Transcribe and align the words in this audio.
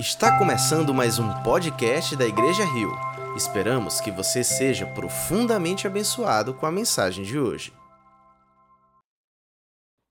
Está 0.00 0.38
começando 0.38 0.94
mais 0.94 1.18
um 1.18 1.28
podcast 1.42 2.16
da 2.16 2.24
Igreja 2.24 2.64
Rio. 2.64 2.90
Esperamos 3.36 4.00
que 4.00 4.10
você 4.10 4.42
seja 4.42 4.86
profundamente 4.94 5.86
abençoado 5.86 6.54
com 6.54 6.64
a 6.64 6.72
mensagem 6.72 7.22
de 7.22 7.38
hoje. 7.38 7.70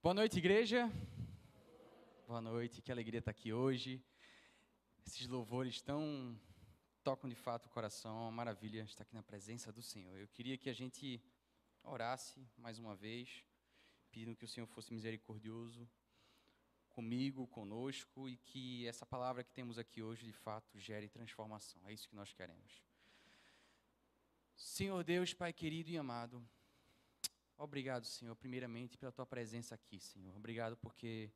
Boa 0.04 0.13
noite, 0.13 0.38
igreja. 0.38 0.88
Boa 2.28 2.39
noite, 2.39 2.83
que 2.83 2.91
alegria 2.91 3.18
estar 3.18 3.32
aqui 3.32 3.52
hoje. 3.52 4.00
Esses 5.07 5.28
louvores 5.28 5.82
tão 5.82 6.39
tocam 7.04 7.28
de 7.28 7.36
fato 7.36 7.65
o 7.65 7.69
coração, 7.69 8.15
é 8.15 8.21
uma 8.21 8.32
maravilha 8.32 8.83
estar 8.83 9.01
aqui 9.01 9.15
na 9.15 9.24
presença 9.24 9.71
do 9.71 9.82
Senhor. 9.82 10.19
Eu 10.19 10.28
queria 10.28 10.56
que 10.56 10.69
a 10.69 10.74
gente 10.74 11.19
orasse 11.82 12.47
mais 12.56 12.78
uma 12.78 12.96
vez, 12.96 13.43
pedindo 14.11 14.36
que 14.36 14.46
o 14.46 14.47
Senhor 14.47 14.68
fosse 14.68 14.93
misericordioso 14.93 15.89
comigo, 17.00 17.47
conosco 17.47 18.28
e 18.28 18.36
que 18.36 18.86
essa 18.86 19.05
palavra 19.05 19.42
que 19.42 19.54
temos 19.54 19.78
aqui 19.79 20.04
hoje 20.04 20.25
de 20.25 20.33
fato 20.33 20.78
gere 20.78 21.07
transformação. 21.07 21.82
É 21.87 21.93
isso 21.93 22.10
que 22.10 22.15
nós 22.15 22.33
queremos. 22.33 22.83
Senhor 24.57 25.01
Deus, 25.01 25.33
Pai 25.33 25.54
querido 25.54 25.89
e 25.89 25.97
amado, 25.97 26.46
obrigado, 27.57 28.04
Senhor, 28.05 28.36
primeiramente 28.36 28.97
pela 28.97 29.14
tua 29.14 29.25
presença 29.25 29.75
aqui, 29.75 29.97
Senhor. 29.97 30.36
Obrigado 30.36 30.75
porque 30.75 31.32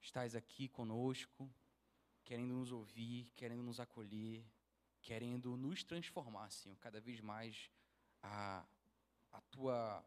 estás 0.00 0.34
aqui 0.34 0.66
conosco, 0.66 1.46
querendo 2.24 2.54
nos 2.54 2.72
ouvir, 2.72 3.30
querendo 3.36 3.62
nos 3.62 3.78
acolher, 3.78 4.42
querendo 5.02 5.58
nos 5.58 5.84
transformar, 5.84 6.48
Senhor, 6.50 6.78
cada 6.78 7.02
vez 7.02 7.20
mais 7.20 7.70
a, 8.22 8.64
a 9.30 9.40
tua 9.50 10.02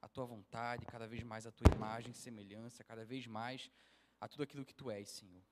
a 0.00 0.08
tua 0.08 0.24
vontade, 0.24 0.86
cada 0.86 1.06
vez 1.06 1.22
mais 1.22 1.46
a 1.46 1.52
tua 1.52 1.72
imagem 1.72 2.14
semelhança, 2.14 2.82
cada 2.82 3.04
vez 3.04 3.26
mais 3.26 3.70
a 4.22 4.28
tudo 4.28 4.44
aquilo 4.44 4.64
que 4.64 4.72
tu 4.72 4.88
és, 4.88 5.10
Senhor. 5.10 5.42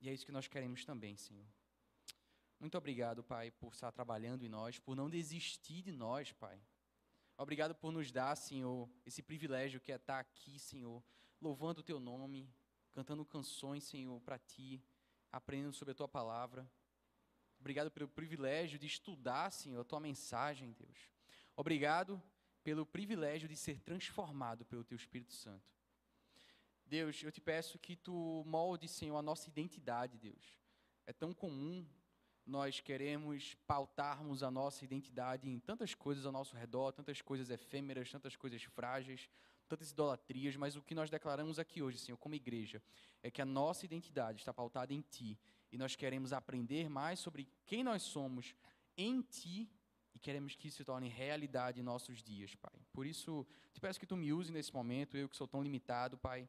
E 0.00 0.08
é 0.08 0.12
isso 0.14 0.24
que 0.24 0.30
nós 0.30 0.46
queremos 0.46 0.84
também, 0.84 1.16
Senhor. 1.16 1.44
Muito 2.60 2.78
obrigado, 2.78 3.24
Pai, 3.24 3.50
por 3.50 3.72
estar 3.72 3.90
trabalhando 3.90 4.44
em 4.44 4.48
nós, 4.48 4.78
por 4.78 4.94
não 4.94 5.10
desistir 5.10 5.82
de 5.82 5.90
nós, 5.90 6.30
Pai. 6.30 6.62
Obrigado 7.36 7.74
por 7.74 7.90
nos 7.90 8.12
dar, 8.12 8.36
Senhor, 8.36 8.88
esse 9.04 9.24
privilégio 9.24 9.80
que 9.80 9.90
é 9.90 9.96
estar 9.96 10.20
aqui, 10.20 10.56
Senhor, 10.56 11.02
louvando 11.40 11.80
o 11.80 11.82
teu 11.82 11.98
nome, 11.98 12.48
cantando 12.92 13.26
canções, 13.26 13.82
Senhor, 13.82 14.20
para 14.20 14.38
ti, 14.38 14.80
aprendendo 15.32 15.74
sobre 15.74 15.90
a 15.90 15.94
tua 15.96 16.06
palavra. 16.06 16.70
Obrigado 17.58 17.90
pelo 17.90 18.08
privilégio 18.08 18.78
de 18.78 18.86
estudar, 18.86 19.50
Senhor, 19.50 19.80
a 19.80 19.84
tua 19.84 19.98
mensagem, 19.98 20.70
Deus. 20.70 21.10
Obrigado 21.56 22.22
pelo 22.62 22.86
privilégio 22.86 23.48
de 23.48 23.56
ser 23.56 23.80
transformado 23.80 24.64
pelo 24.64 24.84
teu 24.84 24.94
Espírito 24.94 25.32
Santo. 25.32 25.75
Deus, 26.88 27.20
eu 27.22 27.32
te 27.32 27.40
peço 27.40 27.78
que 27.78 27.96
tu 27.96 28.44
molde, 28.46 28.86
Senhor, 28.86 29.16
a 29.16 29.22
nossa 29.22 29.48
identidade, 29.48 30.16
Deus. 30.16 30.56
É 31.04 31.12
tão 31.12 31.32
comum 31.32 31.84
nós 32.46 32.78
queremos 32.78 33.56
pautarmos 33.66 34.44
a 34.44 34.50
nossa 34.52 34.84
identidade 34.84 35.48
em 35.48 35.58
tantas 35.58 35.94
coisas 35.94 36.24
ao 36.24 36.30
nosso 36.30 36.56
redor, 36.56 36.92
tantas 36.92 37.20
coisas 37.20 37.50
efêmeras, 37.50 38.10
tantas 38.12 38.36
coisas 38.36 38.62
frágeis, 38.62 39.28
tantas 39.68 39.90
idolatrias, 39.90 40.54
mas 40.54 40.76
o 40.76 40.82
que 40.82 40.94
nós 40.94 41.10
declaramos 41.10 41.58
aqui 41.58 41.82
hoje, 41.82 41.98
Senhor, 41.98 42.16
como 42.16 42.36
igreja, 42.36 42.80
é 43.20 43.32
que 43.32 43.42
a 43.42 43.44
nossa 43.44 43.84
identidade 43.84 44.38
está 44.38 44.54
pautada 44.54 44.94
em 44.94 45.00
Ti 45.00 45.36
e 45.72 45.76
nós 45.76 45.96
queremos 45.96 46.32
aprender 46.32 46.88
mais 46.88 47.18
sobre 47.18 47.48
quem 47.64 47.82
nós 47.82 48.02
somos 48.02 48.54
em 48.96 49.22
Ti 49.22 49.68
e 50.14 50.20
queremos 50.20 50.54
que 50.54 50.68
isso 50.68 50.76
se 50.76 50.84
torne 50.84 51.08
realidade 51.08 51.80
em 51.80 51.82
nossos 51.82 52.22
dias, 52.22 52.54
Pai. 52.54 52.80
Por 52.92 53.04
isso, 53.06 53.44
te 53.72 53.80
peço 53.80 53.98
que 53.98 54.06
Tu 54.06 54.16
me 54.16 54.32
use 54.32 54.52
nesse 54.52 54.72
momento, 54.72 55.16
eu 55.16 55.28
que 55.28 55.36
sou 55.36 55.48
tão 55.48 55.64
limitado, 55.64 56.16
Pai 56.16 56.48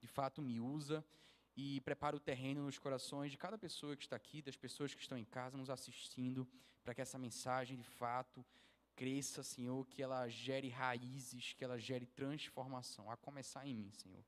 de 0.00 0.06
fato 0.06 0.42
me 0.42 0.60
usa 0.60 1.04
e 1.56 1.80
prepara 1.80 2.14
o 2.14 2.20
terreno 2.20 2.64
nos 2.64 2.78
corações 2.78 3.30
de 3.30 3.38
cada 3.38 3.56
pessoa 3.56 3.96
que 3.96 4.02
está 4.02 4.16
aqui, 4.16 4.42
das 4.42 4.56
pessoas 4.56 4.94
que 4.94 5.00
estão 5.00 5.16
em 5.16 5.24
casa 5.24 5.56
nos 5.56 5.70
assistindo, 5.70 6.46
para 6.84 6.94
que 6.94 7.00
essa 7.00 7.18
mensagem 7.18 7.76
de 7.76 7.82
fato 7.84 8.44
cresça, 8.94 9.42
Senhor, 9.42 9.86
que 9.86 10.02
ela 10.02 10.28
gere 10.28 10.68
raízes, 10.68 11.52
que 11.52 11.64
ela 11.64 11.78
gere 11.78 12.06
transformação, 12.06 13.10
a 13.10 13.16
começar 13.16 13.66
em 13.66 13.74
mim, 13.74 13.90
Senhor. 13.90 14.24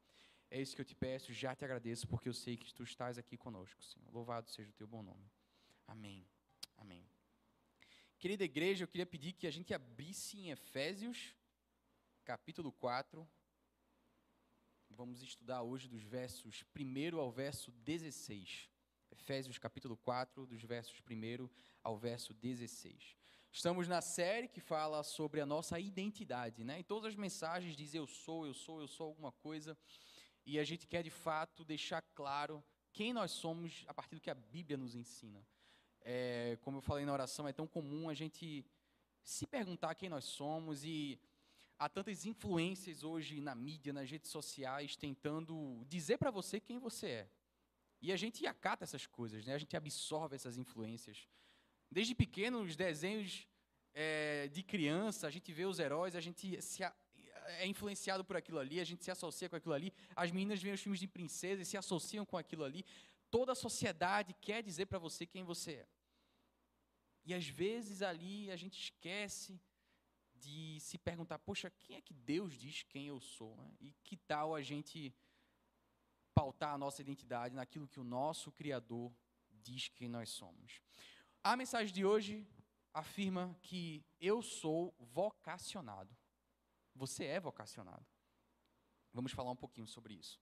É 0.50 0.60
isso 0.60 0.74
que 0.74 0.80
eu 0.80 0.86
te 0.86 0.94
peço, 0.94 1.32
já 1.32 1.54
te 1.54 1.64
agradeço, 1.64 2.08
porque 2.08 2.28
eu 2.28 2.34
sei 2.34 2.56
que 2.56 2.72
tu 2.72 2.82
estás 2.82 3.18
aqui 3.18 3.36
conosco, 3.36 3.82
Senhor. 3.82 4.10
Louvado 4.12 4.50
seja 4.50 4.70
o 4.70 4.72
teu 4.72 4.86
bom 4.86 5.02
nome. 5.02 5.30
Amém. 5.86 6.26
Amém. 6.76 7.04
Querida 8.18 8.44
igreja, 8.44 8.84
eu 8.84 8.88
queria 8.88 9.06
pedir 9.06 9.32
que 9.32 9.46
a 9.46 9.50
gente 9.50 9.74
abrisse 9.74 10.38
em 10.38 10.50
Efésios, 10.50 11.34
capítulo 12.24 12.72
4, 12.72 13.26
Vamos 14.90 15.22
estudar 15.22 15.62
hoje 15.62 15.86
dos 15.86 16.02
versos 16.02 16.64
1 16.74 17.18
ao 17.18 17.30
verso 17.30 17.70
16. 17.70 18.68
Efésios 19.10 19.58
capítulo 19.58 19.96
4, 19.96 20.46
dos 20.46 20.62
versos 20.62 21.00
1 21.08 21.48
ao 21.84 21.96
verso 21.96 22.34
16. 22.34 23.16
Estamos 23.52 23.86
na 23.86 24.00
série 24.00 24.48
que 24.48 24.60
fala 24.60 25.02
sobre 25.02 25.40
a 25.40 25.46
nossa 25.46 25.78
identidade, 25.78 26.64
né? 26.64 26.80
Em 26.80 26.82
todas 26.82 27.10
as 27.10 27.16
mensagens 27.16 27.76
diz 27.76 27.94
eu 27.94 28.06
sou, 28.06 28.46
eu 28.46 28.54
sou, 28.54 28.80
eu 28.80 28.88
sou 28.88 29.06
alguma 29.06 29.30
coisa. 29.30 29.76
E 30.44 30.58
a 30.58 30.64
gente 30.64 30.86
quer 30.86 31.02
de 31.02 31.10
fato 31.10 31.64
deixar 31.64 32.02
claro 32.14 32.64
quem 32.92 33.12
nós 33.12 33.30
somos 33.30 33.84
a 33.86 33.94
partir 33.94 34.14
do 34.14 34.20
que 34.20 34.30
a 34.30 34.34
Bíblia 34.34 34.76
nos 34.76 34.94
ensina. 34.94 35.46
É, 36.00 36.58
como 36.62 36.78
eu 36.78 36.82
falei 36.82 37.04
na 37.04 37.12
oração, 37.12 37.46
é 37.46 37.52
tão 37.52 37.66
comum 37.66 38.08
a 38.08 38.14
gente 38.14 38.64
se 39.22 39.46
perguntar 39.46 39.94
quem 39.94 40.08
nós 40.08 40.24
somos 40.24 40.82
e 40.82 41.20
há 41.78 41.88
tantas 41.88 42.26
influências 42.26 43.04
hoje 43.04 43.40
na 43.40 43.54
mídia, 43.54 43.92
nas 43.92 44.10
redes 44.10 44.30
sociais, 44.30 44.96
tentando 44.96 45.84
dizer 45.86 46.18
para 46.18 46.30
você 46.30 46.58
quem 46.58 46.78
você 46.78 47.06
é. 47.06 47.30
E 48.00 48.12
a 48.12 48.16
gente 48.16 48.46
acata 48.46 48.84
essas 48.84 49.06
coisas, 49.06 49.44
né? 49.44 49.54
a 49.54 49.58
gente 49.58 49.76
absorve 49.76 50.34
essas 50.36 50.56
influências. 50.56 51.28
Desde 51.90 52.14
pequeno, 52.14 52.62
os 52.62 52.76
desenhos 52.76 53.46
é, 53.94 54.48
de 54.48 54.62
criança, 54.62 55.26
a 55.26 55.30
gente 55.30 55.52
vê 55.52 55.64
os 55.64 55.78
heróis, 55.78 56.14
a 56.14 56.20
gente 56.20 56.60
se 56.60 56.84
a, 56.84 56.94
é 57.58 57.66
influenciado 57.66 58.24
por 58.24 58.36
aquilo 58.36 58.58
ali, 58.58 58.78
a 58.78 58.84
gente 58.84 59.02
se 59.04 59.10
associa 59.10 59.48
com 59.48 59.56
aquilo 59.56 59.74
ali. 59.74 59.92
As 60.14 60.30
meninas 60.30 60.62
veem 60.62 60.74
os 60.74 60.80
filmes 60.80 61.00
de 61.00 61.08
princesa 61.08 61.62
e 61.62 61.64
se 61.64 61.76
associam 61.76 62.24
com 62.24 62.36
aquilo 62.36 62.64
ali. 62.64 62.84
Toda 63.30 63.52
a 63.52 63.54
sociedade 63.54 64.34
quer 64.40 64.62
dizer 64.62 64.86
para 64.86 64.98
você 64.98 65.26
quem 65.26 65.44
você 65.44 65.72
é. 65.72 65.88
E 67.24 67.34
às 67.34 67.46
vezes 67.46 68.02
ali 68.02 68.50
a 68.50 68.56
gente 68.56 68.78
esquece 68.78 69.60
de 70.40 70.78
se 70.80 70.98
perguntar, 70.98 71.38
poxa, 71.38 71.70
quem 71.70 71.96
é 71.96 72.00
que 72.00 72.14
Deus 72.14 72.54
diz 72.54 72.82
quem 72.82 73.06
eu 73.06 73.20
sou? 73.20 73.56
Né? 73.56 73.70
E 73.80 73.92
que 74.04 74.16
tal 74.16 74.54
a 74.54 74.62
gente 74.62 75.12
pautar 76.34 76.74
a 76.74 76.78
nossa 76.78 77.02
identidade 77.02 77.54
naquilo 77.54 77.88
que 77.88 78.00
o 78.00 78.04
nosso 78.04 78.52
Criador 78.52 79.12
diz 79.50 79.88
quem 79.88 80.08
nós 80.08 80.30
somos? 80.30 80.80
A 81.42 81.56
mensagem 81.56 81.92
de 81.94 82.04
hoje 82.04 82.46
afirma 82.92 83.56
que 83.62 84.04
eu 84.20 84.42
sou 84.42 84.94
vocacionado. 84.98 86.16
Você 86.94 87.24
é 87.24 87.38
vocacionado. 87.38 88.04
Vamos 89.12 89.32
falar 89.32 89.50
um 89.50 89.56
pouquinho 89.56 89.86
sobre 89.86 90.14
isso. 90.14 90.40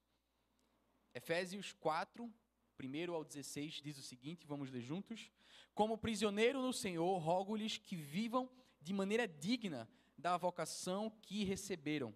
Efésios 1.13 1.73
4, 1.73 2.31
1 2.79 3.13
ao 3.13 3.23
16, 3.23 3.81
diz 3.81 3.97
o 3.97 4.03
seguinte: 4.03 4.45
vamos 4.45 4.69
ler 4.69 4.81
juntos. 4.81 5.31
Como 5.73 5.97
prisioneiro 5.97 6.61
no 6.61 6.73
Senhor, 6.73 7.17
rogo-lhes 7.17 7.77
que 7.77 7.95
vivam 7.95 8.49
de 8.81 8.93
maneira 8.93 9.27
digna 9.27 9.89
da 10.17 10.37
vocação 10.37 11.09
que 11.21 11.43
receberam. 11.43 12.13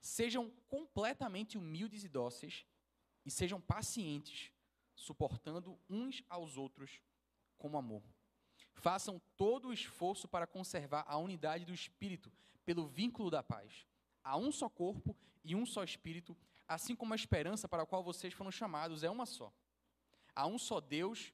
Sejam 0.00 0.50
completamente 0.68 1.56
humildes 1.56 2.04
e 2.04 2.08
dóceis 2.08 2.66
e 3.24 3.30
sejam 3.30 3.60
pacientes, 3.60 4.52
suportando 4.94 5.78
uns 5.88 6.22
aos 6.28 6.56
outros 6.56 7.00
com 7.56 7.78
amor. 7.78 8.02
Façam 8.74 9.20
todo 9.36 9.68
o 9.68 9.72
esforço 9.72 10.26
para 10.26 10.46
conservar 10.46 11.04
a 11.06 11.16
unidade 11.16 11.64
do 11.64 11.72
espírito 11.72 12.32
pelo 12.64 12.86
vínculo 12.86 13.30
da 13.30 13.42
paz. 13.42 13.86
Há 14.24 14.36
um 14.36 14.50
só 14.50 14.68
corpo 14.68 15.16
e 15.44 15.54
um 15.54 15.64
só 15.64 15.84
espírito, 15.84 16.36
assim 16.66 16.94
como 16.94 17.12
a 17.12 17.16
esperança 17.16 17.68
para 17.68 17.82
a 17.82 17.86
qual 17.86 18.02
vocês 18.02 18.32
foram 18.32 18.50
chamados 18.50 19.02
é 19.02 19.10
uma 19.10 19.26
só. 19.26 19.52
Há 20.34 20.46
um 20.46 20.58
só 20.58 20.80
Deus 20.80 21.32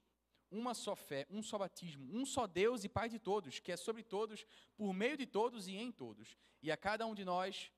uma 0.51 0.75
só 0.75 0.97
fé, 0.97 1.27
um 1.31 1.43
só 1.43 1.59
batismo, 1.59 2.09
um 2.13 2.25
só 2.25 2.47
Deus 2.47 2.85
e 2.85 2.89
Pai 2.89 3.09
de 3.09 3.19
todos, 3.19 3.61
que 3.61 3.73
é 3.73 3.77
sobre 3.77 4.03
todos, 4.03 4.47
por 4.77 4.93
meio 4.93 5.17
de 5.17 5.27
todos 5.27 5.69
e 5.69 5.77
em 5.77 5.93
todos. 5.93 6.37
E 6.63 6.71
a 6.71 6.77
cada 6.77 7.07
um 7.07 7.15
de 7.15 7.25
nós 7.25 7.71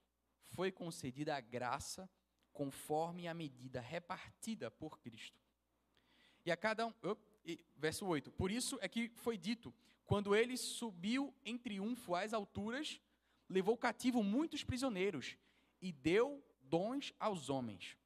foi 0.49 0.71
concedida 0.71 1.37
a 1.37 1.41
graça 1.41 2.09
conforme 2.53 3.27
a 3.29 3.35
medida 3.35 3.81
repartida 3.81 4.71
por 4.71 4.99
Cristo. 4.99 5.41
E 6.45 6.51
a 6.51 6.57
cada 6.57 6.87
um, 6.87 6.95
oh, 7.03 7.17
verso 7.77 8.07
8. 8.07 8.31
Por 8.33 8.51
isso 8.51 8.79
é 8.81 8.89
que 8.89 9.11
foi 9.17 9.37
dito: 9.37 9.75
quando 10.05 10.35
ele 10.35 10.57
subiu 10.57 11.35
em 11.45 11.59
triunfo 11.59 12.15
às 12.15 12.33
alturas, 12.33 13.01
levou 13.49 13.77
cativo 13.77 14.23
muitos 14.23 14.65
prisioneiros 14.65 15.37
e 15.81 15.93
deu 15.93 16.43
dons 16.63 17.13
aos 17.19 17.49
homens. 17.49 17.97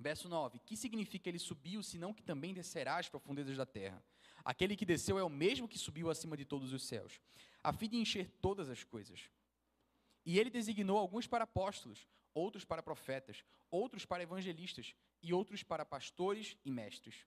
Verso 0.00 0.30
9: 0.30 0.58
Que 0.60 0.78
significa 0.78 1.28
ele 1.28 1.38
subiu, 1.38 1.82
senão 1.82 2.14
que 2.14 2.22
também 2.22 2.54
descerá 2.54 2.96
às 2.96 3.10
profundezas 3.10 3.54
da 3.54 3.66
terra? 3.66 4.02
Aquele 4.42 4.74
que 4.74 4.86
desceu 4.86 5.18
é 5.18 5.22
o 5.22 5.28
mesmo 5.28 5.68
que 5.68 5.78
subiu 5.78 6.08
acima 6.08 6.38
de 6.38 6.46
todos 6.46 6.72
os 6.72 6.82
céus, 6.82 7.20
a 7.62 7.70
fim 7.70 7.86
de 7.86 7.98
encher 7.98 8.30
todas 8.40 8.70
as 8.70 8.82
coisas. 8.82 9.28
E 10.24 10.38
ele 10.38 10.48
designou 10.48 10.96
alguns 10.96 11.26
para 11.26 11.44
apóstolos, 11.44 12.08
outros 12.32 12.64
para 12.64 12.82
profetas, 12.82 13.44
outros 13.70 14.06
para 14.06 14.22
evangelistas 14.22 14.94
e 15.22 15.34
outros 15.34 15.62
para 15.62 15.84
pastores 15.84 16.56
e 16.64 16.70
mestres, 16.70 17.26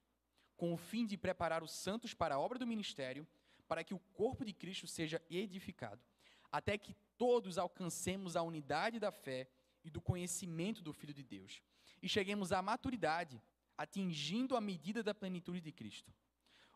com 0.57 0.73
o 0.73 0.77
fim 0.77 1.05
de 1.05 1.15
preparar 1.15 1.61
os 1.61 1.71
santos 1.71 2.15
para 2.15 2.35
a 2.35 2.39
obra 2.39 2.57
do 2.57 2.65
ministério, 2.65 3.27
para 3.67 3.83
que 3.83 3.93
o 3.93 3.99
corpo 4.15 4.43
de 4.43 4.51
Cristo 4.51 4.87
seja 4.87 5.21
edificado, 5.29 6.03
até 6.51 6.75
que 6.75 6.95
todos 7.19 7.59
alcancemos 7.59 8.35
a 8.35 8.41
unidade 8.41 8.99
da 8.99 9.11
fé 9.11 9.47
e 9.83 9.91
do 9.91 10.01
conhecimento 10.01 10.81
do 10.81 10.91
Filho 10.91 11.13
de 11.13 11.23
Deus, 11.23 11.61
e 12.03 12.09
cheguemos 12.09 12.51
à 12.51 12.61
maturidade, 12.61 13.41
atingindo 13.77 14.57
a 14.57 14.61
medida 14.61 15.01
da 15.01 15.15
plenitude 15.15 15.61
de 15.61 15.71
Cristo. 15.71 16.13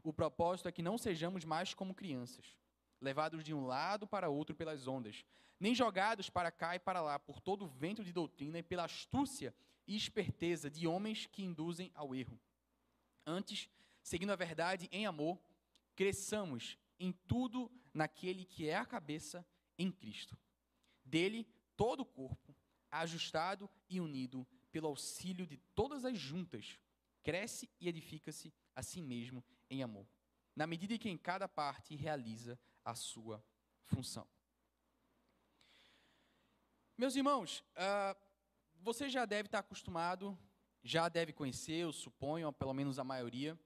O 0.01 0.13
propósito 0.13 0.69
é 0.69 0.71
que 0.71 0.81
não 0.81 0.97
sejamos 0.97 1.44
mais 1.44 1.74
como 1.74 1.94
crianças, 1.94 2.56
levados 3.01 3.44
de 3.44 3.53
um 3.53 3.65
lado 3.65 4.07
para 4.07 4.29
outro 4.29 4.56
pelas 4.56 4.88
ondas, 4.88 5.25
nem 5.59 5.75
jogados 5.75 6.29
para 6.29 6.50
cá 6.50 6.77
e 6.77 6.79
para 6.79 7.01
lá 7.01 7.19
por 7.19 7.41
todo 7.41 7.65
o 7.65 7.68
vento 7.68 8.06
de 8.06 8.13
doutrina 8.13 8.59
e 8.59 8.63
pela 8.63 8.85
astúcia 8.85 9.53
e 9.85 9.97
esperteza 9.97 10.69
de 10.69 10.88
homens 10.88 11.25
que 11.25 11.44
induzem 11.44 11.91
ao 11.94 12.15
erro. 12.15 12.39
Antes, 13.25 13.69
seguindo 14.01 14.31
a 14.31 14.35
verdade 14.38 14.88
em 14.94 15.06
amor, 15.06 15.38
cresçamos 15.94 16.77
em 16.97 17.12
tudo 17.12 17.69
naquele 17.94 18.45
que 18.45 18.69
é 18.69 18.77
a 18.77 18.85
cabeça, 18.85 19.45
em 19.77 19.91
Cristo. 19.91 20.38
Dele, 21.03 21.45
todo 21.75 22.00
o 22.00 22.06
corpo, 22.06 22.56
ajustado 22.89 23.69
e 23.89 24.00
unido 24.00 24.47
pelo 24.77 24.89
auxílio 24.89 25.47
de 25.47 25.57
todas 25.74 26.06
as 26.06 26.19
juntas, 26.19 26.77
cresce 27.24 27.68
e 27.79 27.89
edifica-se 27.89 28.53
a 28.75 28.83
si 28.83 29.01
mesmo 29.01 29.44
em 29.71 29.81
amor, 29.81 30.07
na 30.56 30.68
medida 30.68 30.94
em 30.94 31.00
que 31.00 31.09
em 31.09 31.18
cada 31.18 31.47
parte 31.47 31.95
realiza 31.95 32.59
a 32.85 32.94
sua 32.94 33.44
função. 33.85 34.27
Meus 36.95 37.15
irmãos, 37.15 37.62
uh, 37.71 38.15
você 38.75 39.09
já 39.09 39.25
deve 39.25 39.47
estar 39.47 39.57
acostumado, 39.57 40.38
já 40.83 41.09
deve 41.09 41.33
conhecer, 41.33 41.77
eu 41.77 41.91
suponho, 41.91 42.53
pelo 42.53 42.71
menos 42.71 43.00
a 43.00 43.03
maioria, 43.03 43.59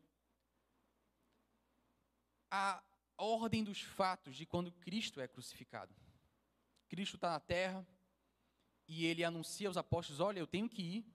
a 2.50 2.82
ordem 3.18 3.66
dos 3.66 3.82
fatos 3.82 4.38
de 4.38 4.46
quando 4.46 4.72
Cristo 4.72 5.20
é 5.20 5.28
crucificado. 5.28 5.94
Cristo 6.88 7.18
está 7.18 7.32
na 7.32 7.40
terra 7.42 7.86
e 8.94 9.06
ele 9.06 9.24
anuncia 9.24 9.70
aos 9.70 9.78
apóstolos: 9.78 10.20
Olha, 10.20 10.40
eu 10.40 10.46
tenho 10.46 10.68
que 10.68 10.82
ir 10.82 11.06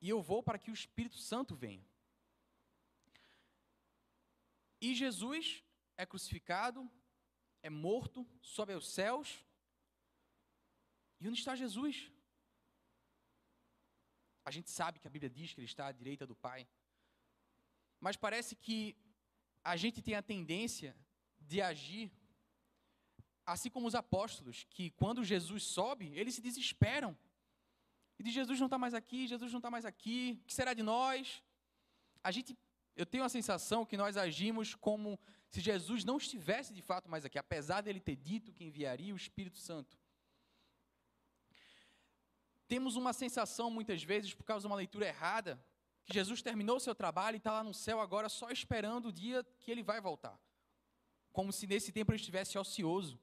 e 0.00 0.08
eu 0.08 0.22
vou 0.22 0.40
para 0.44 0.60
que 0.60 0.70
o 0.70 0.78
Espírito 0.80 1.18
Santo 1.18 1.56
venha. 1.56 1.84
E 4.80 4.94
Jesus 4.94 5.64
é 5.96 6.06
crucificado, 6.06 6.88
é 7.64 7.68
morto, 7.68 8.24
sobe 8.40 8.72
aos 8.72 8.88
céus. 8.88 9.44
E 11.18 11.26
onde 11.28 11.40
está 11.40 11.56
Jesus? 11.56 12.10
A 14.44 14.52
gente 14.52 14.70
sabe 14.70 15.00
que 15.00 15.08
a 15.08 15.10
Bíblia 15.10 15.28
diz 15.28 15.52
que 15.52 15.58
ele 15.58 15.66
está 15.66 15.88
à 15.88 15.92
direita 15.92 16.28
do 16.28 16.36
Pai. 16.36 16.66
Mas 17.98 18.16
parece 18.16 18.54
que 18.54 18.96
a 19.64 19.76
gente 19.76 20.00
tem 20.00 20.14
a 20.14 20.22
tendência 20.22 20.96
de 21.40 21.60
agir 21.60 22.12
assim 23.52 23.70
como 23.70 23.86
os 23.86 23.94
apóstolos, 23.94 24.66
que 24.70 24.90
quando 24.90 25.24
Jesus 25.24 25.64
sobe, 25.64 26.12
eles 26.14 26.34
se 26.34 26.40
desesperam. 26.40 27.16
E 28.18 28.22
diz: 28.22 28.34
Jesus 28.34 28.58
não 28.58 28.66
está 28.66 28.78
mais 28.78 28.94
aqui, 28.94 29.26
Jesus 29.26 29.52
não 29.52 29.58
está 29.58 29.70
mais 29.70 29.84
aqui, 29.84 30.38
o 30.42 30.46
que 30.46 30.54
será 30.54 30.74
de 30.74 30.82
nós? 30.82 31.42
A 32.22 32.30
gente, 32.30 32.56
eu 32.94 33.06
tenho 33.06 33.24
a 33.24 33.28
sensação 33.28 33.86
que 33.86 33.96
nós 33.96 34.16
agimos 34.16 34.74
como 34.74 35.18
se 35.48 35.60
Jesus 35.60 36.04
não 36.04 36.18
estivesse 36.18 36.72
de 36.72 36.82
fato 36.82 37.10
mais 37.10 37.24
aqui, 37.24 37.38
apesar 37.38 37.80
dele 37.80 37.98
ter 37.98 38.16
dito 38.16 38.52
que 38.52 38.64
enviaria 38.64 39.12
o 39.14 39.16
Espírito 39.16 39.58
Santo. 39.58 39.98
Temos 42.68 42.94
uma 42.94 43.12
sensação, 43.12 43.68
muitas 43.68 44.02
vezes, 44.02 44.32
por 44.32 44.44
causa 44.44 44.62
de 44.62 44.66
uma 44.68 44.76
leitura 44.76 45.06
errada, 45.06 45.60
que 46.04 46.14
Jesus 46.14 46.40
terminou 46.40 46.76
o 46.76 46.80
seu 46.80 46.94
trabalho 46.94 47.34
e 47.34 47.38
está 47.38 47.52
lá 47.52 47.64
no 47.64 47.74
céu 47.74 48.00
agora 48.00 48.28
só 48.28 48.50
esperando 48.50 49.08
o 49.08 49.12
dia 49.12 49.44
que 49.58 49.70
ele 49.70 49.82
vai 49.82 50.00
voltar. 50.00 50.38
Como 51.32 51.52
se 51.52 51.66
nesse 51.66 51.90
tempo 51.90 52.12
ele 52.12 52.20
estivesse 52.20 52.58
ocioso. 52.58 53.18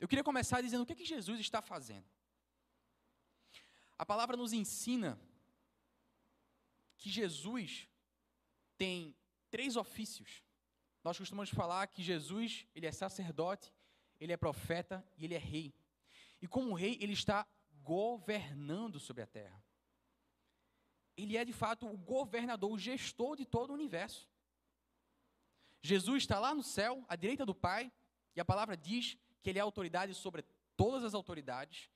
Eu 0.00 0.06
queria 0.06 0.24
começar 0.24 0.60
dizendo 0.60 0.82
o 0.82 0.86
que, 0.86 0.92
é 0.92 0.96
que 0.96 1.04
Jesus 1.04 1.40
está 1.40 1.60
fazendo. 1.60 2.06
A 3.98 4.06
palavra 4.06 4.36
nos 4.36 4.52
ensina 4.52 5.18
que 6.96 7.10
Jesus 7.10 7.88
tem 8.76 9.16
três 9.50 9.76
ofícios. 9.76 10.44
Nós 11.02 11.18
costumamos 11.18 11.50
falar 11.50 11.86
que 11.88 12.02
Jesus, 12.02 12.66
ele 12.74 12.86
é 12.86 12.92
sacerdote, 12.92 13.72
ele 14.20 14.32
é 14.32 14.36
profeta 14.36 15.04
e 15.16 15.24
ele 15.24 15.34
é 15.34 15.38
rei. 15.38 15.74
E 16.40 16.46
como 16.46 16.74
rei, 16.74 16.96
ele 17.00 17.12
está 17.12 17.46
governando 17.82 19.00
sobre 19.00 19.22
a 19.22 19.26
terra. 19.26 19.64
Ele 21.16 21.36
é 21.36 21.44
de 21.44 21.52
fato 21.52 21.88
o 21.88 21.96
governador, 21.96 22.70
o 22.70 22.78
gestor 22.78 23.36
de 23.36 23.44
todo 23.44 23.70
o 23.70 23.74
universo. 23.74 24.28
Jesus 25.82 26.22
está 26.22 26.38
lá 26.38 26.54
no 26.54 26.62
céu, 26.62 27.04
à 27.08 27.16
direita 27.16 27.44
do 27.44 27.54
Pai, 27.54 27.92
e 28.36 28.40
a 28.40 28.44
palavra 28.44 28.76
diz 28.76 29.16
que 29.48 29.52
ele 29.52 29.58
é 29.58 29.62
autoridade 29.62 30.12
sobre 30.12 30.44
todas 30.76 31.02
as 31.02 31.14
autoridades, 31.14 31.88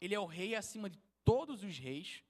ele 0.00 0.14
é 0.14 0.20
o 0.20 0.26
rei 0.26 0.54
acima 0.54 0.88
de 0.88 0.96
todos 1.24 1.64
os 1.64 1.76
reis, 1.76 2.22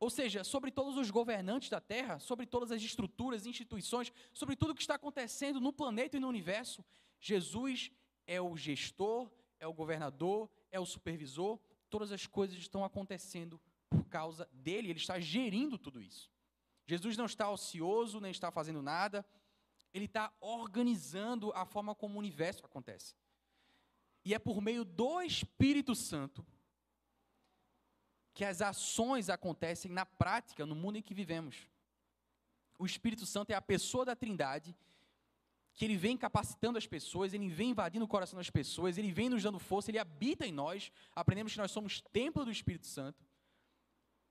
ou 0.00 0.10
seja, 0.10 0.42
sobre 0.42 0.72
todos 0.72 0.96
os 0.96 1.12
governantes 1.12 1.68
da 1.70 1.80
terra, 1.80 2.18
sobre 2.18 2.44
todas 2.44 2.72
as 2.72 2.82
estruturas, 2.82 3.46
instituições, 3.46 4.12
sobre 4.32 4.56
tudo 4.56 4.72
o 4.72 4.74
que 4.74 4.80
está 4.80 4.96
acontecendo 4.96 5.60
no 5.60 5.72
planeta 5.72 6.16
e 6.16 6.20
no 6.20 6.26
universo. 6.26 6.84
Jesus 7.20 7.92
é 8.26 8.40
o 8.40 8.56
gestor, 8.56 9.30
é 9.60 9.66
o 9.68 9.72
governador, 9.72 10.50
é 10.72 10.80
o 10.80 10.84
supervisor, 10.84 11.60
todas 11.88 12.10
as 12.10 12.26
coisas 12.26 12.58
estão 12.58 12.84
acontecendo 12.84 13.60
por 13.88 14.04
causa 14.06 14.48
dele, 14.52 14.90
ele 14.90 14.98
está 14.98 15.20
gerindo 15.20 15.78
tudo 15.78 16.02
isso. 16.02 16.32
Jesus 16.84 17.16
não 17.16 17.26
está 17.26 17.48
ocioso, 17.48 18.20
nem 18.20 18.32
está 18.32 18.50
fazendo 18.50 18.82
nada, 18.82 19.24
ele 19.92 20.06
está 20.06 20.34
organizando 20.40 21.52
a 21.52 21.64
forma 21.64 21.94
como 21.94 22.16
o 22.16 22.18
universo 22.18 22.66
acontece. 22.66 23.14
E 24.24 24.32
é 24.32 24.38
por 24.38 24.60
meio 24.60 24.84
do 24.84 25.20
Espírito 25.20 25.94
Santo 25.94 26.44
que 28.32 28.44
as 28.44 28.60
ações 28.60 29.28
acontecem 29.28 29.90
na 29.90 30.04
prática, 30.04 30.66
no 30.66 30.74
mundo 30.74 30.96
em 30.96 31.02
que 31.02 31.14
vivemos. 31.14 31.68
O 32.78 32.84
Espírito 32.84 33.24
Santo 33.24 33.50
é 33.50 33.54
a 33.54 33.62
pessoa 33.62 34.04
da 34.04 34.16
Trindade, 34.16 34.76
que 35.72 35.84
ele 35.84 35.96
vem 35.96 36.16
capacitando 36.16 36.78
as 36.78 36.86
pessoas, 36.86 37.32
ele 37.32 37.48
vem 37.48 37.70
invadindo 37.70 38.04
o 38.04 38.08
coração 38.08 38.36
das 38.36 38.50
pessoas, 38.50 38.96
ele 38.96 39.12
vem 39.12 39.28
nos 39.28 39.42
dando 39.42 39.58
força, 39.58 39.90
ele 39.90 39.98
habita 39.98 40.46
em 40.46 40.52
nós. 40.52 40.90
Aprendemos 41.14 41.52
que 41.52 41.58
nós 41.58 41.70
somos 41.70 42.00
templo 42.00 42.44
do 42.44 42.50
Espírito 42.50 42.86
Santo. 42.86 43.24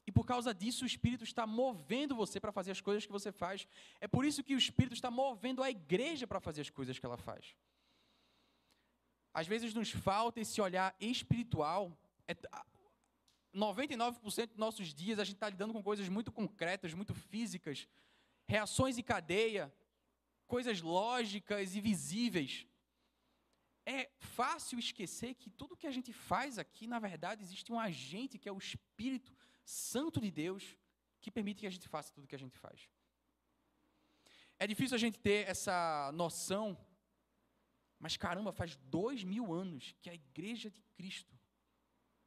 E 0.05 0.11
por 0.11 0.25
causa 0.25 0.53
disso, 0.53 0.83
o 0.83 0.87
Espírito 0.87 1.23
está 1.23 1.47
movendo 1.47 2.15
você 2.15 2.39
para 2.39 2.51
fazer 2.51 2.71
as 2.71 2.81
coisas 2.81 3.05
que 3.05 3.12
você 3.12 3.31
faz. 3.31 3.67
É 4.01 4.07
por 4.07 4.25
isso 4.25 4.43
que 4.43 4.55
o 4.55 4.57
Espírito 4.57 4.93
está 4.93 5.09
movendo 5.09 5.63
a 5.63 5.69
igreja 5.69 6.27
para 6.27 6.41
fazer 6.41 6.62
as 6.62 6.69
coisas 6.69 7.00
que 7.00 7.05
ela 7.05 7.17
faz. 7.17 7.55
Às 9.33 9.47
vezes 9.47 9.73
nos 9.73 9.89
falta 9.89 10.39
esse 10.39 10.61
olhar 10.61 10.95
espiritual. 10.99 11.97
É, 12.27 12.35
99% 13.55 14.47
dos 14.47 14.57
nossos 14.57 14.93
dias 14.93 15.19
a 15.19 15.23
gente 15.23 15.35
está 15.35 15.49
lidando 15.49 15.73
com 15.73 15.81
coisas 15.81 16.07
muito 16.09 16.31
concretas, 16.31 16.93
muito 16.93 17.13
físicas, 17.13 17.87
reações 18.45 18.97
em 18.97 19.03
cadeia, 19.03 19.73
coisas 20.47 20.81
lógicas 20.81 21.75
e 21.75 21.81
visíveis. 21.81 22.67
É 23.85 24.09
fácil 24.19 24.79
esquecer 24.79 25.33
que 25.35 25.49
tudo 25.49 25.75
que 25.75 25.87
a 25.87 25.91
gente 25.91 26.13
faz 26.13 26.57
aqui, 26.57 26.87
na 26.87 26.99
verdade, 26.99 27.43
existe 27.43 27.71
um 27.71 27.79
agente 27.79 28.37
que 28.37 28.47
é 28.47 28.51
o 28.51 28.57
Espírito 28.57 29.35
Santo 29.65 30.21
de 30.21 30.31
Deus 30.31 30.77
que 31.19 31.31
permite 31.31 31.61
que 31.61 31.67
a 31.67 31.69
gente 31.69 31.87
faça 31.87 32.13
tudo 32.13 32.27
que 32.27 32.35
a 32.35 32.39
gente 32.39 32.57
faz. 32.57 32.89
É 34.59 34.67
difícil 34.67 34.95
a 34.95 34.99
gente 34.99 35.19
ter 35.19 35.47
essa 35.47 36.11
noção 36.13 36.77
mas 38.03 38.17
caramba, 38.17 38.51
faz 38.51 38.75
dois 38.75 39.24
mil 39.24 39.53
anos 39.53 39.95
que 40.01 40.10
a 40.10 40.13
igreja 40.13 40.69
de 40.69 40.81
Cristo 40.93 41.33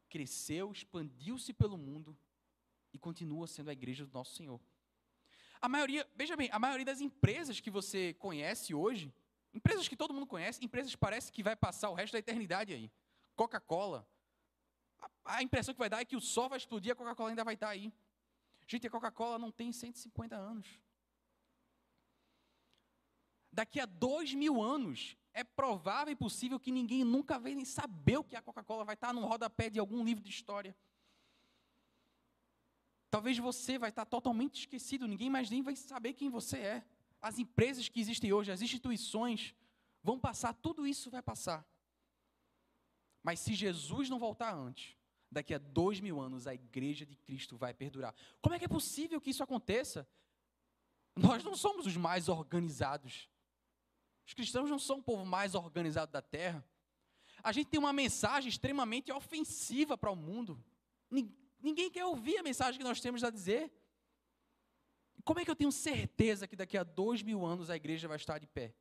cresceu, 0.08 0.72
expandiu-se 0.72 1.52
pelo 1.52 1.76
mundo 1.76 2.16
e 2.94 2.98
continua 2.98 3.46
sendo 3.46 3.68
a 3.68 3.74
igreja 3.74 4.06
do 4.06 4.10
nosso 4.10 4.34
Senhor. 4.34 4.58
A 5.60 5.68
maioria, 5.68 6.08
veja 6.14 6.34
bem, 6.34 6.48
a 6.50 6.58
maioria 6.58 6.86
das 6.86 7.02
empresas 7.02 7.60
que 7.60 7.70
você 7.70 8.14
conhece 8.14 8.72
hoje, 8.72 9.12
empresas 9.52 9.86
que 9.86 9.94
todo 9.94 10.14
mundo 10.14 10.26
conhece, 10.26 10.64
empresas 10.64 10.92
que 10.92 10.96
parece 10.96 11.30
que 11.30 11.42
vai 11.42 11.54
passar 11.54 11.90
o 11.90 11.94
resto 11.94 12.14
da 12.14 12.20
eternidade 12.20 12.72
aí. 12.72 12.90
Coca-Cola. 13.34 14.08
A, 14.98 15.36
a, 15.36 15.42
impressão 15.42 15.74
que 15.74 15.78
vai 15.78 15.90
dar 15.90 16.00
é 16.00 16.06
que 16.06 16.16
o 16.16 16.22
sol 16.22 16.48
vai 16.48 16.56
explodir, 16.56 16.90
a 16.90 16.96
Coca-Cola 16.96 17.28
ainda 17.28 17.44
vai 17.44 17.52
estar 17.52 17.68
aí. 17.68 17.92
Gente, 18.66 18.86
a 18.86 18.90
Coca-Cola 18.90 19.38
não 19.38 19.52
tem 19.52 19.70
150 19.74 20.34
anos. 20.34 20.66
Daqui 23.52 23.78
a 23.78 23.84
dois 23.84 24.32
mil 24.32 24.62
anos, 24.62 25.18
é 25.36 25.44
provável 25.44 26.10
e 26.10 26.16
possível 26.16 26.58
que 26.58 26.72
ninguém 26.72 27.04
nunca 27.04 27.38
veio 27.38 27.56
nem 27.56 27.64
saber 27.66 28.16
o 28.16 28.24
que 28.24 28.34
a 28.34 28.40
Coca-Cola 28.40 28.86
vai 28.86 28.94
estar 28.94 29.12
no 29.12 29.20
rodapé 29.20 29.68
de 29.68 29.78
algum 29.78 30.02
livro 30.02 30.24
de 30.24 30.30
história. 30.30 30.74
Talvez 33.10 33.36
você 33.36 33.78
vai 33.78 33.90
estar 33.90 34.06
totalmente 34.06 34.60
esquecido, 34.60 35.06
ninguém 35.06 35.28
mais 35.28 35.50
nem 35.50 35.60
vai 35.60 35.76
saber 35.76 36.14
quem 36.14 36.30
você 36.30 36.56
é. 36.56 36.86
As 37.20 37.38
empresas 37.38 37.86
que 37.86 38.00
existem 38.00 38.32
hoje, 38.32 38.50
as 38.50 38.62
instituições, 38.62 39.54
vão 40.02 40.18
passar, 40.18 40.54
tudo 40.54 40.86
isso 40.86 41.10
vai 41.10 41.20
passar. 41.20 41.66
Mas 43.22 43.38
se 43.38 43.52
Jesus 43.52 44.08
não 44.08 44.18
voltar 44.18 44.54
antes, 44.54 44.96
daqui 45.30 45.52
a 45.52 45.58
dois 45.58 46.00
mil 46.00 46.18
anos 46.18 46.46
a 46.46 46.54
igreja 46.54 47.04
de 47.04 47.14
Cristo 47.14 47.58
vai 47.58 47.74
perdurar. 47.74 48.14
Como 48.40 48.54
é 48.54 48.58
que 48.58 48.64
é 48.64 48.68
possível 48.68 49.20
que 49.20 49.28
isso 49.28 49.42
aconteça? 49.42 50.08
Nós 51.14 51.44
não 51.44 51.54
somos 51.54 51.84
os 51.84 51.96
mais 51.96 52.30
organizados. 52.30 53.28
Os 54.26 54.34
cristãos 54.34 54.68
não 54.68 54.78
são 54.78 54.98
o 54.98 55.02
povo 55.02 55.24
mais 55.24 55.54
organizado 55.54 56.10
da 56.10 56.20
terra. 56.20 56.66
A 57.42 57.52
gente 57.52 57.68
tem 57.68 57.78
uma 57.78 57.92
mensagem 57.92 58.48
extremamente 58.48 59.12
ofensiva 59.12 59.96
para 59.96 60.10
o 60.10 60.16
mundo. 60.16 60.62
Ninguém 61.60 61.90
quer 61.90 62.04
ouvir 62.04 62.38
a 62.38 62.42
mensagem 62.42 62.78
que 62.78 62.84
nós 62.84 63.00
temos 63.00 63.22
a 63.22 63.30
dizer. 63.30 63.72
Como 65.24 65.38
é 65.38 65.44
que 65.44 65.50
eu 65.50 65.56
tenho 65.56 65.70
certeza 65.70 66.46
que 66.46 66.56
daqui 66.56 66.76
a 66.76 66.82
dois 66.82 67.22
mil 67.22 67.44
anos 67.46 67.70
a 67.70 67.76
igreja 67.76 68.08
vai 68.08 68.16
estar 68.16 68.38
de 68.38 68.46
pé? 68.46 68.74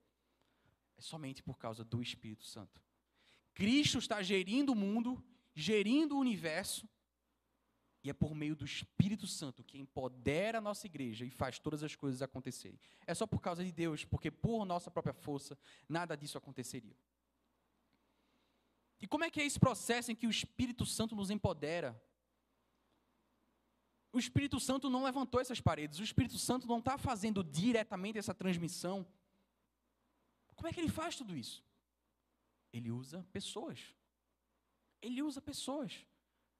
É 0.98 1.02
somente 1.02 1.44
por 1.44 1.58
causa 1.58 1.84
do 1.84 2.02
Espírito 2.02 2.46
Santo. 2.46 2.82
Cristo 3.54 4.00
está 4.00 4.22
gerindo 4.24 4.72
o 4.72 4.76
mundo, 4.76 5.24
gerindo 5.54 6.16
o 6.16 6.20
universo, 6.20 6.90
e 8.06 8.10
é 8.12 8.14
por 8.14 8.36
meio 8.36 8.56
do 8.56 8.64
Espírito 8.64 9.26
Santo 9.26 9.64
que 9.64 9.80
empodera 9.80 10.60
a 10.60 10.62
nossa 10.62 10.86
igreja 10.86 11.26
e 11.26 11.32
faz 11.32 11.58
todas 11.58 11.82
as 11.82 11.96
coisas 11.96 12.22
acontecerem. 12.22 12.80
É 13.08 13.16
só 13.16 13.26
por 13.26 13.42
causa 13.42 13.66
de 13.66 13.72
Deus, 13.72 14.06
porque 14.06 14.30
por 14.30 14.64
nossa 14.64 14.92
própria 14.92 15.12
força 15.12 15.58
nada 15.90 16.16
disso 16.16 16.38
aconteceria. 16.38 16.96
E 19.02 19.08
como 19.08 19.24
é 19.24 19.32
que 19.32 19.42
é 19.42 19.44
esse 19.44 19.60
processo 19.60 20.12
em 20.12 20.16
que 20.16 20.28
o 20.28 20.30
Espírito 20.30 20.86
Santo 20.86 21.16
nos 21.16 21.32
empodera? 21.32 22.00
O 24.14 24.20
Espírito 24.20 24.60
Santo 24.60 24.88
não 24.88 25.04
levantou 25.04 25.42
essas 25.42 25.60
paredes, 25.60 25.98
o 25.98 26.04
Espírito 26.04 26.38
Santo 26.38 26.68
não 26.68 26.78
está 26.78 27.00
fazendo 27.00 27.44
diretamente 27.44 28.20
essa 28.20 28.36
transmissão. 28.36 29.04
Como 30.54 30.68
é 30.68 30.72
que 30.72 30.80
ele 30.80 30.90
faz 30.90 31.16
tudo 31.16 31.36
isso? 31.36 31.66
Ele 32.72 32.92
usa 32.92 33.26
pessoas. 33.34 33.80
Ele 35.02 35.24
usa 35.24 35.42
pessoas. 35.42 36.06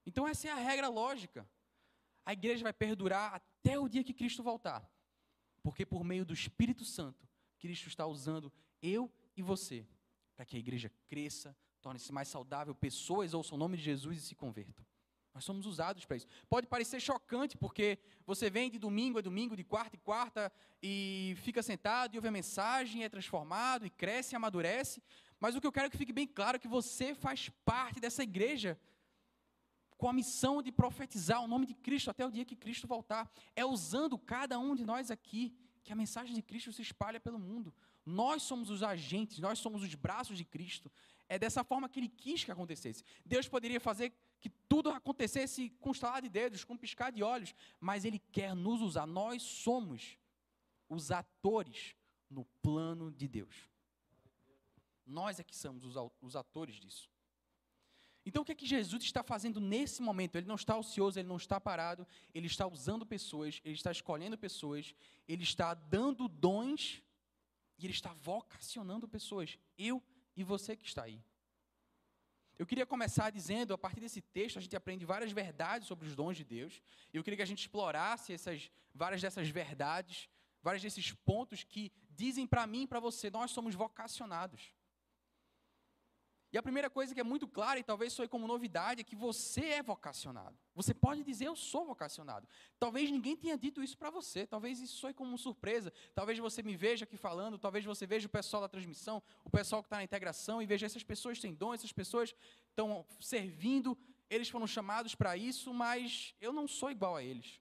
Então, 0.06 0.26
essa 0.26 0.48
é 0.48 0.52
a 0.52 0.56
regra 0.56 0.88
lógica. 0.88 1.46
A 2.24 2.32
igreja 2.32 2.62
vai 2.62 2.72
perdurar 2.72 3.34
até 3.34 3.78
o 3.78 3.88
dia 3.88 4.02
que 4.04 4.14
Cristo 4.14 4.42
voltar. 4.42 4.88
Porque 5.62 5.84
por 5.84 6.04
meio 6.04 6.24
do 6.24 6.32
Espírito 6.32 6.84
Santo, 6.84 7.28
Cristo 7.58 7.88
está 7.88 8.06
usando 8.06 8.52
eu 8.80 9.12
e 9.36 9.42
você 9.42 9.86
para 10.36 10.44
que 10.44 10.56
a 10.56 10.60
igreja 10.60 10.92
cresça, 11.08 11.56
torne-se 11.80 12.12
mais 12.12 12.28
saudável, 12.28 12.74
pessoas 12.74 13.32
ouçam 13.32 13.56
o 13.56 13.58
nome 13.58 13.78
de 13.78 13.82
Jesus 13.82 14.18
e 14.18 14.20
se 14.20 14.34
convertam. 14.34 14.84
Nós 15.32 15.44
somos 15.44 15.66
usados 15.66 16.04
para 16.04 16.16
isso. 16.16 16.26
Pode 16.48 16.66
parecer 16.66 17.00
chocante, 17.00 17.56
porque 17.56 17.98
você 18.24 18.48
vem 18.48 18.70
de 18.70 18.78
domingo 18.78 19.18
a 19.18 19.22
domingo, 19.22 19.56
de 19.56 19.64
quarta 19.64 19.96
e 19.96 19.98
quarta, 19.98 20.52
e 20.82 21.34
fica 21.38 21.62
sentado 21.62 22.14
e 22.14 22.18
ouve 22.18 22.28
a 22.28 22.30
mensagem, 22.30 23.04
é 23.04 23.08
transformado, 23.08 23.86
e 23.86 23.90
cresce 23.90 24.34
e 24.34 24.36
amadurece. 24.36 25.02
Mas 25.38 25.54
o 25.54 25.60
que 25.60 25.66
eu 25.66 25.72
quero 25.72 25.90
que 25.90 25.98
fique 25.98 26.12
bem 26.12 26.26
claro 26.26 26.56
é 26.56 26.58
que 26.58 26.68
você 26.68 27.14
faz 27.14 27.50
parte 27.64 28.00
dessa 28.00 28.22
igreja 28.22 28.78
com 29.96 30.08
a 30.08 30.12
missão 30.12 30.62
de 30.62 30.70
profetizar 30.70 31.42
o 31.42 31.48
nome 31.48 31.66
de 31.66 31.74
Cristo 31.74 32.10
até 32.10 32.24
o 32.24 32.30
dia 32.30 32.44
que 32.44 32.56
Cristo 32.56 32.86
voltar. 32.86 33.30
É 33.54 33.64
usando 33.64 34.18
cada 34.18 34.58
um 34.58 34.74
de 34.74 34.84
nós 34.84 35.10
aqui 35.10 35.54
que 35.82 35.92
a 35.92 35.96
mensagem 35.96 36.34
de 36.34 36.42
Cristo 36.42 36.72
se 36.72 36.82
espalha 36.82 37.20
pelo 37.20 37.38
mundo. 37.38 37.72
Nós 38.04 38.42
somos 38.42 38.70
os 38.70 38.82
agentes, 38.82 39.38
nós 39.38 39.58
somos 39.58 39.82
os 39.82 39.94
braços 39.94 40.36
de 40.36 40.44
Cristo. 40.44 40.90
É 41.28 41.38
dessa 41.38 41.64
forma 41.64 41.88
que 41.88 41.98
ele 41.98 42.08
quis 42.08 42.44
que 42.44 42.52
acontecesse. 42.52 43.04
Deus 43.24 43.48
poderia 43.48 43.80
fazer 43.80 44.12
que 44.40 44.50
tudo 44.68 44.90
acontecesse 44.90 45.70
com 45.80 45.90
estalar 45.90 46.22
de 46.22 46.28
dedos, 46.28 46.64
com 46.64 46.76
piscar 46.76 47.10
de 47.10 47.22
olhos, 47.22 47.54
mas 47.80 48.04
ele 48.04 48.18
quer 48.18 48.54
nos 48.54 48.80
usar. 48.80 49.06
Nós 49.06 49.42
somos 49.42 50.18
os 50.88 51.10
atores 51.10 51.96
no 52.30 52.44
plano 52.62 53.10
de 53.10 53.26
Deus. 53.26 53.68
Nós 55.04 55.38
é 55.38 55.44
que 55.44 55.56
somos 55.56 55.84
os 56.20 56.36
atores 56.36 56.76
disso. 56.76 57.08
Então, 58.26 58.42
o 58.42 58.44
que 58.44 58.50
é 58.50 58.56
que 58.56 58.66
Jesus 58.66 59.04
está 59.04 59.22
fazendo 59.22 59.60
nesse 59.60 60.02
momento? 60.02 60.34
Ele 60.34 60.48
não 60.48 60.56
está 60.56 60.76
ocioso, 60.76 61.16
ele 61.16 61.28
não 61.28 61.36
está 61.36 61.60
parado, 61.60 62.04
ele 62.34 62.48
está 62.48 62.66
usando 62.66 63.06
pessoas, 63.06 63.60
ele 63.64 63.76
está 63.76 63.92
escolhendo 63.92 64.36
pessoas, 64.36 64.96
ele 65.28 65.44
está 65.44 65.72
dando 65.74 66.26
dons 66.26 67.00
e 67.78 67.86
ele 67.86 67.92
está 67.92 68.12
vocacionando 68.12 69.06
pessoas. 69.06 69.56
Eu 69.78 70.02
e 70.36 70.42
você 70.42 70.74
que 70.74 70.84
está 70.84 71.04
aí. 71.04 71.22
Eu 72.58 72.66
queria 72.66 72.84
começar 72.84 73.30
dizendo, 73.30 73.72
a 73.72 73.78
partir 73.78 74.00
desse 74.00 74.20
texto, 74.20 74.58
a 74.58 74.62
gente 74.62 74.74
aprende 74.74 75.04
várias 75.04 75.30
verdades 75.30 75.86
sobre 75.86 76.08
os 76.08 76.16
dons 76.16 76.36
de 76.36 76.42
Deus. 76.42 76.82
Eu 77.12 77.22
queria 77.22 77.36
que 77.36 77.42
a 77.42 77.46
gente 77.46 77.60
explorasse 77.60 78.32
essas, 78.32 78.72
várias 78.92 79.22
dessas 79.22 79.48
verdades, 79.48 80.28
vários 80.62 80.82
desses 80.82 81.12
pontos 81.12 81.62
que 81.62 81.92
dizem 82.10 82.44
para 82.44 82.66
mim 82.66 82.82
e 82.82 82.86
para 82.88 82.98
você, 82.98 83.30
nós 83.30 83.52
somos 83.52 83.74
vocacionados. 83.74 84.74
E 86.56 86.58
a 86.58 86.62
primeira 86.62 86.88
coisa 86.88 87.14
que 87.14 87.20
é 87.20 87.22
muito 87.22 87.46
clara, 87.46 87.78
e 87.78 87.82
talvez 87.82 88.14
soe 88.14 88.26
como 88.26 88.46
novidade, 88.46 89.02
é 89.02 89.04
que 89.04 89.14
você 89.14 89.60
é 89.60 89.82
vocacionado. 89.82 90.56
Você 90.74 90.94
pode 90.94 91.22
dizer, 91.22 91.48
eu 91.48 91.54
sou 91.54 91.84
vocacionado. 91.84 92.48
Talvez 92.78 93.10
ninguém 93.10 93.36
tenha 93.36 93.58
dito 93.58 93.82
isso 93.82 93.98
para 93.98 94.08
você, 94.08 94.46
talvez 94.46 94.80
isso 94.80 94.96
soe 94.96 95.12
como 95.12 95.36
surpresa. 95.36 95.92
Talvez 96.14 96.38
você 96.38 96.62
me 96.62 96.74
veja 96.74 97.04
aqui 97.04 97.18
falando, 97.18 97.58
talvez 97.58 97.84
você 97.84 98.06
veja 98.06 98.26
o 98.26 98.30
pessoal 98.30 98.62
da 98.62 98.70
transmissão, 98.70 99.22
o 99.44 99.50
pessoal 99.50 99.82
que 99.82 99.86
está 99.88 99.96
na 99.96 100.04
integração, 100.04 100.62
e 100.62 100.64
veja 100.64 100.86
essas 100.86 101.04
pessoas 101.04 101.38
têm 101.38 101.52
dom, 101.52 101.74
essas 101.74 101.92
pessoas 101.92 102.34
estão 102.70 103.04
servindo, 103.20 103.94
eles 104.30 104.48
foram 104.48 104.66
chamados 104.66 105.14
para 105.14 105.36
isso, 105.36 105.74
mas 105.74 106.34
eu 106.40 106.54
não 106.54 106.66
sou 106.66 106.90
igual 106.90 107.16
a 107.16 107.22
eles. 107.22 107.60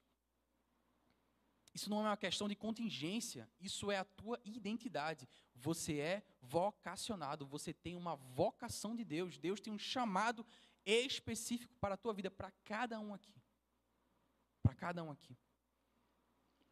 Isso 1.76 1.90
não 1.90 2.00
é 2.00 2.10
uma 2.10 2.16
questão 2.16 2.48
de 2.48 2.56
contingência, 2.56 3.50
isso 3.60 3.92
é 3.92 3.98
a 3.98 4.06
tua 4.06 4.40
identidade. 4.46 5.28
Você 5.54 6.00
é 6.00 6.24
vocacionado, 6.42 7.46
você 7.46 7.74
tem 7.74 7.98
uma 7.98 8.16
vocação 8.16 8.96
de 8.96 9.04
Deus. 9.04 9.38
Deus 9.38 9.60
tem 9.60 9.74
um 9.74 9.78
chamado 9.78 10.46
específico 10.86 11.76
para 11.76 11.96
a 11.96 11.98
tua 11.98 12.14
vida, 12.14 12.32
para 12.32 12.50
cada 12.64 12.98
um 12.98 13.14
aqui. 13.14 13.36
Para 14.64 14.74
cada 14.74 15.04
um 15.04 15.12
aqui. 15.12 15.38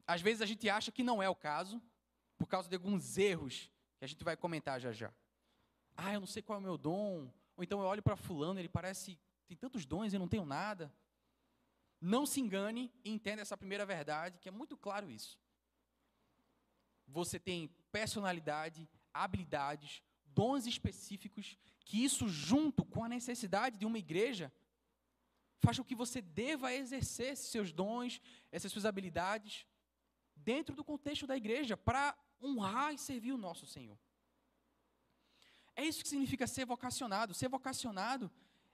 Às 0.07 0.21
vezes 0.21 0.41
a 0.41 0.45
gente 0.45 0.69
acha 0.69 0.89
que 0.89 1.03
não 1.03 1.21
é 1.21 1.29
o 1.29 1.35
caso, 1.35 1.81
por 2.37 2.47
causa 2.47 2.69
de 2.69 2.75
alguns 2.75 3.17
erros 3.17 3.69
que 3.97 4.05
a 4.05 4.07
gente 4.07 4.23
vai 4.23 4.37
comentar 4.37 4.79
já 4.79 4.93
já. 4.93 5.13
Ah, 5.97 6.13
eu 6.13 6.21
não 6.21 6.27
sei 6.27 6.41
qual 6.41 6.55
é 6.57 6.59
o 6.61 6.63
meu 6.63 6.77
dom. 6.77 7.29
Ou 7.57 7.63
então 7.63 7.81
eu 7.81 7.87
olho 7.87 8.01
para 8.01 8.15
fulano, 8.15 8.57
ele 8.57 8.69
parece 8.69 9.19
tem 9.47 9.57
tantos 9.57 9.85
dons 9.85 10.13
e 10.13 10.17
não 10.17 10.29
tenho 10.29 10.45
nada. 10.45 10.89
Não 12.05 12.25
se 12.25 12.41
engane 12.41 12.91
e 13.01 13.09
entenda 13.09 13.41
essa 13.41 13.55
primeira 13.55 13.85
verdade, 13.85 14.37
que 14.37 14.49
é 14.49 14.51
muito 14.51 14.75
claro 14.75 15.09
isso. 15.09 15.39
Você 17.07 17.39
tem 17.39 17.69
personalidade, 17.93 18.89
habilidades, 19.13 20.03
dons 20.25 20.67
específicos, 20.67 21.57
que 21.85 22.03
isso, 22.03 22.27
junto 22.27 22.83
com 22.83 23.05
a 23.05 23.07
necessidade 23.07 23.77
de 23.77 23.85
uma 23.85 23.97
igreja, 23.97 24.51
faz 25.59 25.77
com 25.77 25.85
que 25.85 25.95
você 25.95 26.21
deva 26.21 26.73
exercer 26.73 27.31
esses 27.31 27.47
seus 27.47 27.71
dons, 27.71 28.19
essas 28.51 28.69
suas 28.69 28.83
habilidades, 28.83 29.65
dentro 30.35 30.75
do 30.75 30.83
contexto 30.83 31.25
da 31.25 31.37
igreja, 31.37 31.77
para 31.77 32.17
honrar 32.41 32.93
e 32.93 32.97
servir 32.97 33.31
o 33.31 33.37
nosso 33.37 33.65
Senhor. 33.65 33.97
É 35.73 35.85
isso 35.85 36.03
que 36.03 36.09
significa 36.09 36.47
ser 36.47 36.65
vocacionado. 36.65 37.33
Ser 37.33 37.47
vocacionado 37.47 38.29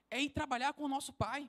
é 0.09 0.19
ir 0.19 0.31
trabalhar 0.31 0.73
com 0.73 0.85
o 0.85 0.89
nosso 0.89 1.13
Pai. 1.13 1.47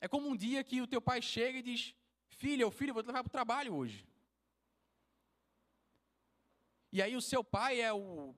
É 0.00 0.08
como 0.08 0.28
um 0.28 0.36
dia 0.36 0.64
que 0.64 0.80
o 0.80 0.86
teu 0.86 1.00
pai 1.00 1.20
chega 1.20 1.58
e 1.58 1.62
diz: 1.62 1.94
Filha 2.28 2.64
ou 2.64 2.72
filho, 2.72 2.94
vou 2.94 3.02
te 3.02 3.06
levar 3.06 3.22
para 3.22 3.28
o 3.28 3.32
trabalho 3.32 3.74
hoje. 3.74 4.06
E 6.92 7.00
aí 7.02 7.14
o 7.14 7.20
seu 7.20 7.44
pai 7.44 7.80
é 7.80 7.92
o. 7.92 8.34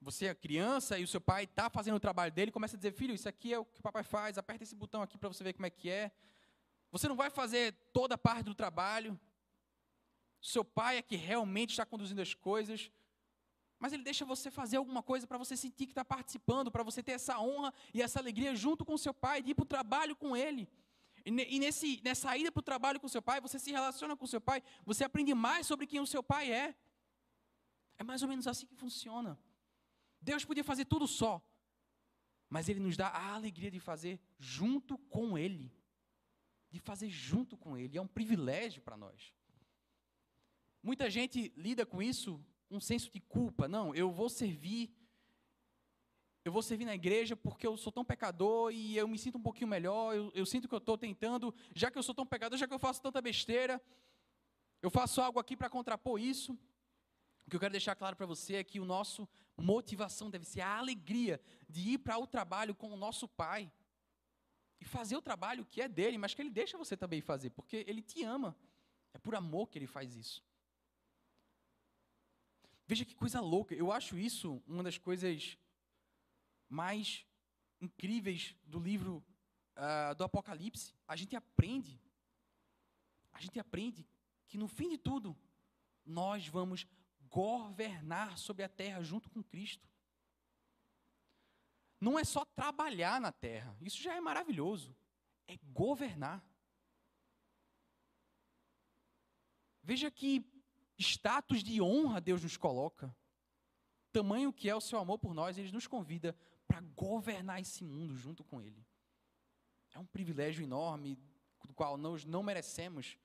Você 0.00 0.26
é 0.26 0.34
criança 0.34 0.98
e 0.98 1.04
o 1.04 1.08
seu 1.08 1.20
pai 1.20 1.44
está 1.44 1.68
fazendo 1.68 1.96
o 1.96 2.00
trabalho 2.00 2.32
dele, 2.32 2.50
começa 2.50 2.76
a 2.76 2.78
dizer: 2.78 2.92
Filho, 2.92 3.14
isso 3.14 3.28
aqui 3.28 3.52
é 3.52 3.58
o 3.58 3.64
que 3.64 3.80
o 3.80 3.82
papai 3.82 4.02
faz, 4.02 4.38
aperta 4.38 4.64
esse 4.64 4.74
botão 4.74 5.02
aqui 5.02 5.18
para 5.18 5.28
você 5.28 5.44
ver 5.44 5.52
como 5.52 5.66
é 5.66 5.70
que 5.70 5.90
é. 5.90 6.10
Você 6.90 7.06
não 7.06 7.14
vai 7.14 7.30
fazer 7.30 7.72
toda 7.92 8.14
a 8.14 8.18
parte 8.18 8.44
do 8.44 8.54
trabalho. 8.54 9.18
Seu 10.40 10.64
pai 10.64 10.96
é 10.96 11.02
que 11.02 11.16
realmente 11.16 11.70
está 11.70 11.84
conduzindo 11.84 12.22
as 12.22 12.32
coisas 12.32 12.90
mas 13.80 13.94
ele 13.94 14.02
deixa 14.02 14.26
você 14.26 14.50
fazer 14.50 14.76
alguma 14.76 15.02
coisa 15.02 15.26
para 15.26 15.38
você 15.38 15.56
sentir 15.56 15.86
que 15.86 15.92
está 15.92 16.04
participando, 16.04 16.70
para 16.70 16.82
você 16.82 17.02
ter 17.02 17.12
essa 17.12 17.40
honra 17.40 17.72
e 17.94 18.02
essa 18.02 18.18
alegria 18.20 18.54
junto 18.54 18.84
com 18.84 18.96
seu 18.98 19.14
pai, 19.14 19.42
de 19.42 19.52
ir 19.52 19.54
para 19.54 19.62
o 19.62 19.66
trabalho 19.66 20.14
com 20.14 20.36
ele. 20.36 20.68
E, 21.24 21.58
nesse, 21.58 21.98
nessa 22.04 22.36
ida 22.36 22.52
para 22.52 22.60
o 22.60 22.62
trabalho 22.62 23.00
com 23.00 23.08
seu 23.08 23.22
pai, 23.22 23.40
você 23.40 23.58
se 23.58 23.70
relaciona 23.70 24.14
com 24.14 24.26
seu 24.26 24.40
pai, 24.40 24.62
você 24.84 25.02
aprende 25.02 25.34
mais 25.34 25.66
sobre 25.66 25.86
quem 25.86 25.98
o 25.98 26.06
seu 26.06 26.22
pai 26.22 26.52
é. 26.52 26.74
É 27.98 28.04
mais 28.04 28.22
ou 28.22 28.28
menos 28.28 28.46
assim 28.46 28.66
que 28.66 28.74
funciona. 28.74 29.38
Deus 30.20 30.44
podia 30.44 30.62
fazer 30.62 30.84
tudo 30.84 31.08
só, 31.08 31.42
mas 32.50 32.68
Ele 32.68 32.80
nos 32.80 32.98
dá 32.98 33.08
a 33.08 33.34
alegria 33.34 33.70
de 33.70 33.80
fazer 33.80 34.20
junto 34.38 34.98
com 34.98 35.38
Ele. 35.38 35.72
De 36.70 36.78
fazer 36.78 37.08
junto 37.08 37.56
com 37.56 37.78
Ele. 37.78 37.96
É 37.96 38.02
um 38.02 38.06
privilégio 38.06 38.82
para 38.82 38.96
nós. 38.96 39.34
Muita 40.82 41.08
gente 41.10 41.50
lida 41.56 41.86
com 41.86 42.02
isso 42.02 42.44
um 42.70 42.80
senso 42.80 43.10
de 43.10 43.20
culpa. 43.20 43.66
Não, 43.66 43.94
eu 43.94 44.10
vou 44.10 44.28
servir. 44.28 44.94
Eu 46.44 46.52
vou 46.52 46.62
servir 46.62 46.84
na 46.84 46.94
igreja 46.94 47.36
porque 47.36 47.66
eu 47.66 47.76
sou 47.76 47.92
tão 47.92 48.04
pecador 48.04 48.72
e 48.72 48.96
eu 48.96 49.06
me 49.06 49.18
sinto 49.18 49.36
um 49.36 49.42
pouquinho 49.42 49.68
melhor. 49.68 50.14
Eu, 50.14 50.32
eu 50.34 50.46
sinto 50.46 50.68
que 50.68 50.74
eu 50.74 50.78
estou 50.78 50.96
tentando, 50.96 51.54
já 51.74 51.90
que 51.90 51.98
eu 51.98 52.02
sou 52.02 52.14
tão 52.14 52.24
pecador, 52.24 52.58
já 52.58 52.66
que 52.66 52.72
eu 52.72 52.78
faço 52.78 53.02
tanta 53.02 53.20
besteira, 53.20 53.82
eu 54.80 54.90
faço 54.90 55.20
algo 55.20 55.38
aqui 55.38 55.56
para 55.56 55.68
contrapor 55.68 56.18
isso. 56.18 56.52
O 57.46 57.50
que 57.50 57.56
eu 57.56 57.60
quero 57.60 57.72
deixar 57.72 57.94
claro 57.94 58.16
para 58.16 58.26
você 58.26 58.56
é 58.56 58.64
que 58.64 58.80
o 58.80 58.84
nosso 58.84 59.28
motivação 59.56 60.30
deve 60.30 60.46
ser 60.46 60.62
a 60.62 60.78
alegria 60.78 61.40
de 61.68 61.90
ir 61.90 61.98
para 61.98 62.16
o 62.16 62.26
trabalho 62.26 62.74
com 62.74 62.90
o 62.90 62.96
nosso 62.96 63.28
Pai 63.28 63.70
e 64.80 64.84
fazer 64.84 65.16
o 65.16 65.22
trabalho 65.22 65.66
que 65.66 65.82
é 65.82 65.88
dele, 65.88 66.16
mas 66.16 66.32
que 66.32 66.40
ele 66.40 66.50
deixa 66.50 66.78
você 66.78 66.96
também 66.96 67.20
fazer, 67.20 67.50
porque 67.50 67.84
ele 67.86 68.00
te 68.00 68.24
ama. 68.24 68.56
É 69.12 69.18
por 69.18 69.34
amor 69.34 69.68
que 69.68 69.78
ele 69.78 69.86
faz 69.86 70.16
isso. 70.16 70.42
Veja 72.90 73.04
que 73.04 73.14
coisa 73.14 73.40
louca. 73.40 73.72
Eu 73.72 73.92
acho 73.92 74.18
isso 74.18 74.60
uma 74.66 74.82
das 74.82 74.98
coisas 74.98 75.56
mais 76.68 77.24
incríveis 77.80 78.56
do 78.64 78.80
livro 78.80 79.24
uh, 79.76 80.12
do 80.16 80.24
Apocalipse. 80.24 80.92
A 81.06 81.14
gente 81.14 81.36
aprende, 81.36 82.02
a 83.32 83.40
gente 83.40 83.60
aprende 83.60 84.04
que 84.48 84.58
no 84.58 84.66
fim 84.66 84.88
de 84.88 84.98
tudo, 84.98 85.38
nós 86.04 86.48
vamos 86.48 86.84
governar 87.28 88.36
sobre 88.36 88.64
a 88.64 88.68
terra 88.68 89.04
junto 89.04 89.30
com 89.30 89.40
Cristo. 89.40 89.88
Não 92.00 92.18
é 92.18 92.24
só 92.24 92.44
trabalhar 92.44 93.20
na 93.20 93.30
terra, 93.30 93.76
isso 93.80 94.02
já 94.02 94.16
é 94.16 94.20
maravilhoso. 94.20 94.96
É 95.46 95.56
governar. 95.72 96.44
Veja 99.80 100.10
que 100.10 100.44
status 101.02 101.62
de 101.62 101.80
honra 101.80 102.20
Deus 102.20 102.42
nos 102.42 102.56
coloca. 102.56 103.14
Tamanho 104.12 104.52
que 104.52 104.68
é 104.68 104.74
o 104.74 104.80
seu 104.80 104.98
amor 104.98 105.18
por 105.18 105.34
nós, 105.34 105.56
ele 105.56 105.72
nos 105.72 105.86
convida 105.86 106.36
para 106.66 106.80
governar 106.80 107.60
esse 107.60 107.84
mundo 107.84 108.16
junto 108.16 108.44
com 108.44 108.60
ele. 108.60 108.86
É 109.92 109.98
um 109.98 110.06
privilégio 110.06 110.62
enorme, 110.62 111.18
do 111.66 111.74
qual 111.74 111.96
nós 111.96 112.24
não 112.24 112.42
merecemos, 112.42 113.18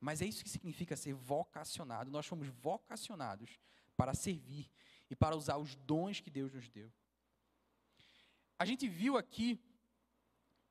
mas 0.00 0.22
é 0.22 0.26
isso 0.26 0.42
que 0.42 0.50
significa 0.50 0.96
ser 0.96 1.14
vocacionado. 1.14 2.10
Nós 2.10 2.26
fomos 2.26 2.48
vocacionados 2.48 3.58
para 3.96 4.14
servir 4.14 4.70
e 5.10 5.16
para 5.16 5.36
usar 5.36 5.56
os 5.56 5.74
dons 5.74 6.20
que 6.20 6.30
Deus 6.30 6.52
nos 6.52 6.68
deu. 6.68 6.92
A 8.58 8.64
gente 8.64 8.88
viu 8.88 9.16
aqui, 9.16 9.60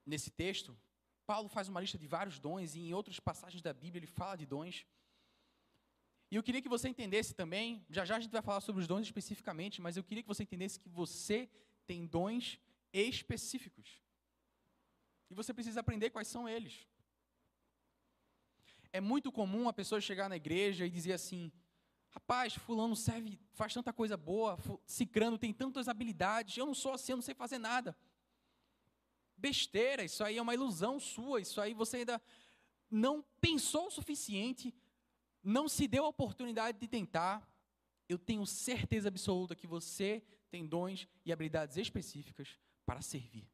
nesse 0.06 0.32
texto, 0.32 0.78
Paulo 1.26 1.50
faz 1.50 1.68
uma 1.68 1.82
lista 1.82 1.98
de 1.98 2.08
vários 2.08 2.40
dons, 2.40 2.76
e 2.76 2.80
em 2.80 2.94
outras 2.94 3.20
passagens 3.20 3.62
da 3.62 3.74
Bíblia 3.74 4.00
ele 4.00 4.08
fala 4.08 4.36
de 4.36 4.46
dons. 4.46 4.86
E 6.36 6.38
eu 6.38 6.44
queria 6.44 6.62
que 6.62 6.68
você 6.68 6.90
entendesse 6.90 7.34
também, 7.34 7.82
já 7.90 8.04
já 8.04 8.18
a 8.18 8.20
gente 8.20 8.30
vai 8.30 8.42
falar 8.42 8.60
sobre 8.60 8.82
os 8.82 8.88
dons 8.88 9.06
especificamente, 9.08 9.82
mas 9.82 9.96
eu 9.96 10.04
queria 10.04 10.22
que 10.22 10.28
você 10.28 10.44
entendesse 10.44 10.78
que 10.78 10.90
você 10.90 11.50
tem 11.88 12.06
dons 12.06 12.60
específicos. 12.92 14.04
E 15.30 15.34
você 15.34 15.54
precisa 15.54 15.80
aprender 15.80 16.10
quais 16.10 16.28
são 16.28 16.44
eles. 16.50 16.86
É 18.92 19.00
muito 19.00 19.32
comum 19.32 19.70
a 19.70 19.72
pessoa 19.72 20.02
chegar 20.02 20.28
na 20.28 20.36
igreja 20.36 20.86
e 20.86 20.90
dizer 20.90 21.14
assim: 21.14 21.50
rapaz, 22.10 22.54
fulano 22.54 22.98
serve, 22.98 23.40
faz 23.54 23.74
tanta 23.74 23.94
coisa 23.94 24.18
boa, 24.18 24.60
cicrano 24.86 25.38
tem 25.38 25.54
tantas 25.54 25.88
habilidades, 25.88 26.58
eu 26.58 26.66
não 26.66 26.74
sou 26.74 26.92
assim, 26.92 27.14
eu 27.14 27.18
não 27.18 27.24
sei 27.24 27.34
fazer 27.34 27.60
nada. 27.60 27.96
Besteira, 29.38 30.04
isso 30.04 30.22
aí 30.22 30.36
é 30.36 30.42
uma 30.42 30.54
ilusão 30.54 31.00
sua, 31.00 31.40
isso 31.40 31.62
aí 31.62 31.74
você 31.74 31.96
ainda 31.96 32.22
não 32.92 33.24
pensou 33.40 33.88
o 33.88 33.92
suficiente, 33.92 34.74
não 35.46 35.70
se 35.70 35.88
deu 35.88 36.06
a 36.06 36.10
oportunidade 36.10 36.80
de 36.80 36.88
tentar. 36.88 37.48
Eu 38.10 38.18
tenho 38.18 38.46
certeza 38.46 39.08
absoluta 39.08 39.56
que 39.56 39.68
você 39.68 40.24
tem 40.50 40.66
dons 40.66 41.08
e 41.24 41.32
habilidades 41.32 41.78
específicas 41.78 42.58
para 42.86 43.02
servir. 43.02 43.48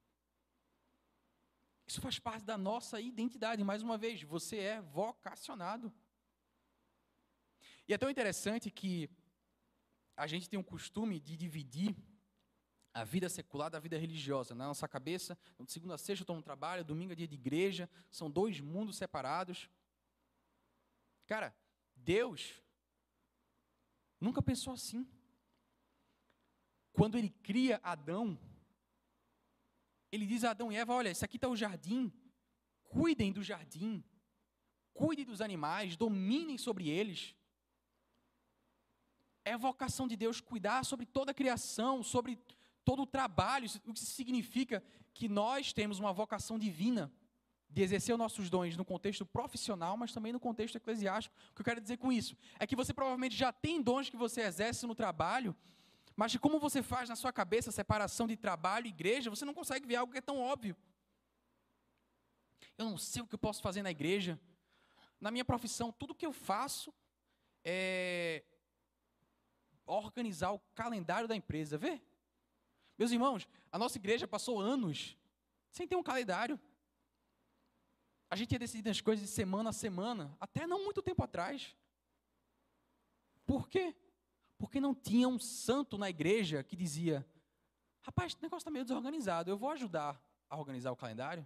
Isso 1.86 2.00
faz 2.00 2.18
parte 2.18 2.46
da 2.46 2.58
nossa 2.58 3.02
identidade. 3.02 3.64
Mais 3.64 3.82
uma 3.82 3.98
vez, 3.98 4.24
você 4.24 4.58
é 4.58 4.82
vocacionado. 4.82 5.94
E 7.88 7.94
é 7.94 7.98
tão 7.98 8.10
interessante 8.10 8.72
que 8.72 9.10
a 10.16 10.26
gente 10.28 10.50
tem 10.50 10.58
um 10.58 10.64
costume 10.64 11.20
de 11.20 11.36
dividir 11.36 11.96
a 12.94 13.04
vida 13.04 13.28
secular 13.28 13.70
da 13.70 13.80
vida 13.80 13.98
religiosa. 13.98 14.54
Na 14.54 14.68
nossa 14.68 14.88
cabeça, 14.88 15.38
de 15.60 15.72
segunda 15.72 15.96
a 15.96 15.98
sexta 15.98 16.22
eu 16.22 16.24
estou 16.24 16.36
no 16.36 16.42
trabalho, 16.42 16.86
domingo 16.86 17.14
é 17.14 17.16
dia 17.16 17.28
de 17.28 17.36
igreja, 17.36 17.90
são 18.10 18.30
dois 18.30 18.60
mundos 18.60 18.98
separados. 18.98 19.70
Cara, 21.26 21.56
Deus 22.04 22.62
nunca 24.20 24.42
pensou 24.42 24.74
assim. 24.74 25.08
Quando 26.94 27.18
ele 27.18 27.30
cria 27.30 27.80
Adão, 27.84 28.38
ele 30.12 30.26
diz 30.26 30.44
a 30.44 30.52
Adão 30.52 30.72
e 30.72 30.76
Eva: 30.76 30.94
Olha, 30.94 31.10
esse 31.10 31.24
aqui 31.24 31.38
está 31.38 31.48
o 31.48 31.56
jardim, 31.56 32.12
cuidem 32.84 33.32
do 33.32 33.44
jardim, 33.44 34.04
cuidem 34.94 35.26
dos 35.26 35.42
animais, 35.42 35.96
dominem 35.96 36.58
sobre 36.58 36.90
eles. 36.90 37.36
É 39.44 39.54
a 39.54 39.58
vocação 39.58 40.08
de 40.08 40.16
Deus 40.16 40.40
cuidar 40.40 40.86
sobre 40.86 41.06
toda 41.06 41.32
a 41.32 41.34
criação, 41.34 42.04
sobre 42.04 42.38
todo 42.84 43.04
o 43.04 43.08
trabalho, 43.08 43.68
o 43.86 43.94
que 43.94 44.00
significa 44.00 44.84
que 45.14 45.28
nós 45.28 45.74
temos 45.74 46.00
uma 46.00 46.14
vocação 46.14 46.60
divina 46.60 47.12
de 47.74 47.82
exercer 47.82 48.14
os 48.14 48.20
nossos 48.20 48.50
dons 48.50 48.76
no 48.76 48.84
contexto 48.84 49.26
profissional, 49.26 49.96
mas 49.96 50.12
também 50.12 50.34
no 50.34 50.40
contexto 50.40 50.76
eclesiástico. 50.76 51.34
O 51.52 51.56
que 51.56 51.62
eu 51.62 51.66
quero 51.66 51.80
dizer 51.80 51.98
com 51.98 52.12
isso 52.12 52.36
é 52.60 52.68
que 52.68 52.76
você 52.76 52.94
provavelmente 52.94 53.36
já 53.36 53.52
tem 53.52 53.82
dons 53.82 54.10
que 54.10 54.18
você 54.18 54.42
exerce 54.42 54.86
no 54.86 54.94
trabalho, 54.94 55.56
mas 56.16 56.36
como 56.36 56.60
você 56.60 56.84
faz 56.84 57.08
na 57.08 57.16
sua 57.16 57.32
cabeça 57.32 57.70
a 57.70 57.74
separação 57.74 58.28
de 58.28 58.36
trabalho 58.36 58.86
e 58.86 58.90
igreja, 58.90 59.30
você 59.30 59.46
não 59.46 59.54
consegue 59.54 59.88
ver 59.88 59.96
algo 59.96 60.12
que 60.12 60.18
é 60.18 60.22
tão 60.22 60.40
óbvio. 60.40 60.76
Eu 62.78 62.86
não 62.86 62.98
sei 62.98 63.22
o 63.22 63.28
que 63.28 63.36
eu 63.36 63.40
posso 63.40 63.62
fazer 63.62 63.82
na 63.82 63.92
igreja. 63.92 64.40
Na 65.20 65.32
minha 65.32 65.46
profissão, 65.46 65.92
tudo 65.92 66.16
que 66.16 66.26
eu 66.26 66.34
faço 66.34 66.94
é 67.64 68.44
organizar 69.86 70.52
o 70.52 70.60
calendário 70.74 71.28
da 71.28 71.36
empresa. 71.36 71.78
Vê? 71.78 72.02
Meus 72.98 73.12
irmãos, 73.12 73.48
a 73.72 73.80
nossa 73.80 73.98
igreja 73.98 74.28
passou 74.28 74.60
anos 74.60 75.18
sem 75.72 75.88
ter 75.88 75.96
um 75.96 76.04
calendário. 76.04 76.60
A 78.32 78.36
gente 78.38 78.54
ia 78.54 78.60
decidir 78.60 78.90
as 78.90 79.02
coisas 79.02 79.26
de 79.26 79.30
semana 79.30 79.72
a 79.72 79.74
semana, 79.74 80.34
até 80.40 80.66
não 80.66 80.86
muito 80.86 81.02
tempo 81.02 81.22
atrás. 81.22 81.76
Por 83.46 83.68
quê? 83.68 83.94
Porque 84.58 84.80
não 84.80 84.96
tinha 84.96 85.28
um 85.28 85.38
santo 85.38 85.98
na 85.98 86.10
igreja 86.10 86.64
que 86.64 86.78
dizia: 86.78 87.28
rapaz, 88.00 88.32
o 88.32 88.38
negócio 88.42 88.60
está 88.60 88.72
meio 88.72 88.86
desorganizado, 88.86 89.52
eu 89.52 89.58
vou 89.58 89.70
ajudar 89.72 90.18
a 90.50 90.58
organizar 90.58 90.94
o 90.94 90.96
calendário. 90.96 91.46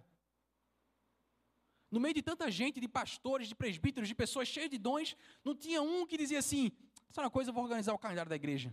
No 1.90 1.98
meio 1.98 2.14
de 2.14 2.22
tanta 2.22 2.48
gente, 2.52 2.78
de 2.78 2.86
pastores, 2.86 3.48
de 3.48 3.56
presbíteros, 3.56 4.08
de 4.08 4.14
pessoas 4.14 4.46
cheias 4.46 4.70
de 4.70 4.78
dons, 4.78 5.16
não 5.44 5.56
tinha 5.56 5.82
um 5.82 6.06
que 6.06 6.16
dizia 6.16 6.38
assim: 6.38 6.70
sabe 7.10 7.24
uma 7.24 7.32
coisa, 7.32 7.50
eu 7.50 7.54
vou 7.54 7.64
organizar 7.64 7.94
o 7.94 7.98
calendário 7.98 8.30
da 8.30 8.36
igreja. 8.36 8.72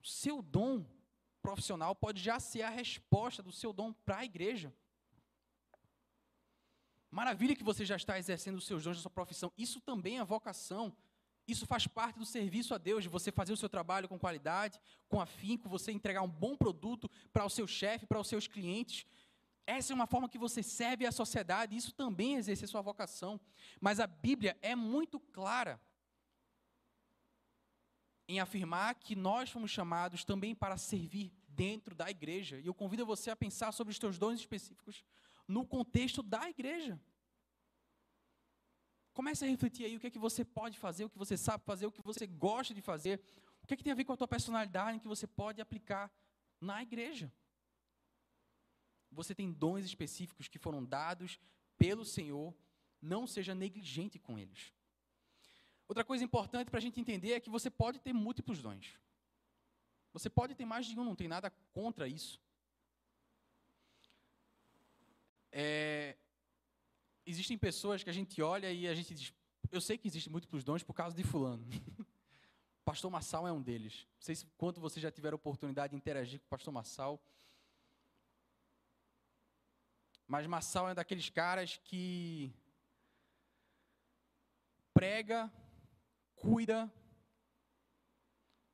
O 0.00 0.06
seu 0.06 0.40
dom 0.40 0.86
profissional 1.42 1.92
pode 1.92 2.22
já 2.22 2.38
ser 2.38 2.62
a 2.62 2.70
resposta 2.70 3.42
do 3.42 3.50
seu 3.50 3.72
dom 3.72 3.92
para 3.92 4.18
a 4.18 4.24
igreja. 4.24 4.72
Maravilha 7.14 7.54
que 7.54 7.62
você 7.62 7.86
já 7.86 7.94
está 7.94 8.18
exercendo 8.18 8.56
os 8.56 8.66
seus 8.66 8.82
dons 8.82 8.96
da 8.96 9.02
sua 9.02 9.10
profissão. 9.10 9.52
Isso 9.56 9.80
também 9.80 10.18
é 10.18 10.24
vocação. 10.24 10.92
Isso 11.46 11.64
faz 11.64 11.86
parte 11.86 12.18
do 12.18 12.26
serviço 12.26 12.74
a 12.74 12.78
Deus, 12.78 13.04
de 13.04 13.08
você 13.08 13.30
fazer 13.30 13.52
o 13.52 13.56
seu 13.56 13.68
trabalho 13.68 14.08
com 14.08 14.18
qualidade, 14.18 14.80
com 15.08 15.20
afinco, 15.20 15.68
você 15.68 15.92
entregar 15.92 16.22
um 16.22 16.28
bom 16.28 16.56
produto 16.56 17.08
para 17.32 17.44
o 17.44 17.48
seu 17.48 17.68
chefe, 17.68 18.04
para 18.04 18.18
os 18.18 18.26
seus 18.26 18.48
clientes. 18.48 19.06
Essa 19.64 19.92
é 19.92 19.94
uma 19.94 20.08
forma 20.08 20.28
que 20.28 20.36
você 20.36 20.60
serve 20.60 21.06
à 21.06 21.12
sociedade, 21.12 21.76
isso 21.76 21.92
também 21.92 22.34
é 22.34 22.38
exercer 22.38 22.68
sua 22.68 22.82
vocação. 22.82 23.40
Mas 23.80 24.00
a 24.00 24.08
Bíblia 24.08 24.58
é 24.60 24.74
muito 24.74 25.20
clara 25.20 25.80
em 28.26 28.40
afirmar 28.40 28.96
que 28.96 29.14
nós 29.14 29.50
fomos 29.50 29.70
chamados 29.70 30.24
também 30.24 30.52
para 30.52 30.76
servir 30.76 31.32
dentro 31.46 31.94
da 31.94 32.10
igreja. 32.10 32.58
E 32.58 32.66
eu 32.66 32.74
convido 32.74 33.06
você 33.06 33.30
a 33.30 33.36
pensar 33.36 33.70
sobre 33.70 33.92
os 33.92 33.98
seus 33.98 34.18
dons 34.18 34.40
específicos 34.40 35.04
no 35.46 35.66
contexto 35.66 36.22
da 36.22 36.48
igreja. 36.48 37.00
Comece 39.12 39.44
a 39.44 39.48
refletir 39.48 39.86
aí 39.86 39.96
o 39.96 40.00
que 40.00 40.08
é 40.08 40.10
que 40.10 40.18
você 40.18 40.44
pode 40.44 40.76
fazer, 40.78 41.04
o 41.04 41.10
que 41.10 41.18
você 41.18 41.36
sabe 41.36 41.64
fazer, 41.64 41.86
o 41.86 41.92
que 41.92 42.02
você 42.02 42.26
gosta 42.26 42.74
de 42.74 42.82
fazer, 42.82 43.20
o 43.62 43.66
que 43.66 43.74
é 43.74 43.76
que 43.76 43.84
tem 43.84 43.92
a 43.92 43.96
ver 43.96 44.04
com 44.04 44.12
a 44.12 44.16
tua 44.16 44.26
personalidade 44.26 44.98
que 44.98 45.06
você 45.06 45.26
pode 45.26 45.60
aplicar 45.60 46.12
na 46.60 46.82
igreja. 46.82 47.32
Você 49.12 49.34
tem 49.34 49.52
dons 49.52 49.84
específicos 49.84 50.48
que 50.48 50.58
foram 50.58 50.84
dados 50.84 51.38
pelo 51.78 52.04
Senhor, 52.04 52.52
não 53.00 53.26
seja 53.26 53.54
negligente 53.54 54.18
com 54.18 54.38
eles. 54.38 54.72
Outra 55.86 56.04
coisa 56.04 56.24
importante 56.24 56.70
para 56.70 56.78
a 56.78 56.82
gente 56.82 57.00
entender 57.00 57.32
é 57.32 57.40
que 57.40 57.50
você 57.50 57.70
pode 57.70 58.00
ter 58.00 58.12
múltiplos 58.12 58.60
dons. 58.60 58.98
Você 60.12 60.30
pode 60.30 60.54
ter 60.54 60.64
mais 60.64 60.86
de 60.86 60.98
um, 60.98 61.04
não 61.04 61.14
tem 61.14 61.28
nada 61.28 61.50
contra 61.72 62.08
isso. 62.08 62.40
É, 65.56 66.16
existem 67.24 67.56
pessoas 67.56 68.02
que 68.02 68.10
a 68.10 68.12
gente 68.12 68.42
olha 68.42 68.72
e 68.72 68.88
a 68.88 68.94
gente 68.94 69.14
diz, 69.14 69.32
eu 69.70 69.80
sei 69.80 69.96
que 69.96 70.08
existem 70.08 70.32
múltiplos 70.32 70.64
dons 70.64 70.82
por 70.82 70.94
causa 70.94 71.16
de 71.16 71.22
fulano. 71.22 71.64
pastor 72.84 73.08
Massal 73.08 73.46
é 73.46 73.52
um 73.52 73.62
deles. 73.62 74.04
Não 74.16 74.22
sei 74.22 74.34
se 74.34 74.46
quanto 74.58 74.80
você 74.80 75.00
já 75.00 75.12
tiver 75.12 75.32
a 75.32 75.36
oportunidade 75.36 75.92
de 75.92 75.96
interagir 75.96 76.40
com 76.40 76.46
o 76.46 76.48
pastor 76.48 76.74
Massal. 76.74 77.22
Mas 80.26 80.44
Massal 80.48 80.88
é 80.88 80.94
daqueles 80.94 81.30
caras 81.30 81.80
que 81.84 82.52
prega, 84.92 85.52
cuida, 86.34 86.92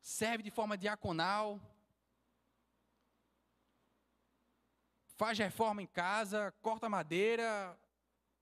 serve 0.00 0.42
de 0.42 0.50
forma 0.50 0.78
diaconal, 0.78 1.60
faz 5.20 5.38
reforma 5.38 5.82
em 5.82 5.86
casa, 5.86 6.50
corta 6.62 6.88
madeira, 6.88 7.78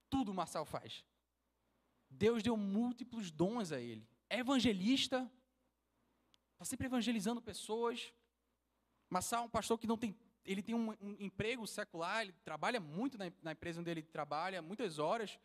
tudo 0.09 0.31
o 0.31 0.35
Marçal 0.35 0.65
faz. 0.65 1.05
Deus 2.09 2.41
deu 2.41 2.57
múltiplos 2.57 3.33
dons 3.33 3.73
a 3.73 3.81
ele. 3.81 4.07
É 4.31 4.39
evangelista, 4.39 5.29
está 6.53 6.65
sempre 6.65 6.87
evangelizando 6.87 7.43
pessoas. 7.43 8.15
Marçal 9.11 9.43
é 9.43 9.47
um 9.47 9.51
pastor 9.51 9.77
que 9.77 9.89
não 9.89 9.99
tem. 9.99 10.17
Ele 10.45 10.63
tem 10.63 10.73
um, 10.73 10.91
um 11.01 11.17
emprego 11.19 11.67
secular, 11.67 12.23
ele 12.23 12.33
trabalha 12.45 12.79
muito 12.79 13.19
na, 13.19 13.25
na, 13.43 13.51
empresa 13.51 13.81
onde 13.81 13.91
ele 13.91 14.03
trabalha, 14.03 14.63
muitas 14.63 15.01
horas. 15.01 15.37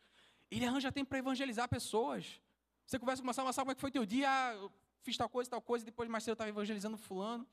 Ele 0.51 0.63
arranja 0.67 0.91
tempo 0.91 1.09
para 1.09 1.17
evangelizar 1.17 1.67
pessoas. 1.67 2.39
Você 2.85 2.99
conversa 2.99 3.23
com 3.23 3.25
o 3.25 3.25
Marçal, 3.25 3.43
Marçal, 3.43 3.65
como 3.65 3.71
é 3.71 3.75
que 3.75 3.81
foi 3.81 3.89
teu 3.89 4.05
dia? 4.05 4.29
Ah, 4.29 4.69
fiz 5.01 5.17
tal 5.17 5.27
coisa, 5.27 5.49
tal 5.49 5.63
coisa, 5.63 5.83
depois 5.83 6.07
mais 6.07 6.23
cedo 6.23 6.33
eu 6.33 6.35
estava 6.35 6.49
evangelizando 6.51 6.95
fulano. 6.95 7.47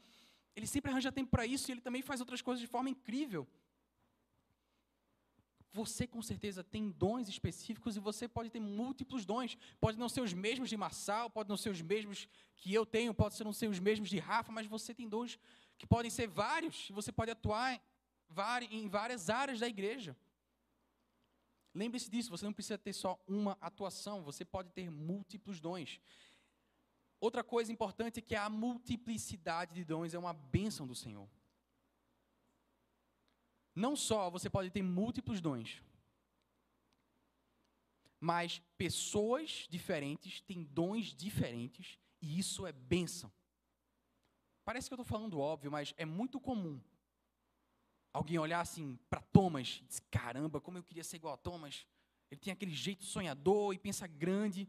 Ele 0.54 0.66
sempre 0.66 0.90
arranja 0.90 1.10
tempo 1.10 1.30
para 1.30 1.46
isso 1.46 1.70
e 1.70 1.72
ele 1.72 1.80
também 1.80 2.02
faz 2.02 2.20
outras 2.20 2.42
coisas 2.42 2.60
de 2.60 2.66
forma 2.66 2.90
incrível. 2.90 3.48
Você 5.72 6.06
com 6.06 6.20
certeza 6.20 6.64
tem 6.64 6.90
dons 6.90 7.28
específicos 7.28 7.96
e 7.96 8.00
você 8.00 8.26
pode 8.26 8.50
ter 8.50 8.60
múltiplos 8.60 9.24
dons. 9.24 9.56
Pode 9.80 9.98
não 9.98 10.08
ser 10.08 10.20
os 10.20 10.32
mesmos 10.32 10.68
de 10.68 10.76
Marçal, 10.76 11.30
pode 11.30 11.48
não 11.48 11.56
ser 11.56 11.70
os 11.70 11.80
mesmos 11.80 12.28
que 12.56 12.74
eu 12.74 12.84
tenho, 12.84 13.14
pode 13.14 13.42
não 13.44 13.52
ser 13.52 13.68
os 13.68 13.78
mesmos 13.78 14.08
de 14.08 14.18
Rafa, 14.18 14.50
mas 14.50 14.66
você 14.66 14.92
tem 14.92 15.08
dons 15.08 15.38
que 15.78 15.86
podem 15.86 16.10
ser 16.10 16.26
vários. 16.26 16.88
Você 16.90 17.12
pode 17.12 17.30
atuar 17.30 17.80
em 18.70 18.88
várias 18.88 19.30
áreas 19.30 19.60
da 19.60 19.68
igreja. 19.68 20.16
Lembre-se 21.72 22.10
disso, 22.10 22.30
você 22.30 22.44
não 22.44 22.52
precisa 22.52 22.76
ter 22.76 22.92
só 22.92 23.22
uma 23.28 23.56
atuação, 23.60 24.24
você 24.24 24.44
pode 24.44 24.70
ter 24.70 24.90
múltiplos 24.90 25.60
dons. 25.60 26.00
Outra 27.20 27.44
coisa 27.44 27.70
importante 27.70 28.18
é 28.18 28.22
que 28.22 28.34
a 28.34 28.50
multiplicidade 28.50 29.74
de 29.74 29.84
dons 29.84 30.14
é 30.14 30.18
uma 30.18 30.32
bênção 30.32 30.84
do 30.84 30.96
Senhor. 30.96 31.28
Não 33.74 33.94
só 33.94 34.28
você 34.30 34.50
pode 34.50 34.70
ter 34.70 34.82
múltiplos 34.82 35.40
dons, 35.40 35.82
mas 38.18 38.60
pessoas 38.76 39.66
diferentes 39.70 40.40
têm 40.42 40.62
dons 40.64 41.14
diferentes 41.14 41.98
e 42.20 42.38
isso 42.38 42.66
é 42.66 42.72
bênção. 42.72 43.32
Parece 44.64 44.88
que 44.88 44.94
eu 44.94 44.96
estou 45.00 45.04
falando 45.04 45.40
óbvio, 45.40 45.70
mas 45.70 45.94
é 45.96 46.04
muito 46.04 46.38
comum 46.38 46.80
alguém 48.12 48.38
olhar 48.38 48.60
assim 48.60 48.98
para 49.08 49.20
Thomas 49.20 49.80
e 49.82 49.86
dizer: 49.86 50.02
caramba, 50.10 50.60
como 50.60 50.78
eu 50.78 50.82
queria 50.82 51.04
ser 51.04 51.16
igual 51.16 51.34
a 51.34 51.38
Thomas. 51.38 51.86
Ele 52.30 52.40
tem 52.40 52.52
aquele 52.52 52.72
jeito 52.72 53.04
sonhador 53.04 53.74
e 53.74 53.78
pensa 53.78 54.06
grande. 54.06 54.68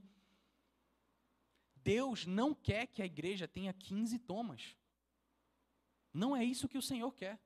Deus 1.75 2.25
não 2.25 2.55
quer 2.55 2.87
que 2.87 3.01
a 3.01 3.05
igreja 3.05 3.47
tenha 3.47 3.73
15 3.73 4.17
Thomas. 4.19 4.75
Não 6.13 6.35
é 6.35 6.43
isso 6.43 6.67
que 6.67 6.77
o 6.77 6.81
Senhor 6.81 7.11
quer. 7.11 7.39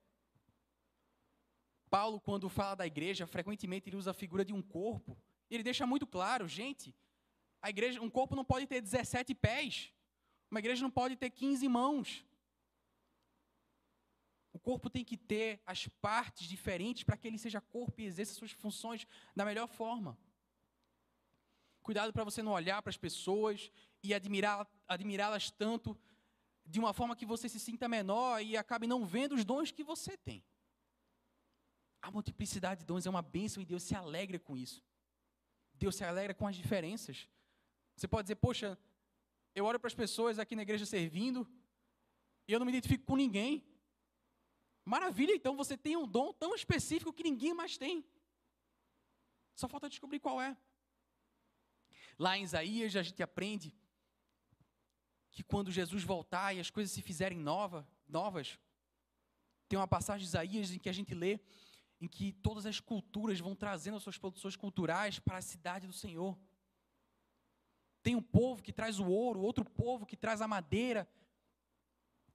Paulo, 1.89 2.19
quando 2.19 2.50
fala 2.50 2.76
da 2.76 2.88
igreja, 2.88 3.28
frequentemente 3.28 3.89
ele 3.89 3.98
usa 3.98 4.12
a 4.12 4.13
figura 4.13 4.43
de 4.43 4.54
um 4.54 4.62
corpo. 4.62 5.17
Ele 5.50 5.63
deixa 5.63 5.86
muito 5.86 6.08
claro, 6.08 6.48
gente, 6.48 6.93
a 7.62 7.69
igreja, 7.69 8.02
um 8.02 8.10
corpo 8.10 8.36
não 8.36 8.45
pode 8.45 8.67
ter 8.67 8.82
17 8.82 9.34
pés. 9.34 9.91
Uma 10.52 10.60
igreja 10.60 10.84
não 10.84 10.91
pode 10.91 11.15
ter 11.15 11.30
15 11.30 11.67
mãos. 11.67 12.26
O 14.54 14.60
corpo 14.60 14.89
tem 14.89 15.04
que 15.04 15.17
ter 15.17 15.62
as 15.65 15.88
partes 16.02 16.48
diferentes 16.48 17.04
para 17.04 17.17
que 17.17 17.28
ele 17.28 17.38
seja 17.38 17.60
corpo 17.60 18.00
e 18.00 18.06
exerça 18.06 18.34
suas 18.34 18.52
funções 18.52 19.06
da 19.36 19.43
melhor 19.43 19.67
forma. 19.67 20.17
Cuidado 21.82 22.13
para 22.13 22.24
você 22.24 22.41
não 22.41 22.54
olhar 22.54 22.82
para 22.82 22.89
as 22.89 22.98
pessoas 22.98 23.71
e 24.02 24.13
admirá-las 24.13 24.67
admirá 24.88 25.38
tanto 25.58 25.98
de 26.65 26.80
uma 26.80 26.93
forma 26.93 27.15
que 27.15 27.26
você 27.26 27.48
se 27.48 27.60
sinta 27.60 27.88
menor 27.88 28.41
e 28.41 28.56
acabe 28.58 28.88
não 28.88 29.06
vendo 29.06 29.36
os 29.36 29.43
dons 29.43 29.71
que 29.71 29.84
você 29.84 30.17
tem. 30.17 30.43
A 32.06 32.12
multiplicidade 32.12 32.82
de 32.82 32.86
dons 32.86 33.08
é 33.08 33.10
uma 33.10 33.24
bênção 33.24 33.63
e 33.63 33.65
Deus 33.65 33.82
se 33.82 33.96
alegra 33.96 34.38
com 34.38 34.56
isso. 34.56 34.80
Deus 35.74 35.96
se 35.96 36.04
alegra 36.04 36.36
com 36.36 36.46
as 36.48 36.56
diferenças. 36.56 37.28
Você 37.96 38.08
pode 38.08 38.26
dizer, 38.26 38.36
poxa, 38.36 38.78
eu 39.56 39.65
olho 39.65 39.80
para 39.80 39.88
as 39.88 39.96
pessoas 39.96 40.38
aqui 40.38 40.56
na 40.56 40.62
igreja 40.62 40.86
servindo 40.86 41.48
e 42.48 42.54
eu 42.54 42.60
não 42.60 42.65
me 42.68 42.72
identifico 42.72 43.04
com 43.06 43.15
ninguém. 43.15 43.65
Maravilha, 44.94 45.34
então 45.34 45.56
você 45.56 45.76
tem 45.76 45.98
um 45.98 46.08
dom 46.08 46.32
tão 46.32 46.54
específico 46.54 47.12
que 47.12 47.24
ninguém 47.24 47.56
mais 47.56 47.76
tem. 47.76 48.06
Só 49.56 49.68
falta 49.68 49.89
descobrir 49.89 50.20
qual 50.20 50.39
é. 50.39 50.56
Lá 52.20 52.38
em 52.38 52.44
Isaías 52.44 52.96
a 52.96 53.02
gente 53.02 53.24
aprende 53.24 53.76
que 55.32 55.44
quando 55.44 55.72
Jesus 55.72 56.04
voltar 56.04 56.54
e 56.54 56.60
as 56.60 56.70
coisas 56.70 56.94
se 56.94 57.02
fizerem 57.02 57.39
nova, 57.39 57.88
novas, 58.08 58.60
tem 59.68 59.80
uma 59.80 59.88
passagem 59.88 60.20
de 60.22 60.28
Isaías 60.28 60.70
em 60.72 60.78
que 60.78 60.88
a 60.88 60.94
gente 60.94 61.15
lê 61.15 61.39
em 62.00 62.08
que 62.08 62.34
todas 62.34 62.66
as 62.66 62.80
culturas 62.80 63.40
vão 63.40 63.56
trazendo 63.56 63.98
as 63.98 64.04
suas 64.04 64.18
produções 64.18 64.56
culturais 64.56 65.20
para 65.20 65.38
a 65.38 65.42
cidade 65.42 65.88
do 65.88 65.94
Senhor. 65.94 66.38
Tem 68.04 68.16
um 68.16 68.22
povo 68.22 68.62
que 68.62 68.74
traz 68.74 69.00
o 69.00 69.08
ouro, 69.08 69.42
outro 69.42 69.66
povo 69.66 70.06
que 70.06 70.18
traz 70.18 70.42
a 70.42 70.48
madeira. 70.48 71.10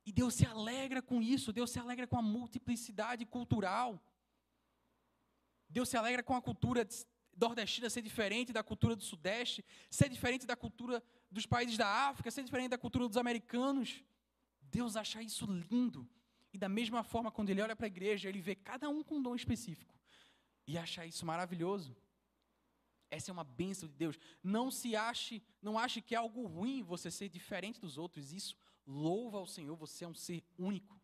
E 0.05 0.13
Deus 0.13 0.35
se 0.35 0.47
alegra 0.47 1.01
com 1.01 1.23
isso, 1.23 1.53
Deus 1.53 1.71
se 1.71 1.79
alegra 1.79 2.07
com 2.07 2.17
a 2.17 2.23
multiplicidade 2.23 3.25
cultural. 3.27 4.03
Deus 5.69 5.89
se 5.89 5.97
alegra 5.97 6.23
com 6.23 6.35
a 6.35 6.43
cultura 6.43 6.87
nordestina 7.37 7.89
ser 7.89 8.03
diferente 8.03 8.53
da 8.53 8.63
cultura 8.63 8.97
do 8.97 9.03
sudeste, 9.03 9.65
ser 9.89 10.09
diferente 10.09 10.47
da 10.47 10.57
cultura 10.57 11.03
dos 11.31 11.47
países 11.47 11.77
da 11.77 11.87
África, 12.09 12.31
ser 12.31 12.43
diferente 12.43 12.71
da 12.71 12.79
cultura 12.79 13.07
dos 13.07 13.17
americanos. 13.17 14.03
Deus 14.63 14.97
acha 14.97 15.23
isso 15.23 15.47
lindo. 15.47 16.09
E 16.53 16.59
da 16.59 16.69
mesma 16.69 17.03
forma, 17.03 17.31
quando 17.31 17.51
ele 17.51 17.63
olha 17.63 17.77
para 17.77 17.87
a 17.87 17.89
igreja, 17.89 18.29
ele 18.29 18.41
vê 18.41 18.55
cada 18.55 18.89
um 18.89 19.03
com 19.03 19.17
um 19.17 19.23
dom 19.23 19.35
específico. 19.35 19.95
E 20.67 20.77
acha 20.77 21.07
isso 21.07 21.25
maravilhoso. 21.25 21.97
Essa 23.11 23.31
é 23.31 23.33
uma 23.33 23.45
bênção 23.45 23.89
de 23.89 23.95
Deus. 23.95 24.19
Não 24.43 24.71
se 24.71 24.95
ache, 24.95 25.43
não 25.61 25.79
ache 25.79 26.01
que 26.01 26.15
é 26.15 26.19
algo 26.19 26.47
ruim 26.47 26.83
você 26.83 27.11
ser 27.11 27.29
diferente 27.29 27.81
dos 27.81 27.99
outros. 27.99 28.33
Isso 28.33 28.57
louva 28.87 29.39
ao 29.39 29.47
Senhor, 29.47 29.77
você 29.77 30.05
é 30.05 30.09
um 30.09 30.15
ser 30.15 30.45
único. 30.59 31.01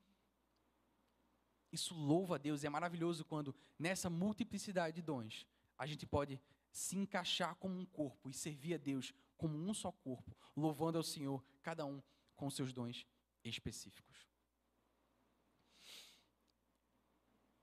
Isso 1.73 1.95
louva 1.95 2.37
a 2.37 2.39
Deus 2.39 2.63
e 2.63 2.67
é 2.67 2.71
maravilhoso 2.71 3.25
quando 3.25 3.55
nessa 3.79 4.09
multiplicidade 4.09 4.97
de 4.97 5.03
dons 5.03 5.47
a 5.77 5.85
gente 5.85 6.07
pode 6.07 6.41
se 6.71 6.97
encaixar 6.97 7.55
como 7.57 7.79
um 7.79 7.85
corpo 7.85 8.31
e 8.31 8.35
servir 8.35 8.75
a 8.75 8.79
Deus 8.79 9.13
como 9.37 9.59
um 9.59 9.75
só 9.75 9.91
corpo, 9.93 10.35
louvando 10.57 10.99
ao 10.99 11.05
Senhor, 11.05 11.45
cada 11.63 11.85
um 11.85 12.03
com 12.35 12.51
seus 12.51 12.73
dons 12.73 13.07
específicos. 13.45 14.27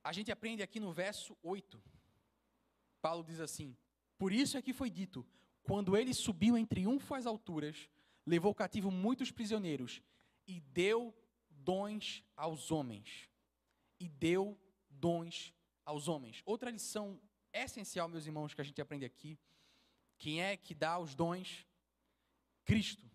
A 0.03 0.11
gente 0.11 0.31
aprende 0.31 0.61
aqui 0.61 0.79
no 0.79 0.91
verso 0.91 1.37
8. 1.41 1.81
Paulo 3.01 3.23
diz 3.23 3.39
assim: 3.39 3.75
Por 4.17 4.33
isso 4.33 4.57
é 4.57 4.61
que 4.61 4.73
foi 4.73 4.89
dito: 4.89 5.25
quando 5.63 5.95
ele 5.95 6.13
subiu 6.13 6.57
em 6.57 6.65
triunfo 6.65 7.15
às 7.15 7.25
alturas, 7.25 7.89
levou 8.25 8.53
cativo 8.53 8.91
muitos 8.91 9.31
prisioneiros 9.31 10.01
e 10.45 10.59
deu 10.59 11.15
dons 11.49 12.23
aos 12.35 12.69
homens. 12.71 13.29
E 13.99 14.09
deu 14.09 14.59
dons 14.89 15.53
aos 15.85 16.07
homens. 16.07 16.41
Outra 16.45 16.69
lição 16.69 17.21
essencial, 17.53 18.09
meus 18.09 18.25
irmãos, 18.25 18.53
que 18.53 18.61
a 18.61 18.63
gente 18.65 18.81
aprende 18.81 19.05
aqui: 19.05 19.39
quem 20.17 20.41
é 20.41 20.57
que 20.57 20.75
dá 20.75 20.99
os 20.99 21.15
dons? 21.15 21.65
Cristo. 22.65 23.09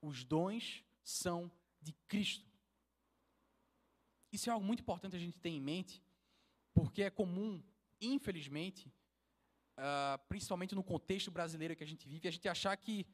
Os 0.00 0.24
dons 0.24 0.84
são 1.02 1.50
de 1.80 1.92
Cristo. 2.06 2.47
Isso 4.32 4.48
é 4.48 4.52
algo 4.52 4.64
muito 4.64 4.80
importante 4.80 5.16
a 5.16 5.18
gente 5.18 5.38
ter 5.38 5.50
em 5.50 5.60
mente, 5.60 6.02
porque 6.74 7.02
é 7.02 7.10
comum, 7.10 7.62
infelizmente, 8.00 8.92
uh, 9.78 10.18
principalmente 10.28 10.74
no 10.74 10.84
contexto 10.84 11.30
brasileiro 11.30 11.74
que 11.74 11.84
a 11.84 11.86
gente 11.86 12.06
vive, 12.06 12.28
a 12.28 12.30
gente 12.30 12.48
achar 12.48 12.76
que 12.76 13.06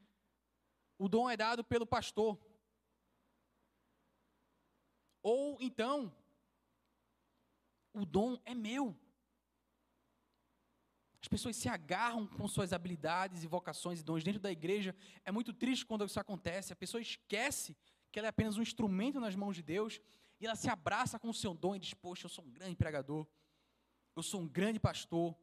o 0.99 1.09
dom 1.09 1.29
é 1.31 1.37
dado 1.37 1.63
pelo 1.65 1.87
pastor. 1.87 2.39
Ou 5.23 5.57
então, 5.61 6.15
o 7.93 8.05
dom 8.05 8.39
é 8.45 8.55
meu. 8.55 8.97
As 11.23 11.29
pessoas 11.29 11.57
se 11.57 11.71
agarram 11.71 12.27
com 12.27 12.47
suas 12.47 12.73
habilidades 12.75 13.43
e 13.43 13.47
vocações 13.47 14.01
e 14.01 14.05
dons 14.05 14.23
dentro 14.23 14.41
da 14.41 14.53
igreja. 14.53 14.95
É 15.25 15.33
muito 15.33 15.55
triste 15.55 15.87
quando 15.87 16.05
isso 16.05 16.21
acontece. 16.21 16.73
A 16.73 16.77
pessoa 16.77 17.01
esquece 17.01 17.75
que 18.13 18.19
ela 18.19 18.29
é 18.29 18.31
apenas 18.31 18.59
um 18.59 18.63
instrumento 18.63 19.19
nas 19.19 19.35
mãos 19.35 19.57
de 19.57 19.63
Deus 19.63 20.01
ela 20.47 20.57
se 20.57 20.69
abraça 20.69 21.19
com 21.19 21.29
o 21.29 21.35
seu 21.35 21.55
dom 21.55 21.75
e 21.75 21.79
diz: 21.79 21.95
Poxa, 21.95 22.27
eu 22.27 22.31
sou 22.31 22.45
um 22.45 22.51
grande 22.51 22.77
pregador, 22.77 23.27
eu 24.17 24.23
sou 24.23 24.41
um 24.41 24.49
grande 24.49 24.79
pastor. 24.79 25.37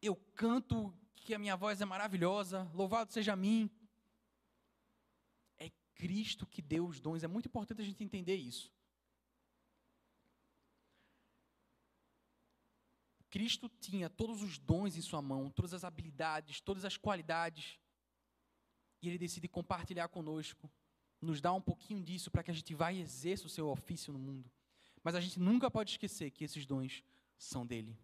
Eu 0.00 0.16
canto 0.34 0.94
que 1.14 1.34
a 1.34 1.38
minha 1.38 1.56
voz 1.56 1.80
é 1.80 1.84
maravilhosa, 1.84 2.70
louvado 2.74 3.12
seja 3.12 3.32
a 3.32 3.36
mim. 3.36 3.70
É 5.58 5.70
Cristo 5.94 6.46
que 6.46 6.60
deu 6.60 6.86
os 6.86 7.00
dons, 7.00 7.22
é 7.22 7.28
muito 7.28 7.46
importante 7.46 7.80
a 7.80 7.84
gente 7.84 8.04
entender 8.04 8.36
isso. 8.36 8.72
Cristo 13.30 13.68
tinha 13.68 14.08
todos 14.08 14.42
os 14.42 14.58
dons 14.58 14.96
em 14.96 15.00
sua 15.00 15.20
mão, 15.20 15.50
todas 15.50 15.74
as 15.74 15.82
habilidades, 15.82 16.60
todas 16.60 16.84
as 16.84 16.96
qualidades, 16.96 17.80
e 19.02 19.08
ele 19.08 19.18
decide 19.18 19.48
compartilhar 19.48 20.08
conosco 20.08 20.70
nos 21.24 21.40
dá 21.40 21.52
um 21.52 21.60
pouquinho 21.60 22.02
disso 22.02 22.30
para 22.30 22.42
que 22.42 22.50
a 22.50 22.54
gente 22.54 22.74
vá 22.74 22.92
e 22.92 23.00
exerça 23.00 23.46
o 23.46 23.50
seu 23.50 23.68
ofício 23.68 24.12
no 24.12 24.18
mundo. 24.18 24.50
Mas 25.02 25.14
a 25.14 25.20
gente 25.20 25.38
nunca 25.40 25.70
pode 25.70 25.90
esquecer 25.90 26.30
que 26.30 26.44
esses 26.44 26.64
dons 26.64 27.02
são 27.36 27.66
dele. 27.66 27.98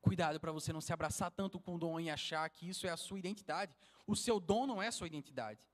Cuidado 0.00 0.40
para 0.40 0.50
você 0.50 0.72
não 0.72 0.80
se 0.80 0.92
abraçar 0.92 1.30
tanto 1.30 1.60
com 1.60 1.76
o 1.76 1.78
dom 1.78 2.00
e 2.00 2.10
achar 2.10 2.48
que 2.50 2.68
isso 2.68 2.86
é 2.86 2.90
a 2.90 2.96
sua 2.96 3.18
identidade. 3.18 3.76
O 4.06 4.16
seu 4.16 4.40
dom 4.40 4.66
não 4.66 4.82
é 4.82 4.88
a 4.88 4.92
sua 4.92 5.06
identidade. 5.06 5.64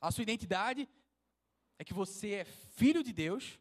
A 0.00 0.10
sua 0.10 0.22
identidade 0.22 0.88
é 1.78 1.84
que 1.84 1.92
você 1.92 2.30
é 2.36 2.44
filho 2.44 3.02
de 3.02 3.12
Deus 3.12 3.60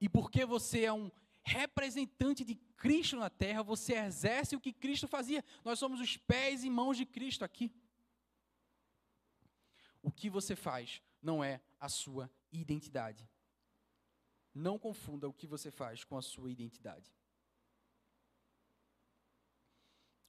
e 0.00 0.08
porque 0.08 0.44
você 0.44 0.84
é 0.84 0.92
um 0.92 1.10
representante 1.44 2.44
de 2.44 2.54
Cristo 2.76 3.16
na 3.16 3.28
terra, 3.28 3.62
você 3.62 3.94
exerce 3.94 4.56
o 4.56 4.60
que 4.60 4.72
Cristo 4.72 5.06
fazia. 5.06 5.44
Nós 5.64 5.78
somos 5.78 6.00
os 6.00 6.16
pés 6.16 6.64
e 6.64 6.70
mãos 6.70 6.96
de 6.96 7.04
Cristo 7.04 7.44
aqui. 7.44 7.70
O 10.02 10.10
que 10.10 10.28
você 10.28 10.56
faz 10.56 11.00
não 11.22 11.42
é 11.42 11.60
a 11.78 11.88
sua 11.88 12.30
identidade. 12.50 13.30
Não 14.52 14.78
confunda 14.78 15.28
o 15.28 15.32
que 15.32 15.46
você 15.46 15.70
faz 15.70 16.04
com 16.04 16.18
a 16.18 16.22
sua 16.22 16.50
identidade. 16.50 17.14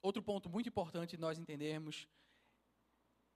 Outro 0.00 0.22
ponto 0.22 0.48
muito 0.48 0.68
importante 0.68 1.16
nós 1.16 1.38
entendermos 1.38 2.08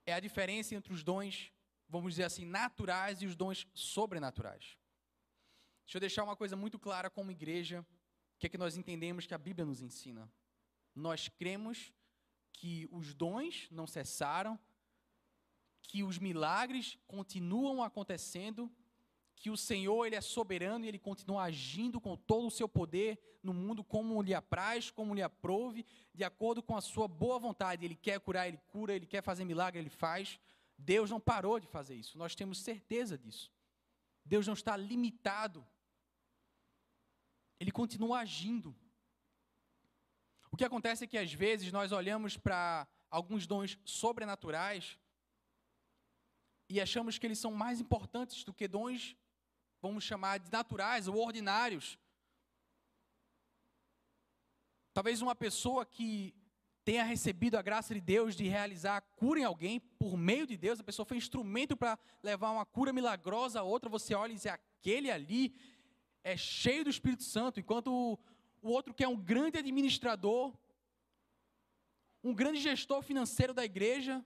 é 0.07 0.13
a 0.13 0.21
diferença 0.21 0.75
entre 0.75 0.93
os 0.93 1.03
dons, 1.03 1.53
vamos 1.89 2.13
dizer 2.13 2.25
assim, 2.25 2.45
naturais 2.45 3.21
e 3.21 3.27
os 3.27 3.35
dons 3.35 3.67
sobrenaturais. 3.75 4.79
Deixa 5.85 5.97
eu 5.97 6.01
deixar 6.01 6.25
uma 6.25 6.37
coisa 6.37 6.57
muito 6.57 6.79
clara 6.79 7.11
como 7.11 7.31
igreja, 7.31 7.85
que 8.39 8.47
é 8.47 8.51
que 8.51 8.59
nós 8.59 8.77
entendemos 8.77 9.27
que 9.27 9.35
a 9.35 9.39
Bíblia 9.39 9.65
nos 9.65 9.81
ensina. 9.81 10.31
Nós 10.95 11.29
cremos 11.29 11.93
que 12.53 12.87
os 12.91 13.15
dons 13.15 13.69
não 13.71 13.87
cessaram, 13.87 14.59
que 15.89 16.05
os 16.05 16.19
milagres 16.19 16.97
continuam 17.09 17.83
acontecendo, 17.83 18.71
que 19.35 19.51
o 19.51 19.57
Senhor 19.57 20.07
ele 20.07 20.15
é 20.15 20.21
soberano 20.21 20.85
e 20.85 20.89
ele 20.89 21.01
continua 21.01 21.43
agindo 21.43 22.01
com 22.01 22.17
todo 22.17 22.47
o 22.47 22.51
seu 22.51 22.69
poder 22.69 23.19
no 23.43 23.53
mundo 23.53 23.83
como 23.83 24.23
lhe 24.23 24.35
apraz, 24.35 24.89
como 24.91 25.15
lhe 25.15 25.23
aprove, 25.23 25.85
de 26.15 26.23
acordo 26.23 26.63
com 26.63 26.77
a 26.77 26.81
sua 26.81 27.09
boa 27.09 27.41
vontade. 27.41 27.85
Ele 27.85 27.97
quer 27.97 28.21
curar, 28.21 28.47
ele 28.47 28.61
cura, 28.69 28.95
ele 28.95 29.07
quer 29.07 29.23
fazer 29.23 29.45
milagre, 29.45 29.81
ele 29.81 29.91
faz. 29.91 30.39
Deus 30.77 31.11
não 31.11 31.19
parou 31.19 31.59
de 31.59 31.67
fazer 31.67 31.97
isso. 31.97 32.17
Nós 32.17 32.37
temos 32.37 32.61
certeza 32.61 33.19
disso. 33.19 33.51
Deus 34.25 34.47
não 34.47 34.55
está 34.55 34.77
limitado 34.77 35.67
ele 37.61 37.71
continua 37.71 38.21
agindo. 38.21 38.75
O 40.51 40.57
que 40.57 40.65
acontece 40.65 41.05
é 41.05 41.07
que 41.07 41.19
às 41.19 41.33
vezes 41.33 41.73
nós 41.73 41.93
olhamos 41.93 42.37
para 42.37 42.87
alguns 43.11 43.47
dons 43.47 43.79
sobrenaturais 43.85 44.99
e 46.69 46.81
achamos 46.81 47.19
que 47.19 47.27
eles 47.27 47.39
são 47.39 47.53
mais 47.53 47.81
importantes 47.81 48.45
do 48.45 48.53
que 48.53 48.69
dons, 48.69 49.17
vamos 49.81 50.05
chamar 50.05 50.39
de 50.39 50.51
naturais 50.51 51.09
ou 51.09 51.17
ordinários. 51.17 51.99
Talvez 54.93 55.23
uma 55.23 55.35
pessoa 55.35 55.87
que 55.87 56.35
tenha 56.85 57.05
recebido 57.05 57.57
a 57.57 57.63
graça 57.63 57.95
de 57.95 58.01
Deus 58.01 58.35
de 58.35 58.49
realizar 58.49 58.97
a 58.97 59.01
cura 59.01 59.41
em 59.41 59.45
alguém 59.45 59.79
por 59.79 60.17
meio 60.17 60.47
de 60.47 60.57
Deus, 60.57 60.81
a 60.81 60.85
pessoa 60.85 61.07
foi 61.07 61.17
instrumento 61.17 61.77
para 61.77 61.99
levar 62.23 62.51
uma 62.51 62.65
cura 62.65 62.93
milagrosa 62.93 63.61
a 63.61 63.63
outra, 63.63 63.91
você 63.91 64.15
olha 64.15 64.33
e 64.33 64.35
diz, 64.35 64.47
aquele 64.47 65.11
ali, 65.11 65.55
é 66.25 66.37
cheio 66.37 66.85
do 66.85 66.91
Espírito 66.91 67.23
Santo, 67.23 67.61
enquanto 67.61 67.89
o, 67.93 68.19
o 68.63 68.71
outro 68.71 68.93
que 68.95 69.05
é 69.05 69.09
um 69.09 69.17
grande 69.17 69.59
administrador, 69.59 70.53
um 72.25 72.35
grande 72.35 72.61
gestor 72.61 73.03
financeiro 73.03 73.55
da 73.55 73.65
igreja, 73.65 74.25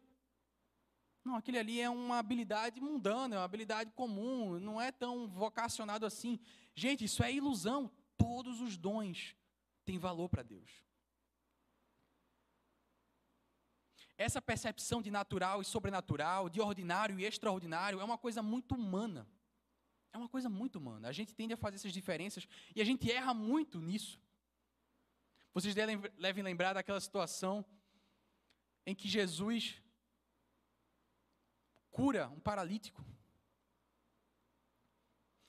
não, 1.25 1.37
aquele 1.37 1.59
ali 1.59 1.81
é 1.81 1.89
uma 1.89 2.19
habilidade 2.19 2.81
mundana, 2.81 3.37
é 3.37 3.39
uma 3.39 3.45
habilidade 3.45 3.93
comum, 3.93 4.59
não 4.59 4.81
é 4.81 4.91
tão 4.91 5.29
vocacionado 5.29 6.05
assim. 6.05 6.39
Gente, 6.75 7.05
isso 7.05 7.23
é 7.23 7.33
ilusão. 7.33 7.91
Todos 8.17 8.61
os 8.61 8.77
dons 8.77 9.37
têm 9.85 9.99
valor 9.99 10.29
para 10.29 10.43
Deus. 10.43 10.83
Essa 14.19 14.43
percepção 14.43 15.01
de 15.01 15.11
natural 15.11 15.63
e 15.63 15.65
sobrenatural, 15.65 16.49
de 16.49 16.61
ordinário 16.61 17.19
e 17.19 17.25
extraordinário, 17.25 18.01
é 18.01 18.05
uma 18.05 18.19
coisa 18.19 18.43
muito 18.43 18.75
humana. 18.75 19.27
É 20.13 20.19
uma 20.19 20.29
coisa 20.29 20.49
muito 20.49 20.77
humana. 20.77 21.09
A 21.09 21.13
gente 21.13 21.35
tende 21.35 21.55
a 21.55 21.57
fazer 21.57 21.77
essas 21.77 21.93
diferenças 21.93 22.47
e 22.75 22.83
a 22.83 22.85
gente 22.85 23.11
erra 23.11 23.33
muito 23.33 23.81
nisso. 23.81 24.21
Vocês 25.55 25.75
devem 25.75 26.43
lembrar 26.43 26.73
daquela 26.73 27.01
situação 27.01 27.65
em 28.85 28.95
que 28.95 29.09
Jesus 29.09 29.81
cura 31.93 32.29
um 32.31 32.41
paralítico. 32.41 33.05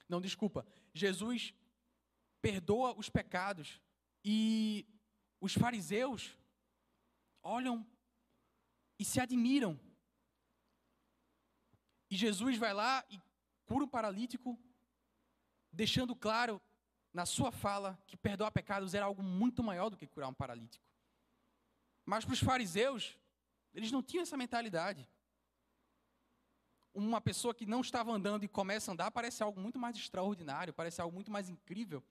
Não, 0.07 0.21
desculpa. 0.21 0.63
Jesus 0.93 1.53
perdoa 2.41 2.93
os 2.95 3.09
pecados 3.09 3.81
e 4.23 4.85
os 5.41 5.53
fariseus 5.53 6.37
olham 7.41 7.85
e 8.99 9.05
se 9.05 9.19
admiram. 9.19 9.79
E 12.09 12.15
Jesus 12.15 12.57
vai 12.57 12.73
lá 12.73 13.03
e 13.09 13.19
cura 13.65 13.85
um 13.85 13.87
paralítico, 13.87 14.59
deixando 15.71 16.15
claro 16.15 16.61
na 17.13 17.25
sua 17.25 17.51
fala 17.51 17.97
que 18.05 18.17
perdoar 18.17 18.51
pecados 18.51 18.93
era 18.93 19.05
algo 19.05 19.23
muito 19.23 19.63
maior 19.63 19.89
do 19.89 19.97
que 19.97 20.07
curar 20.07 20.27
um 20.27 20.33
paralítico. 20.33 20.85
Mas 22.05 22.25
para 22.25 22.33
os 22.33 22.39
fariseus, 22.39 23.17
eles 23.73 23.91
não 23.91 24.03
tinham 24.03 24.23
essa 24.23 24.37
mentalidade. 24.37 25.09
Uma 26.93 27.19
pessoa 27.19 27.53
que 27.53 27.65
não 27.65 27.81
estava 27.81 28.11
andando 28.11 28.43
e 28.43 28.47
começa 28.47 28.91
a 28.91 28.93
andar 28.93 29.11
parece 29.11 29.41
algo 29.41 29.59
muito 29.59 29.79
mais 29.79 29.95
extraordinário, 29.95 30.73
parece 30.73 31.01
algo 31.01 31.13
muito 31.13 31.31
mais 31.31 31.49
incrível. 31.49 32.03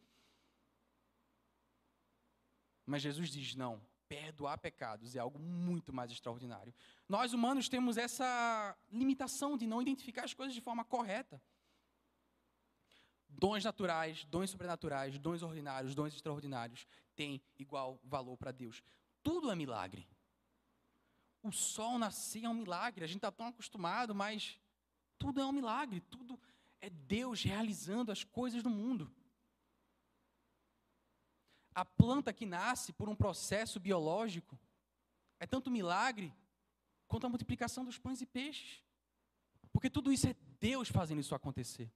Mas 2.85 3.03
Jesus 3.03 3.31
diz: 3.31 3.55
não, 3.55 3.81
perdoar 4.09 4.59
pecados 4.59 5.17
é 5.17 5.19
algo 5.19 5.39
muito 5.39 5.93
mais 5.93 6.11
extraordinário. 6.11 6.75
Nós 7.09 7.33
humanos 7.33 7.69
temos 7.69 7.97
essa 7.97 8.77
limitação 8.91 9.57
de 9.57 9.67
não 9.67 9.81
identificar 9.81 10.25
as 10.25 10.35
coisas 10.35 10.55
de 10.55 10.61
forma 10.61 10.85
correta. 10.85 11.41
Dons 13.27 13.65
naturais, 13.65 14.25
dons 14.27 14.51
sobrenaturais, 14.51 15.19
dons 15.19 15.43
ordinários, 15.43 15.95
dons 15.95 16.13
extraordinários 16.13 16.87
têm 17.17 17.43
igual 17.59 17.99
valor 18.05 18.37
para 18.37 18.53
Deus. 18.53 18.83
Tudo 19.23 19.51
é 19.51 19.55
milagre. 19.55 20.07
O 21.43 21.51
sol 21.51 21.99
nascer 21.99 22.45
é 22.45 22.49
um 22.49 22.55
milagre. 22.55 23.05
A 23.05 23.07
gente 23.07 23.17
está 23.17 23.33
tão 23.33 23.47
acostumado, 23.47 24.15
mas 24.15 24.61
tudo 25.23 25.41
é 25.41 25.47
um 25.47 25.53
milagre. 25.53 26.01
Tudo 26.01 26.39
é 26.81 26.91
Deus 26.91 27.43
realizando 27.43 28.11
as 28.11 28.25
coisas 28.25 28.63
do 28.63 28.71
mundo 28.71 29.11
a 31.75 31.85
planta 31.85 32.33
que 32.33 32.47
nasce 32.47 32.93
por 32.93 33.09
um 33.09 33.15
processo 33.15 33.81
biológico 33.81 34.59
é 35.39 35.47
tanto 35.47 35.71
milagre 35.71 36.33
quanto 37.09 37.27
a 37.27 37.29
multiplicação 37.29 37.85
dos 37.85 37.99
pães 37.99 38.21
e 38.21 38.27
peixes. 38.27 38.83
Porque 39.73 39.91
tudo 39.91 40.13
isso 40.13 40.29
é 40.29 40.37
Deus 40.61 40.89
fazendo 40.89 41.21
isso 41.21 41.35
acontecer. 41.35 41.91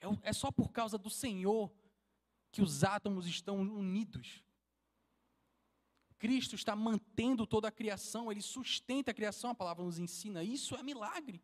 É, 0.00 0.30
é 0.30 0.32
só 0.32 0.50
por 0.50 0.72
causa 0.72 0.98
do 0.98 1.10
Senhor 1.10 1.72
que 2.50 2.62
os 2.62 2.82
átomos 2.82 3.26
estão 3.26 3.60
unidos. 3.60 4.42
Cristo 6.18 6.54
está 6.54 6.74
mantendo 6.74 7.46
toda 7.46 7.68
a 7.68 7.72
criação, 7.72 8.30
ele 8.30 8.42
sustenta 8.42 9.10
a 9.10 9.14
criação, 9.14 9.50
a 9.50 9.54
palavra 9.54 9.84
nos 9.84 9.98
ensina. 9.98 10.42
Isso 10.42 10.74
é 10.76 10.82
milagre. 10.82 11.42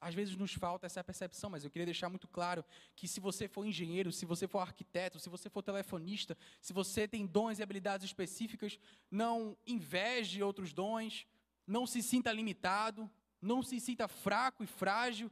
Às 0.00 0.14
vezes 0.14 0.36
nos 0.36 0.52
falta 0.52 0.86
essa 0.86 1.02
percepção, 1.02 1.48
mas 1.50 1.64
eu 1.64 1.70
queria 1.70 1.86
deixar 1.86 2.08
muito 2.08 2.28
claro 2.28 2.64
que 2.94 3.08
se 3.08 3.20
você 3.20 3.48
for 3.48 3.64
engenheiro, 3.64 4.12
se 4.12 4.26
você 4.26 4.46
for 4.46 4.58
arquiteto, 4.58 5.18
se 5.18 5.28
você 5.28 5.48
for 5.48 5.62
telefonista, 5.62 6.36
se 6.60 6.72
você 6.72 7.08
tem 7.08 7.26
dons 7.26 7.58
e 7.58 7.62
habilidades 7.62 8.04
específicas, 8.04 8.78
não 9.10 9.56
inveje 9.66 10.42
outros 10.42 10.72
dons, 10.72 11.26
não 11.66 11.86
se 11.86 12.02
sinta 12.02 12.30
limitado, 12.32 13.10
não 13.40 13.62
se 13.62 13.80
sinta 13.80 14.06
fraco 14.06 14.62
e 14.62 14.66
frágil. 14.66 15.30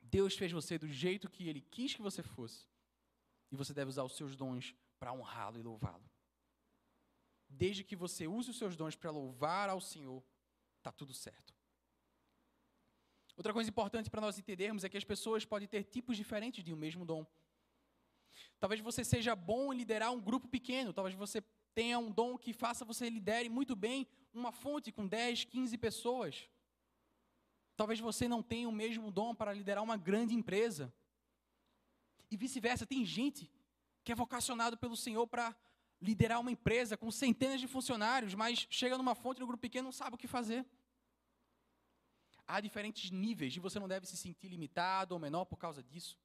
Deus 0.00 0.36
fez 0.36 0.52
você 0.52 0.78
do 0.78 0.88
jeito 0.88 1.30
que 1.30 1.48
Ele 1.48 1.60
quis 1.60 1.94
que 1.94 2.02
você 2.02 2.22
fosse. 2.22 2.66
E 3.50 3.56
você 3.56 3.72
deve 3.72 3.90
usar 3.90 4.04
os 4.04 4.16
seus 4.16 4.36
dons 4.36 4.74
para 4.98 5.12
honrá-lo 5.12 5.58
e 5.58 5.62
louvá-lo. 5.62 6.08
Desde 7.48 7.84
que 7.84 7.94
você 7.94 8.26
use 8.26 8.50
os 8.50 8.58
seus 8.58 8.76
dons 8.76 8.96
para 8.96 9.10
louvar 9.10 9.68
ao 9.68 9.80
Senhor, 9.80 10.22
está 10.78 10.90
tudo 10.90 11.14
certo. 11.14 11.55
Outra 13.36 13.52
coisa 13.52 13.68
importante 13.68 14.08
para 14.08 14.20
nós 14.20 14.38
entendermos 14.38 14.82
é 14.82 14.88
que 14.88 14.96
as 14.96 15.04
pessoas 15.04 15.44
podem 15.44 15.68
ter 15.68 15.84
tipos 15.84 16.16
diferentes 16.16 16.64
de 16.64 16.72
um 16.72 16.76
mesmo 16.76 17.04
dom. 17.04 17.26
Talvez 18.58 18.80
você 18.80 19.04
seja 19.04 19.36
bom 19.36 19.72
em 19.72 19.76
liderar 19.76 20.10
um 20.12 20.20
grupo 20.20 20.48
pequeno, 20.48 20.92
talvez 20.92 21.14
você 21.14 21.42
tenha 21.74 21.98
um 21.98 22.10
dom 22.10 22.38
que 22.38 22.54
faça 22.54 22.86
você 22.86 23.10
lidere 23.10 23.50
muito 23.50 23.76
bem 23.76 24.06
uma 24.32 24.50
fonte 24.50 24.90
com 24.90 25.06
10, 25.06 25.44
15 25.44 25.76
pessoas. 25.76 26.48
Talvez 27.76 28.00
você 28.00 28.26
não 28.26 28.42
tenha 28.42 28.68
o 28.68 28.72
mesmo 28.72 29.10
dom 29.10 29.34
para 29.34 29.52
liderar 29.52 29.84
uma 29.84 29.98
grande 29.98 30.34
empresa. 30.34 30.92
E 32.30 32.36
vice-versa, 32.36 32.86
tem 32.86 33.04
gente 33.04 33.50
que 34.02 34.12
é 34.12 34.14
vocacionado 34.14 34.78
pelo 34.78 34.96
Senhor 34.96 35.26
para 35.26 35.54
liderar 36.00 36.40
uma 36.40 36.50
empresa 36.50 36.96
com 36.96 37.10
centenas 37.10 37.60
de 37.60 37.66
funcionários, 37.66 38.34
mas 38.34 38.66
chega 38.70 38.96
numa 38.96 39.14
fonte 39.14 39.40
no 39.40 39.46
grupo 39.46 39.60
pequeno 39.60 39.84
e 39.84 39.88
não 39.88 39.92
sabe 39.92 40.14
o 40.14 40.18
que 40.18 40.26
fazer. 40.26 40.64
Há 42.46 42.60
diferentes 42.60 43.10
níveis 43.10 43.56
e 43.56 43.60
você 43.60 43.78
não 43.78 43.88
deve 43.88 44.06
se 44.06 44.16
sentir 44.16 44.48
limitado 44.48 45.14
ou 45.14 45.20
menor 45.20 45.44
por 45.44 45.58
causa 45.58 45.82
disso. 45.82 46.18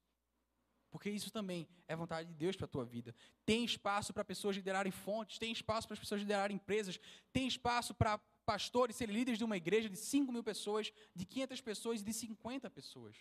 porque 0.90 1.08
isso 1.08 1.30
também 1.30 1.66
é 1.88 1.96
vontade 1.96 2.28
de 2.28 2.34
Deus 2.34 2.54
para 2.54 2.66
a 2.66 2.68
tua 2.68 2.84
vida. 2.84 3.14
Tem 3.46 3.64
espaço 3.64 4.12
para 4.12 4.22
pessoas 4.22 4.56
liderarem 4.56 4.92
fontes, 4.92 5.38
tem 5.38 5.50
espaço 5.50 5.88
para 5.88 5.94
as 5.94 6.00
pessoas 6.00 6.20
liderarem 6.20 6.56
empresas, 6.56 7.00
tem 7.32 7.48
espaço 7.48 7.94
para 7.94 8.18
pastores 8.44 8.94
serem 8.96 9.14
líderes 9.14 9.38
de 9.38 9.44
uma 9.44 9.56
igreja 9.56 9.88
de 9.88 9.96
5 9.96 10.30
mil 10.30 10.44
pessoas, 10.44 10.92
de 11.14 11.24
500 11.24 11.60
pessoas 11.62 12.00
e 12.02 12.04
de 12.04 12.12
50 12.12 12.68
pessoas. 12.68 13.16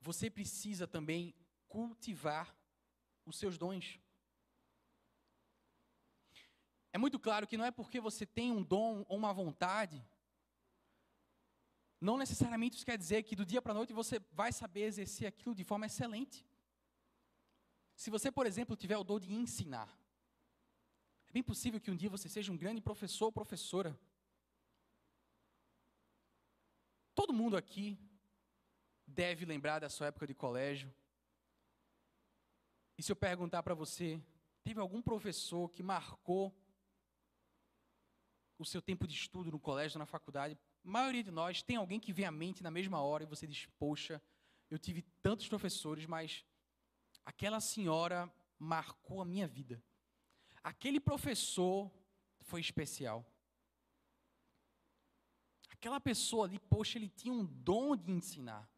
Você 0.00 0.28
precisa 0.28 0.88
também 0.88 1.34
cultivar 1.68 2.56
os 3.24 3.36
seus 3.38 3.56
dons. 3.56 4.00
É 6.98 7.00
muito 7.00 7.18
claro 7.26 7.46
que 7.46 7.56
não 7.56 7.64
é 7.64 7.70
porque 7.70 8.00
você 8.00 8.26
tem 8.26 8.50
um 8.50 8.60
dom 8.60 9.04
ou 9.08 9.16
uma 9.16 9.32
vontade 9.32 10.04
não 12.00 12.16
necessariamente 12.16 12.76
isso 12.76 12.84
quer 12.84 12.96
dizer 12.96 13.22
que 13.22 13.36
do 13.36 13.46
dia 13.46 13.60
para 13.60 13.72
a 13.72 13.74
noite 13.74 13.92
você 13.92 14.20
vai 14.32 14.52
saber 14.52 14.82
exercer 14.82 15.26
aquilo 15.28 15.54
de 15.54 15.64
forma 15.64 15.86
excelente. 15.86 16.44
Se 17.94 18.10
você, 18.10 18.30
por 18.30 18.46
exemplo, 18.46 18.76
tiver 18.76 18.96
o 18.96 19.04
dom 19.04 19.18
de 19.18 19.32
ensinar, 19.32 19.88
é 21.28 21.32
bem 21.32 21.42
possível 21.42 21.80
que 21.80 21.90
um 21.90 21.96
dia 21.96 22.10
você 22.10 22.28
seja 22.28 22.52
um 22.52 22.56
grande 22.56 22.80
professor 22.80 23.26
ou 23.26 23.32
professora. 23.32 23.98
Todo 27.14 27.32
mundo 27.32 27.56
aqui 27.56 27.96
deve 29.06 29.44
lembrar 29.44 29.80
da 29.80 29.88
sua 29.88 30.08
época 30.08 30.26
de 30.26 30.34
colégio. 30.34 30.92
E 32.96 33.02
se 33.04 33.12
eu 33.12 33.16
perguntar 33.16 33.62
para 33.62 33.74
você, 33.74 34.20
teve 34.64 34.80
algum 34.80 35.00
professor 35.02 35.68
que 35.70 35.82
marcou 35.82 36.56
o 38.58 38.64
seu 38.64 38.82
tempo 38.82 39.06
de 39.06 39.14
estudo 39.14 39.50
no 39.50 39.58
colégio, 39.58 39.98
na 39.98 40.06
faculdade? 40.06 40.58
A 40.84 40.88
maioria 40.88 41.22
de 41.22 41.30
nós 41.30 41.62
tem 41.62 41.76
alguém 41.76 42.00
que 42.00 42.12
vem 42.12 42.24
à 42.24 42.30
mente 42.30 42.62
na 42.62 42.70
mesma 42.70 43.00
hora 43.00 43.22
e 43.22 43.26
você 43.26 43.46
diz: 43.46 43.66
Poxa, 43.78 44.20
eu 44.70 44.78
tive 44.78 45.02
tantos 45.22 45.48
professores, 45.48 46.06
mas 46.06 46.44
aquela 47.24 47.60
senhora 47.60 48.32
marcou 48.58 49.20
a 49.20 49.24
minha 49.24 49.46
vida. 49.46 49.82
Aquele 50.62 51.00
professor 51.00 51.90
foi 52.40 52.60
especial. 52.60 53.24
Aquela 55.70 56.00
pessoa 56.00 56.46
ali, 56.46 56.58
poxa, 56.58 56.98
ele 56.98 57.08
tinha 57.08 57.32
um 57.32 57.44
dom 57.44 57.94
de 57.94 58.10
ensinar. 58.10 58.68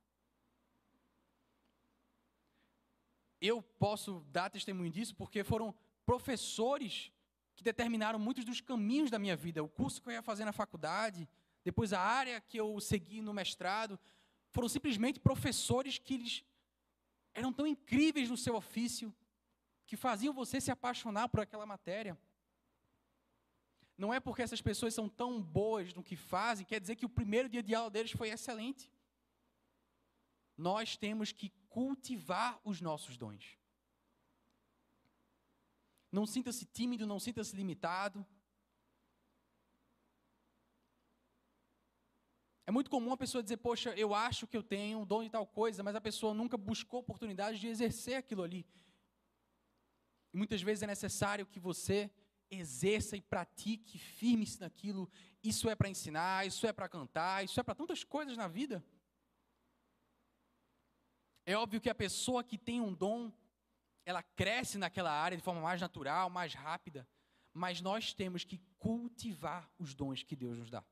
Eu 3.41 3.63
posso 3.63 4.21
dar 4.29 4.51
testemunho 4.51 4.91
disso 4.91 5.17
porque 5.17 5.43
foram 5.43 5.75
professores 6.05 7.11
que 7.61 7.65
determinaram 7.65 8.19
muitos 8.19 8.43
dos 8.43 8.59
caminhos 8.59 9.11
da 9.11 9.19
minha 9.19 9.37
vida. 9.37 9.63
O 9.63 9.69
curso 9.69 10.01
que 10.01 10.09
eu 10.09 10.15
ia 10.15 10.23
fazer 10.23 10.47
na 10.47 10.53
faculdade, 10.53 11.29
depois 11.63 11.93
a 11.93 12.01
área 12.01 12.41
que 12.41 12.57
eu 12.57 12.81
segui 12.81 13.21
no 13.21 13.35
mestrado, 13.35 14.01
foram 14.49 14.67
simplesmente 14.67 15.21
professores 15.21 15.99
que 15.99 16.15
eles 16.15 16.43
eram 17.35 17.53
tão 17.53 17.67
incríveis 17.67 18.31
no 18.31 18.37
seu 18.39 18.57
ofício, 18.57 19.15
que 19.85 19.95
faziam 19.95 20.33
você 20.33 20.59
se 20.59 20.71
apaixonar 20.71 21.29
por 21.29 21.41
aquela 21.41 21.67
matéria. 21.67 22.19
Não 23.95 24.15
é 24.15 24.19
porque 24.19 24.41
essas 24.41 24.63
pessoas 24.63 24.95
são 24.95 25.07
tão 25.07 25.43
boas 25.43 25.93
no 25.93 26.03
que 26.03 26.17
fazem, 26.17 26.65
quer 26.65 26.81
dizer 26.81 26.97
que 26.97 27.05
o 27.05 27.11
primeiro 27.11 27.47
dia 27.47 27.63
de 27.63 27.75
aula 27.75 27.91
deles 27.91 28.13
foi 28.13 28.31
excelente. 28.31 28.91
Nós 30.57 30.97
temos 30.97 31.31
que 31.31 31.53
cultivar 31.69 32.59
os 32.65 32.81
nossos 32.81 33.19
dons. 33.19 33.60
Não 36.11 36.27
sinta-se 36.27 36.65
tímido, 36.65 37.07
não 37.07 37.21
sinta-se 37.21 37.55
limitado. 37.55 38.27
É 42.67 42.71
muito 42.73 42.91
comum 42.91 43.13
a 43.13 43.17
pessoa 43.17 43.43
dizer, 43.43 43.57
poxa, 43.57 43.91
eu 43.97 44.15
acho 44.15 44.47
que 44.47 44.57
eu 44.57 44.63
tenho 44.63 45.01
um 45.01 45.05
dom 45.05 45.25
de 45.25 45.31
tal 45.31 45.47
coisa, 45.47 45.83
mas 45.83 45.97
a 45.97 46.01
pessoa 46.01 46.33
nunca 46.33 46.57
buscou 46.57 47.01
oportunidade 47.01 47.59
de 47.59 47.67
exercer 47.67 48.15
aquilo 48.17 48.43
ali. 48.43 48.65
E 50.33 50.37
muitas 50.37 50.63
vezes 50.63 50.83
é 50.83 50.87
necessário 50.87 51.47
que 51.47 51.59
você 51.59 52.11
exerça 52.51 53.17
e 53.17 53.21
pratique, 53.21 53.99
firme-se 53.99 54.61
naquilo. 54.61 55.11
Isso 55.43 55.69
é 55.69 55.75
para 55.75 55.89
ensinar, 55.89 56.47
isso 56.47 56.67
é 56.67 56.73
para 56.73 56.89
cantar, 56.89 57.45
isso 57.45 57.59
é 57.59 57.63
para 57.63 57.75
tantas 57.75 58.05
coisas 58.05 58.37
na 58.37 58.49
vida. 58.49 58.85
É 61.47 61.57
óbvio 61.57 61.81
que 61.81 61.91
a 61.91 61.95
pessoa 61.95 62.45
que 62.45 62.59
tem 62.59 62.81
um 62.81 62.93
dom, 62.93 63.33
ela 64.05 64.23
cresce 64.23 64.79
naquela 64.79 65.11
área 65.11 65.37
de 65.37 65.43
forma 65.43 65.61
mais 65.61 65.81
natural, 65.81 66.31
mais 66.31 66.55
rápida, 66.55 67.07
mas 67.53 67.81
nós 67.81 68.13
temos 68.13 68.45
que 68.45 68.61
cultivar 68.79 69.71
os 69.79 69.95
dons 69.95 70.23
que 70.23 70.37
Deus 70.37 70.59
nos 70.59 70.71
dá. 70.71 70.85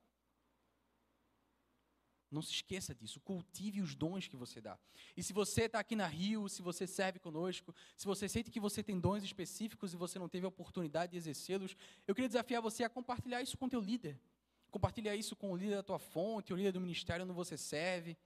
Não 2.30 2.42
se 2.42 2.52
esqueça 2.52 2.94
disso. 2.94 3.20
Cultive 3.20 3.80
os 3.80 3.94
dons 3.94 4.28
que 4.28 4.36
você 4.36 4.60
dá. 4.60 4.78
E 5.16 5.22
se 5.22 5.32
você 5.32 5.62
está 5.62 5.78
aqui 5.78 5.96
na 5.96 6.06
Rio, 6.06 6.48
se 6.48 6.60
você 6.60 6.86
serve 6.86 7.18
conosco, 7.18 7.74
se 7.96 8.04
você 8.04 8.28
sente 8.28 8.50
que 8.50 8.60
você 8.60 8.82
tem 8.82 9.00
dons 9.00 9.22
específicos 9.22 9.94
e 9.94 9.96
você 9.96 10.18
não 10.18 10.28
teve 10.28 10.44
a 10.44 10.48
oportunidade 10.48 11.12
de 11.12 11.18
exercê-los, 11.18 11.74
eu 12.06 12.14
queria 12.14 12.28
desafiar 12.28 12.60
você 12.60 12.84
a 12.84 12.90
compartilhar 12.90 13.40
isso 13.40 13.56
com 13.56 13.68
teu 13.68 13.80
líder. 13.80 14.20
Compartilhar 14.70 15.16
isso 15.16 15.34
com 15.34 15.52
o 15.52 15.56
líder 15.56 15.76
da 15.76 15.82
tua 15.82 15.98
fonte, 15.98 16.52
o 16.52 16.56
líder 16.56 16.72
do 16.72 16.80
ministério 16.80 17.24
onde 17.24 17.32
você 17.32 17.56
serve. 17.56 18.16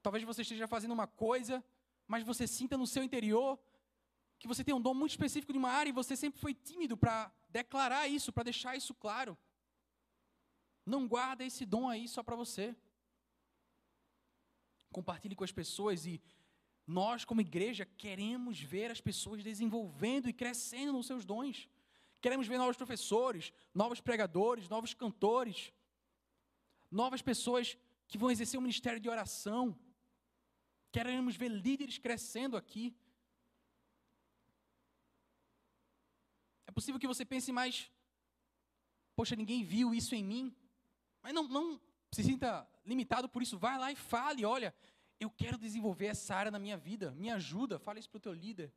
Talvez 0.00 0.22
você 0.22 0.42
esteja 0.42 0.68
fazendo 0.68 0.92
uma 0.92 1.08
coisa, 1.08 1.64
mas 2.06 2.24
você 2.24 2.46
sinta 2.46 2.76
no 2.76 2.86
seu 2.86 3.02
interior 3.02 3.58
que 4.38 4.48
você 4.48 4.62
tem 4.62 4.74
um 4.74 4.80
dom 4.80 4.94
muito 4.94 5.12
específico 5.12 5.52
de 5.52 5.58
uma 5.58 5.70
área 5.70 5.90
e 5.90 5.92
você 5.92 6.14
sempre 6.16 6.40
foi 6.40 6.52
tímido 6.52 6.96
para 6.96 7.32
declarar 7.48 8.08
isso, 8.08 8.32
para 8.32 8.44
deixar 8.44 8.76
isso 8.76 8.94
claro. 8.94 9.38
Não 10.84 11.08
guarda 11.08 11.44
esse 11.44 11.64
dom 11.64 11.88
aí 11.88 12.06
só 12.06 12.22
para 12.22 12.36
você. 12.36 12.76
Compartilhe 14.92 15.34
com 15.34 15.44
as 15.44 15.52
pessoas 15.52 16.04
e 16.04 16.20
nós, 16.86 17.24
como 17.24 17.40
igreja, 17.40 17.86
queremos 17.86 18.60
ver 18.60 18.90
as 18.90 19.00
pessoas 19.00 19.42
desenvolvendo 19.42 20.28
e 20.28 20.32
crescendo 20.32 20.92
nos 20.92 21.06
seus 21.06 21.24
dons. 21.24 21.68
Queremos 22.20 22.46
ver 22.46 22.58
novos 22.58 22.76
professores, 22.76 23.52
novos 23.72 24.00
pregadores, 24.00 24.68
novos 24.68 24.92
cantores, 24.92 25.72
novas 26.90 27.22
pessoas 27.22 27.78
que 28.06 28.18
vão 28.18 28.30
exercer 28.30 28.58
o 28.58 28.62
ministério 28.62 29.00
de 29.00 29.08
oração. 29.08 29.78
Queremos 30.96 31.34
ver 31.34 31.48
líderes 31.48 31.98
crescendo 31.98 32.56
aqui. 32.56 32.84
É 36.68 36.70
possível 36.70 37.00
que 37.00 37.12
você 37.12 37.24
pense 37.24 37.50
mais, 37.50 37.90
poxa, 39.16 39.34
ninguém 39.34 39.64
viu 39.64 39.92
isso 39.92 40.14
em 40.14 40.22
mim. 40.22 40.54
Mas 41.20 41.34
não, 41.34 41.48
não 41.48 41.80
se 42.12 42.22
sinta 42.22 42.48
limitado 42.86 43.28
por 43.28 43.42
isso. 43.42 43.58
Vai 43.58 43.76
lá 43.76 43.90
e 43.90 43.96
fale: 43.96 44.44
olha, 44.44 44.72
eu 45.18 45.28
quero 45.28 45.58
desenvolver 45.58 46.06
essa 46.06 46.32
área 46.32 46.52
na 46.52 46.60
minha 46.60 46.76
vida. 46.76 47.10
Me 47.10 47.28
ajuda, 47.28 47.76
fale 47.76 47.98
isso 47.98 48.08
para 48.08 48.18
o 48.18 48.26
teu 48.28 48.32
líder. 48.32 48.72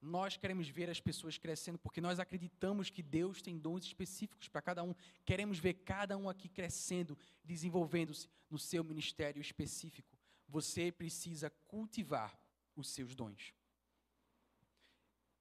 Nós 0.00 0.38
queremos 0.38 0.66
ver 0.66 0.88
as 0.88 0.98
pessoas 0.98 1.36
crescendo 1.36 1.78
porque 1.78 2.00
nós 2.00 2.18
acreditamos 2.18 2.88
que 2.88 3.02
Deus 3.02 3.42
tem 3.42 3.58
dons 3.58 3.84
específicos 3.84 4.48
para 4.48 4.62
cada 4.62 4.82
um. 4.82 4.94
Queremos 5.26 5.58
ver 5.58 5.74
cada 5.74 6.16
um 6.16 6.26
aqui 6.26 6.48
crescendo, 6.48 7.18
desenvolvendo-se 7.44 8.30
no 8.48 8.58
seu 8.58 8.82
ministério 8.82 9.42
específico. 9.42 10.21
Você 10.52 10.92
precisa 10.92 11.48
cultivar 11.66 12.38
os 12.76 12.90
seus 12.90 13.14
dons. 13.14 13.54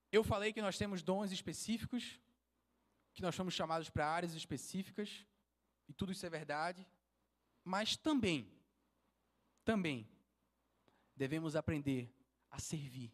Eu 0.09 0.23
falei 0.23 0.53
que 0.53 0.61
nós 0.61 0.77
temos 0.77 1.03
dons 1.03 1.33
específicos, 1.33 2.17
que 3.13 3.21
nós 3.21 3.35
somos 3.35 3.53
chamados 3.53 3.89
para 3.89 4.07
áreas 4.07 4.33
específicas, 4.33 5.25
e 5.89 5.93
tudo 5.93 6.13
isso 6.13 6.25
é 6.25 6.29
verdade, 6.29 6.87
mas 7.61 7.97
também, 7.97 8.49
também, 9.65 10.09
devemos 11.13 11.57
aprender 11.57 12.09
a 12.49 12.57
servir 12.57 13.11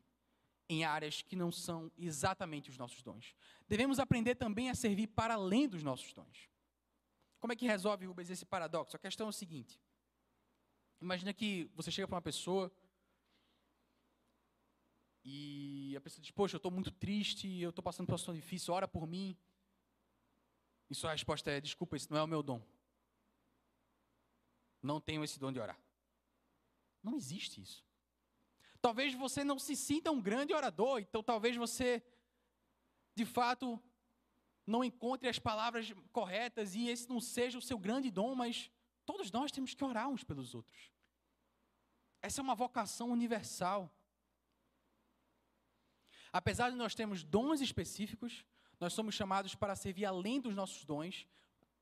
em 0.69 0.83
áreas 0.83 1.23
que 1.23 1.35
não 1.35 1.51
são 1.51 1.91
exatamente 1.97 2.69
os 2.69 2.77
nossos 2.77 3.01
dons. 3.01 3.35
Devemos 3.67 3.97
aprender 3.97 4.35
também 4.35 4.69
a 4.69 4.75
servir 4.75 5.07
para 5.07 5.33
além 5.33 5.67
dos 5.67 5.81
nossos 5.81 6.13
dons. 6.13 6.47
Como 7.39 7.53
é 7.53 7.55
que 7.55 7.65
resolve, 7.65 8.05
Rubens, 8.05 8.29
esse 8.29 8.45
paradoxo? 8.45 8.95
A 8.95 8.99
questão 8.99 9.25
é 9.25 9.29
o 9.31 9.33
seguinte: 9.33 9.79
imagina 11.01 11.33
que 11.33 11.69
você 11.75 11.91
chega 11.91 12.07
para 12.07 12.15
uma 12.15 12.21
pessoa 12.21 12.71
e 15.23 15.93
a 15.97 16.01
pessoa 16.01 16.21
diz: 16.21 16.31
Poxa, 16.31 16.55
eu 16.55 16.57
estou 16.57 16.71
muito 16.71 16.91
triste, 16.91 17.47
eu 17.59 17.69
estou 17.69 17.83
passando 17.83 18.05
por 18.05 18.13
uma 18.13 18.17
situação 18.17 18.35
difícil, 18.35 18.73
ora 18.73 18.87
por 18.87 19.05
mim. 19.05 19.37
E 20.89 20.95
sua 20.95 21.11
resposta 21.11 21.51
é: 21.51 21.59
desculpa, 21.59 21.97
isso 21.97 22.11
não 22.11 22.19
é 22.19 22.23
o 22.23 22.27
meu 22.27 22.41
dom. 22.41 22.61
Não 24.81 25.01
tenho 25.01 25.23
esse 25.23 25.37
dom 25.37 25.51
de 25.51 25.59
orar. 25.59 25.79
Não 27.03 27.15
existe 27.15 27.61
isso. 27.61 27.85
Talvez 28.81 29.13
você 29.13 29.43
não 29.43 29.59
se 29.59 29.75
sinta 29.75 30.11
um 30.11 30.21
grande 30.21 30.53
orador, 30.53 31.01
então 31.01 31.21
talvez 31.23 31.57
você, 31.57 32.01
de 33.15 33.25
fato, 33.25 33.81
não 34.65 34.83
encontre 34.83 35.27
as 35.27 35.39
palavras 35.39 35.93
corretas 36.11 36.75
e 36.75 36.87
esse 36.87 37.09
não 37.09 37.19
seja 37.19 37.57
o 37.57 37.61
seu 37.61 37.77
grande 37.77 38.11
dom, 38.11 38.35
mas 38.35 38.69
todos 39.07 39.31
nós 39.31 39.53
temos 39.53 39.73
que 39.73 39.83
orar 39.85 40.09
uns 40.09 40.23
pelos 40.23 40.53
outros. 40.53 40.91
Essa 42.21 42.41
é 42.41 42.43
uma 42.43 42.53
vocação 42.53 43.09
universal. 43.09 43.89
Apesar 46.31 46.69
de 46.69 46.75
nós 46.75 46.93
termos 46.93 47.23
dons 47.23 47.61
específicos, 47.61 48.45
nós 48.81 48.91
somos 48.91 49.15
chamados 49.15 49.55
para 49.55 49.77
servir 49.77 50.05
além 50.05 50.41
dos 50.41 50.53
nossos 50.53 50.83
dons, 50.83 51.25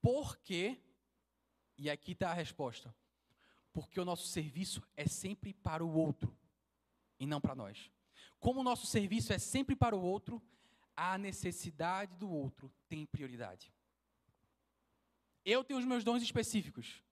porque 0.02 0.80
E 1.78 1.90
aqui 1.90 2.14
está 2.14 2.30
a 2.30 2.34
resposta. 2.34 2.96
Porque 3.74 4.00
o 4.00 4.06
nosso 4.06 4.28
serviço 4.28 4.82
é 4.96 5.06
sempre 5.06 5.52
para 5.54 5.84
o 5.84 5.94
outro 5.94 6.34
e 7.20 7.26
não 7.26 7.42
para 7.42 7.54
nós. 7.54 7.92
Como 8.40 8.62
o 8.62 8.64
nosso 8.64 8.86
serviço 8.86 9.34
é 9.34 9.40
sempre 9.40 9.76
para 9.76 9.94
o 9.94 10.02
outro, 10.02 10.42
a 10.96 11.18
necessidade 11.18 12.16
do 12.16 12.30
outro 12.30 12.72
tem 12.88 13.06
prioridade. 13.06 13.74
Eu 15.44 15.64
tenho 15.66 15.80
os 15.80 15.86
meus 15.86 16.04
dons 16.06 16.24
específicos. 16.24 17.04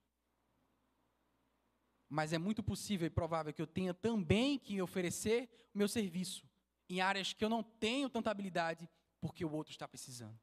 Mas 2.14 2.32
é 2.32 2.38
muito 2.38 2.62
possível 2.62 3.08
e 3.08 3.10
provável 3.10 3.52
que 3.52 3.60
eu 3.60 3.66
tenha 3.66 3.92
também 3.92 4.56
que 4.56 4.80
oferecer 4.80 5.50
o 5.74 5.78
meu 5.78 5.88
serviço 5.88 6.48
em 6.88 7.00
áreas 7.00 7.32
que 7.32 7.44
eu 7.44 7.48
não 7.48 7.60
tenho 7.60 8.08
tanta 8.08 8.30
habilidade 8.30 8.88
porque 9.20 9.44
o 9.44 9.50
outro 9.50 9.72
está 9.72 9.88
precisando. 9.88 10.38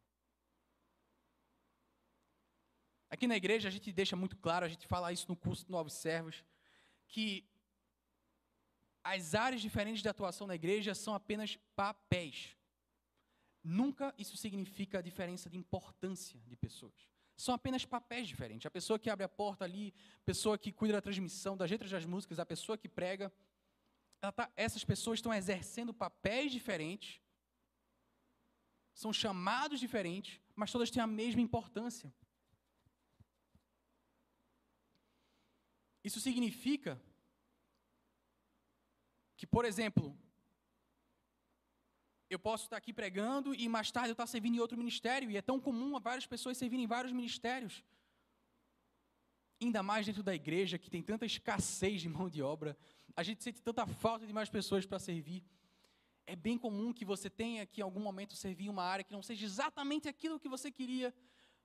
Aqui 3.10 3.26
na 3.26 3.38
igreja 3.38 3.70
a 3.70 3.72
gente 3.72 3.90
deixa 3.90 4.18
muito 4.18 4.36
claro, 4.36 4.66
a 4.66 4.68
gente 4.68 4.86
fala 4.86 5.14
isso 5.14 5.30
no 5.30 5.36
curso 5.38 5.64
de 5.64 5.72
Novos 5.72 5.94
Servos, 5.94 6.44
que 7.08 7.50
as 9.02 9.34
áreas 9.34 9.62
diferentes 9.62 10.02
de 10.02 10.10
atuação 10.10 10.46
na 10.46 10.56
igreja 10.56 10.94
são 10.94 11.14
apenas 11.14 11.58
papéis. 11.74 12.58
Nunca 13.64 14.14
isso 14.18 14.36
significa 14.36 15.00
a 15.00 15.02
diferença 15.02 15.50
de 15.50 15.58
importância 15.58 16.38
de 16.48 16.58
pessoas. 16.58 17.11
São 17.42 17.56
apenas 17.56 17.84
papéis 17.84 18.28
diferentes. 18.28 18.68
A 18.68 18.72
pessoa 18.72 19.00
que 19.00 19.10
abre 19.10 19.24
a 19.24 19.30
porta 19.30 19.66
ali, 19.66 19.94
a 20.22 20.24
pessoa 20.24 20.60
que 20.60 20.72
cuida 20.72 20.94
da 20.94 21.02
transmissão, 21.02 21.58
das 21.58 21.72
letras 21.72 21.90
das 21.90 22.06
músicas, 22.06 22.38
a 22.38 22.46
pessoa 22.46 22.78
que 22.78 22.88
prega, 22.88 23.34
tá, 24.20 24.52
essas 24.56 24.84
pessoas 24.84 25.18
estão 25.18 25.34
exercendo 25.34 25.92
papéis 25.92 26.52
diferentes, 26.52 27.20
são 28.94 29.12
chamados 29.12 29.80
diferentes, 29.80 30.40
mas 30.56 30.72
todas 30.72 30.92
têm 30.92 31.02
a 31.02 31.08
mesma 31.08 31.42
importância. 31.42 32.14
Isso 36.04 36.20
significa 36.20 37.02
que, 39.36 39.48
por 39.48 39.66
exemplo, 39.66 40.16
eu 42.32 42.40
posso 42.40 42.64
estar 42.64 42.78
aqui 42.78 42.94
pregando 42.94 43.54
e 43.54 43.68
mais 43.68 43.92
tarde 43.92 44.10
eu 44.10 44.14
estar 44.14 44.26
servindo 44.26 44.56
em 44.56 44.60
outro 44.60 44.78
ministério, 44.78 45.30
e 45.30 45.36
é 45.36 45.42
tão 45.42 45.60
comum 45.60 46.00
várias 46.00 46.26
pessoas 46.26 46.58
servirem 46.58 46.86
em 46.86 46.88
vários 46.88 47.12
ministérios. 47.12 47.84
Ainda 49.62 49.84
mais 49.84 50.06
dentro 50.06 50.24
da 50.24 50.34
igreja, 50.34 50.80
que 50.80 50.90
tem 50.90 51.04
tanta 51.04 51.26
escassez 51.26 52.00
de 52.02 52.08
mão 52.08 52.30
de 52.30 52.42
obra, 52.42 52.78
a 53.18 53.22
gente 53.22 53.44
sente 53.44 53.62
tanta 53.62 53.86
falta 53.86 54.26
de 54.26 54.32
mais 54.32 54.50
pessoas 54.50 54.86
para 54.86 54.98
servir. 54.98 55.44
É 56.26 56.34
bem 56.34 56.58
comum 56.58 56.94
que 56.94 57.04
você 57.04 57.30
tenha 57.30 57.66
que 57.66 57.82
em 57.82 57.84
algum 57.84 58.00
momento 58.00 58.34
servir 58.34 58.70
uma 58.70 58.84
área 58.84 59.04
que 59.04 59.12
não 59.12 59.22
seja 59.22 59.46
exatamente 59.46 60.08
aquilo 60.08 60.40
que 60.40 60.48
você 60.48 60.72
queria, 60.72 61.14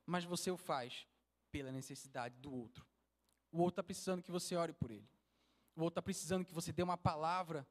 mas 0.05 0.25
você 0.25 0.51
o 0.51 0.57
faz 0.57 1.07
pela 1.53 1.71
necessidade 1.71 2.41
do 2.41 2.53
outro. 2.53 2.85
O 3.53 3.59
outro 3.59 3.75
está 3.75 3.85
precisando 3.85 4.21
que 4.21 4.33
você 4.33 4.57
ore 4.57 4.73
por 4.73 4.91
ele. 4.91 5.09
O 5.77 5.83
outro 5.83 5.93
está 5.93 6.03
precisando 6.03 6.45
que 6.45 6.53
você 6.53 6.73
dê 6.73 6.83
uma 6.83 6.97
palavra 6.97 7.65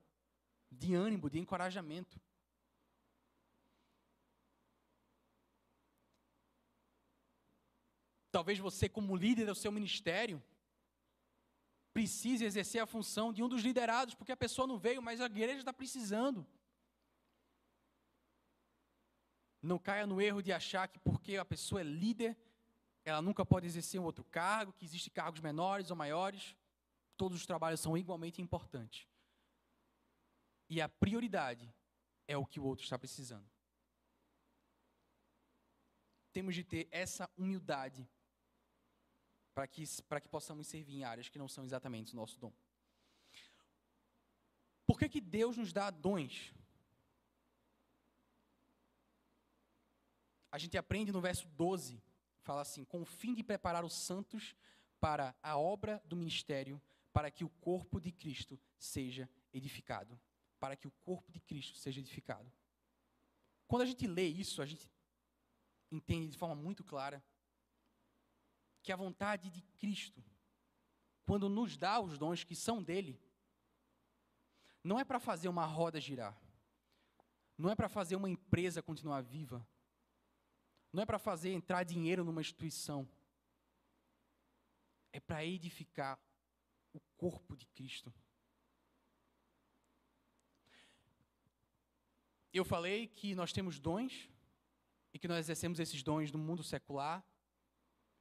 de 0.71 0.95
ânimo, 0.95 1.29
de 1.29 1.39
encorajamento. 1.39 2.17
Talvez 8.35 8.59
você, 8.59 8.89
como 8.89 9.15
líder 9.15 9.45
do 9.45 9.55
seu 9.55 9.71
ministério, 9.71 10.43
precise 11.93 12.43
exercer 12.43 12.81
a 12.81 12.85
função 12.85 13.31
de 13.31 13.41
um 13.41 13.47
dos 13.47 13.61
liderados, 13.63 14.13
porque 14.13 14.33
a 14.33 14.35
pessoa 14.35 14.67
não 14.67 14.77
veio, 14.77 15.01
mas 15.01 15.21
a 15.21 15.27
igreja 15.27 15.59
está 15.59 15.71
precisando. 15.71 16.45
Não 19.61 19.79
caia 19.79 20.05
no 20.05 20.21
erro 20.21 20.41
de 20.43 20.51
achar 20.51 20.85
que 20.89 20.99
porque 20.99 21.37
a 21.37 21.45
pessoa 21.45 21.79
é 21.79 21.85
líder, 21.85 22.37
ela 23.05 23.21
nunca 23.21 23.45
pode 23.45 23.67
exercer 23.67 24.01
um 24.01 24.03
outro 24.03 24.25
cargo, 24.25 24.73
que 24.73 24.83
existem 24.83 25.13
cargos 25.13 25.39
menores 25.39 25.89
ou 25.89 25.95
maiores. 25.95 26.57
Todos 27.15 27.37
os 27.37 27.45
trabalhos 27.45 27.79
são 27.79 27.97
igualmente 27.97 28.41
importantes. 28.41 29.07
E 30.69 30.81
a 30.81 30.89
prioridade 30.89 31.73
é 32.27 32.35
o 32.35 32.45
que 32.45 32.59
o 32.59 32.65
outro 32.65 32.83
está 32.83 32.99
precisando. 32.99 33.49
Temos 36.33 36.53
de 36.53 36.65
ter 36.65 36.89
essa 36.91 37.29
humildade 37.37 38.05
para 39.55 39.67
que, 39.67 39.85
que 39.85 40.27
possamos 40.27 40.67
servir 40.67 40.97
em 40.97 41.03
áreas 41.05 41.29
que 41.29 41.39
não 41.39 41.47
são 41.47 41.63
exatamente 41.63 42.13
o 42.13 42.17
nosso 42.17 42.37
dom. 42.37 42.51
Por 44.85 44.99
que, 44.99 45.07
que 45.07 45.21
Deus 45.21 45.55
nos 45.55 45.71
dá 45.71 45.89
dons? 45.89 46.53
A 50.51 50.57
gente 50.57 50.77
aprende 50.77 51.11
no 51.11 51.21
verso 51.21 51.47
12, 51.47 52.03
fala 52.41 52.61
assim: 52.61 52.83
com 52.83 53.01
o 53.01 53.05
fim 53.05 53.33
de 53.33 53.43
preparar 53.43 53.83
os 53.85 53.93
santos 53.93 54.53
para 54.99 55.33
a 55.41 55.57
obra 55.57 56.03
do 56.05 56.17
ministério, 56.17 56.81
para 57.13 57.31
que 57.31 57.45
o 57.45 57.49
corpo 57.49 57.99
de 57.99 58.11
Cristo 58.11 58.59
seja 58.77 59.29
edificado. 59.53 60.19
Para 60.59 60.75
que 60.75 60.87
o 60.87 60.91
corpo 61.03 61.31
de 61.31 61.39
Cristo 61.39 61.77
seja 61.77 61.99
edificado. 61.99 62.51
Quando 63.67 63.83
a 63.83 63.85
gente 63.85 64.05
lê 64.05 64.27
isso, 64.27 64.61
a 64.61 64.65
gente 64.65 64.91
entende 65.91 66.27
de 66.27 66.37
forma 66.37 66.55
muito 66.55 66.83
clara 66.83 67.23
que 68.85 68.91
a 68.91 68.95
vontade 68.95 69.49
de 69.49 69.63
Cristo, 69.79 70.23
quando 71.25 71.49
nos 71.49 71.75
dá 71.75 71.99
os 71.99 72.19
dons 72.19 72.43
que 72.43 72.55
são 72.55 72.83
dele, 72.83 73.19
não 74.83 74.99
é 74.99 75.03
para 75.03 75.19
fazer 75.19 75.47
uma 75.47 75.65
roda 75.65 75.99
girar, 75.99 76.39
não 77.57 77.71
é 77.71 77.75
para 77.75 77.89
fazer 77.89 78.15
uma 78.15 78.29
empresa 78.29 78.83
continuar 78.83 79.21
viva, 79.21 79.67
não 80.93 81.01
é 81.01 81.05
para 81.05 81.17
fazer 81.17 81.51
entrar 81.51 81.83
dinheiro 81.83 82.23
numa 82.23 82.41
instituição, 82.41 83.09
é 85.11 85.19
para 85.19 85.43
edificar 85.43 86.19
o 86.93 86.99
corpo 87.17 87.57
de 87.57 87.65
Cristo. 87.65 88.13
Eu 92.53 92.63
falei 92.63 93.07
que 93.07 93.33
nós 93.33 93.51
temos 93.51 93.79
dons 93.79 94.29
e 95.11 95.17
que 95.17 95.27
nós 95.27 95.39
exercemos 95.39 95.79
esses 95.79 96.03
dons 96.03 96.31
no 96.31 96.37
mundo 96.37 96.61
secular 96.61 97.25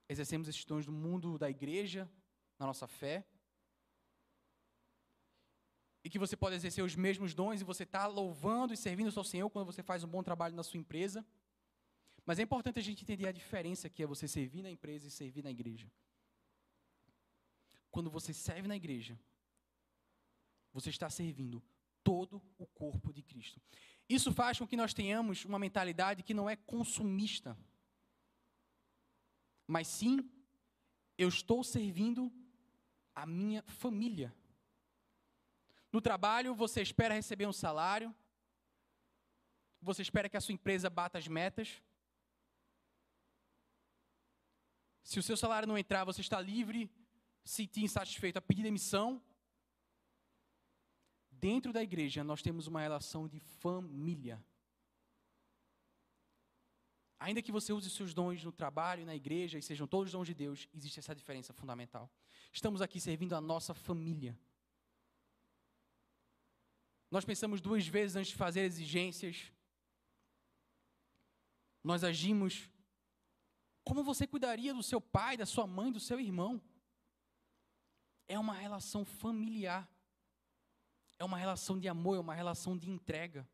exercemos 0.08 0.48
esses 0.48 0.64
dons 0.64 0.86
no 0.86 0.92
mundo 0.92 1.38
da 1.38 1.48
igreja, 1.48 2.10
na 2.58 2.66
nossa 2.66 2.86
fé. 2.86 3.26
E 6.02 6.10
que 6.10 6.18
você 6.18 6.36
pode 6.36 6.56
exercer 6.56 6.84
os 6.84 6.94
mesmos 6.94 7.32
dons 7.34 7.60
e 7.60 7.64
você 7.64 7.84
está 7.84 8.06
louvando 8.06 8.74
e 8.74 8.76
servindo 8.76 9.08
o 9.08 9.12
seu 9.12 9.24
Senhor 9.24 9.48
quando 9.48 9.66
você 9.66 9.82
faz 9.82 10.04
um 10.04 10.08
bom 10.08 10.22
trabalho 10.22 10.54
na 10.54 10.62
sua 10.62 10.78
empresa. 10.78 11.24
Mas 12.26 12.38
é 12.38 12.42
importante 12.42 12.78
a 12.78 12.82
gente 12.82 13.02
entender 13.02 13.26
a 13.26 13.32
diferença 13.32 13.88
que 13.88 14.02
é 14.02 14.06
você 14.06 14.28
servir 14.28 14.62
na 14.62 14.70
empresa 14.70 15.08
e 15.08 15.10
servir 15.10 15.42
na 15.42 15.50
igreja. 15.50 15.90
Quando 17.90 18.10
você 18.10 18.32
serve 18.34 18.68
na 18.68 18.76
igreja, 18.76 19.18
você 20.72 20.90
está 20.90 21.08
servindo 21.08 21.62
todo 22.02 22.42
o 22.58 22.66
corpo 22.66 23.12
de 23.12 23.22
Cristo. 23.22 23.60
Isso 24.08 24.32
faz 24.32 24.58
com 24.58 24.66
que 24.66 24.76
nós 24.76 24.92
tenhamos 24.92 25.44
uma 25.44 25.58
mentalidade 25.58 26.22
que 26.22 26.34
não 26.34 26.50
é 26.50 26.56
consumista 26.56 27.56
mas 29.66 29.88
sim 29.88 30.30
eu 31.16 31.28
estou 31.28 31.62
servindo 31.62 32.32
a 33.14 33.24
minha 33.24 33.62
família. 33.62 34.34
No 35.92 36.00
trabalho, 36.00 36.54
você 36.54 36.82
espera 36.82 37.14
receber 37.14 37.46
um 37.46 37.52
salário, 37.52 38.14
você 39.80 40.02
espera 40.02 40.28
que 40.28 40.36
a 40.36 40.40
sua 40.40 40.54
empresa 40.54 40.90
bata 40.90 41.18
as 41.18 41.28
metas. 41.28 41.82
Se 45.02 45.18
o 45.18 45.22
seu 45.22 45.36
salário 45.36 45.68
não 45.68 45.78
entrar, 45.78 46.04
você 46.04 46.20
está 46.20 46.40
livre, 46.40 46.90
se 47.44 47.66
te 47.66 47.82
insatisfeito, 47.82 48.38
a 48.38 48.42
pedir 48.42 48.62
demissão. 48.62 49.22
Dentro 51.30 51.72
da 51.72 51.82
igreja, 51.82 52.24
nós 52.24 52.40
temos 52.40 52.66
uma 52.66 52.80
relação 52.80 53.28
de 53.28 53.38
família. 53.38 54.42
Ainda 57.24 57.40
que 57.40 57.50
você 57.50 57.72
use 57.72 57.88
seus 57.88 58.12
dons 58.12 58.44
no 58.44 58.52
trabalho, 58.52 59.06
na 59.06 59.16
igreja, 59.16 59.58
e 59.58 59.62
sejam 59.62 59.86
todos 59.86 60.12
dons 60.12 60.26
de 60.26 60.34
Deus, 60.34 60.68
existe 60.74 60.98
essa 60.98 61.14
diferença 61.14 61.54
fundamental. 61.54 62.10
Estamos 62.52 62.82
aqui 62.82 63.00
servindo 63.00 63.34
a 63.34 63.40
nossa 63.40 63.72
família. 63.72 64.38
Nós 67.10 67.24
pensamos 67.24 67.62
duas 67.62 67.86
vezes 67.86 68.14
antes 68.14 68.32
de 68.32 68.36
fazer 68.36 68.60
exigências. 68.60 69.50
Nós 71.82 72.04
agimos 72.04 72.68
como 73.82 74.04
você 74.04 74.26
cuidaria 74.26 74.74
do 74.74 74.82
seu 74.82 75.00
pai, 75.00 75.34
da 75.34 75.46
sua 75.46 75.66
mãe, 75.66 75.90
do 75.90 76.00
seu 76.00 76.20
irmão. 76.20 76.60
É 78.28 78.38
uma 78.38 78.52
relação 78.52 79.02
familiar. 79.02 79.90
É 81.18 81.24
uma 81.24 81.38
relação 81.38 81.78
de 81.80 81.88
amor, 81.88 82.16
é 82.16 82.20
uma 82.20 82.34
relação 82.34 82.76
de 82.76 82.90
entrega. 82.90 83.48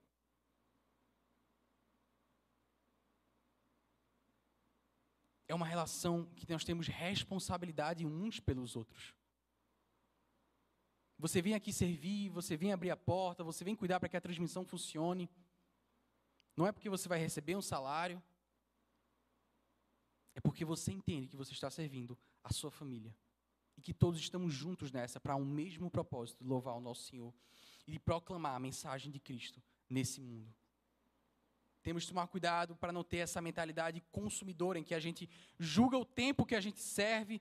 É 5.51 5.55
uma 5.55 5.67
relação 5.67 6.27
que 6.37 6.49
nós 6.49 6.63
temos 6.63 6.87
responsabilidade 6.87 8.07
uns 8.07 8.39
pelos 8.39 8.77
outros. 8.77 9.17
Você 11.19 11.43
vem 11.43 11.55
aqui 11.55 11.73
servir, 11.73 12.31
você 12.31 12.57
vem 12.57 12.73
abrir 12.73 12.91
a 12.91 12.97
porta, 12.97 13.43
você 13.43 13.65
vem 13.65 13.75
cuidar 13.75 13.99
para 13.99 14.09
que 14.09 14.17
a 14.17 14.21
transmissão 14.21 14.65
funcione. 14.65 15.29
Não 16.57 16.69
é 16.69 16.73
porque 16.73 16.89
você 16.89 17.09
vai 17.09 17.19
receber 17.19 17.57
um 17.57 17.63
salário. 17.63 18.23
é 20.37 20.41
porque 20.41 20.65
você 20.65 20.93
entende 20.93 21.27
que 21.27 21.37
você 21.37 21.53
está 21.53 21.69
servindo 21.69 22.17
a 22.45 22.53
sua 22.53 22.71
família. 22.71 23.13
E 23.77 23.83
que 23.83 23.93
todos 23.93 24.21
estamos 24.21 24.55
juntos 24.55 24.93
nessa 24.93 25.19
para 25.19 25.35
um 25.35 25.45
mesmo 25.45 25.91
propósito, 25.91 26.45
louvar 26.45 26.77
o 26.77 26.81
nosso 26.81 27.03
Senhor 27.03 27.35
e 27.89 27.99
proclamar 27.99 28.55
a 28.55 28.61
mensagem 28.61 29.11
de 29.11 29.19
Cristo 29.19 29.61
nesse 29.89 30.21
mundo. 30.21 30.55
Temos 31.83 32.05
que 32.05 32.11
tomar 32.11 32.27
cuidado 32.27 32.77
para 32.77 32.93
não 32.93 33.03
ter 33.03 33.19
essa 33.19 33.41
mentalidade 33.41 34.03
consumidora 34.13 34.79
em 34.79 34.85
que 34.85 34.95
a 34.95 35.01
gente 35.01 35.29
julga 35.59 35.97
o 35.97 36.05
tempo 36.05 36.45
que 36.45 36.55
a 36.55 36.61
gente 36.61 36.81
serve 36.81 37.41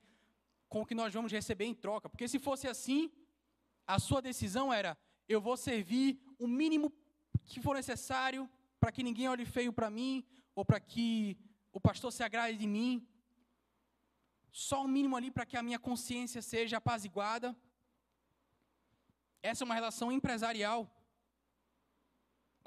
com 0.68 0.80
o 0.82 0.86
que 0.86 0.94
nós 0.94 1.12
vamos 1.12 1.32
receber 1.32 1.66
em 1.66 1.74
troca. 1.74 2.08
Porque 2.08 2.28
se 2.28 2.38
fosse 2.38 2.66
assim, 2.66 3.10
a 3.86 3.98
sua 3.98 4.22
decisão 4.22 4.72
era: 4.72 4.96
eu 5.28 5.40
vou 5.40 5.56
servir 5.56 6.18
o 6.38 6.46
mínimo 6.46 6.92
que 7.44 7.60
for 7.60 7.74
necessário 7.74 8.48
para 8.78 8.92
que 8.92 9.02
ninguém 9.02 9.28
olhe 9.28 9.44
feio 9.44 9.72
para 9.72 9.90
mim 9.90 10.24
ou 10.54 10.64
para 10.64 10.80
que 10.80 11.36
o 11.72 11.80
pastor 11.80 12.10
se 12.12 12.22
agrade 12.22 12.56
de 12.56 12.66
mim. 12.66 13.06
Só 14.50 14.84
o 14.84 14.88
mínimo 14.88 15.16
ali 15.16 15.30
para 15.30 15.46
que 15.46 15.56
a 15.56 15.62
minha 15.62 15.78
consciência 15.78 16.40
seja 16.42 16.78
apaziguada. 16.78 17.56
Essa 19.42 19.64
é 19.64 19.66
uma 19.66 19.74
relação 19.74 20.10
empresarial. 20.10 20.80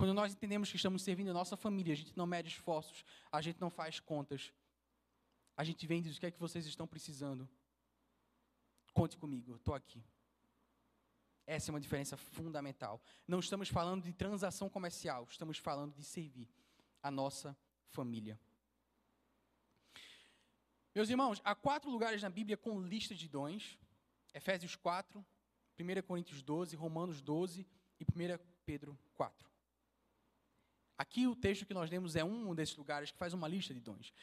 Quando 0.04 0.16
nós 0.16 0.34
entendemos 0.34 0.70
que 0.70 0.76
estamos 0.76 1.02
servindo 1.02 1.30
a 1.30 1.34
nossa 1.34 1.56
família, 1.56 1.94
a 1.94 1.96
gente 1.96 2.12
não 2.18 2.26
mede 2.26 2.50
esforços, 2.50 3.06
a 3.32 3.42
gente 3.42 3.62
não 3.62 3.70
faz 3.70 4.02
contas. 4.02 4.52
A 5.56 5.64
gente 5.64 5.88
vem 5.88 6.00
e 6.00 6.02
diz: 6.02 6.18
o 6.18 6.20
que 6.20 6.26
é 6.26 6.32
que 6.32 6.42
vocês 6.42 6.66
estão 6.66 6.86
precisando? 6.86 7.48
Conte 8.94 9.16
comigo, 9.16 9.56
estou 9.56 9.74
aqui. 9.74 10.04
Essa 11.48 11.72
é 11.72 11.74
uma 11.74 11.80
diferença 11.80 12.18
fundamental. 12.18 13.02
Não 13.26 13.40
estamos 13.40 13.70
falando 13.70 14.04
de 14.04 14.12
transação 14.12 14.68
comercial, 14.68 15.26
estamos 15.30 15.58
falando 15.58 15.96
de 15.96 16.04
servir 16.04 16.50
a 17.02 17.10
nossa 17.10 17.58
família. 17.88 18.38
Meus 20.94 21.10
irmãos, 21.10 21.42
há 21.46 21.56
quatro 21.56 21.90
lugares 21.90 22.22
na 22.22 22.30
Bíblia 22.30 22.58
com 22.58 22.82
lista 22.82 23.16
de 23.16 23.30
dons: 23.30 23.80
Efésios 24.34 24.76
4, 24.76 25.26
1 25.80 26.02
Coríntios 26.06 26.42
12, 26.42 26.76
Romanos 26.76 27.22
12 27.22 27.66
e 28.02 28.04
1 28.04 28.38
Pedro 28.66 29.00
4. 29.14 29.53
Aqui 30.98 31.28
o 31.28 31.36
texto 31.36 31.66
que 31.66 31.74
nós 31.74 31.90
lemos 31.90 32.16
é 32.16 32.24
um 32.24 32.54
desses 32.54 32.76
lugares 32.76 33.12
que 33.12 33.18
faz 33.18 33.34
uma 33.34 33.48
lista 33.48 33.74
de 33.74 33.80
dons. 33.80 34.14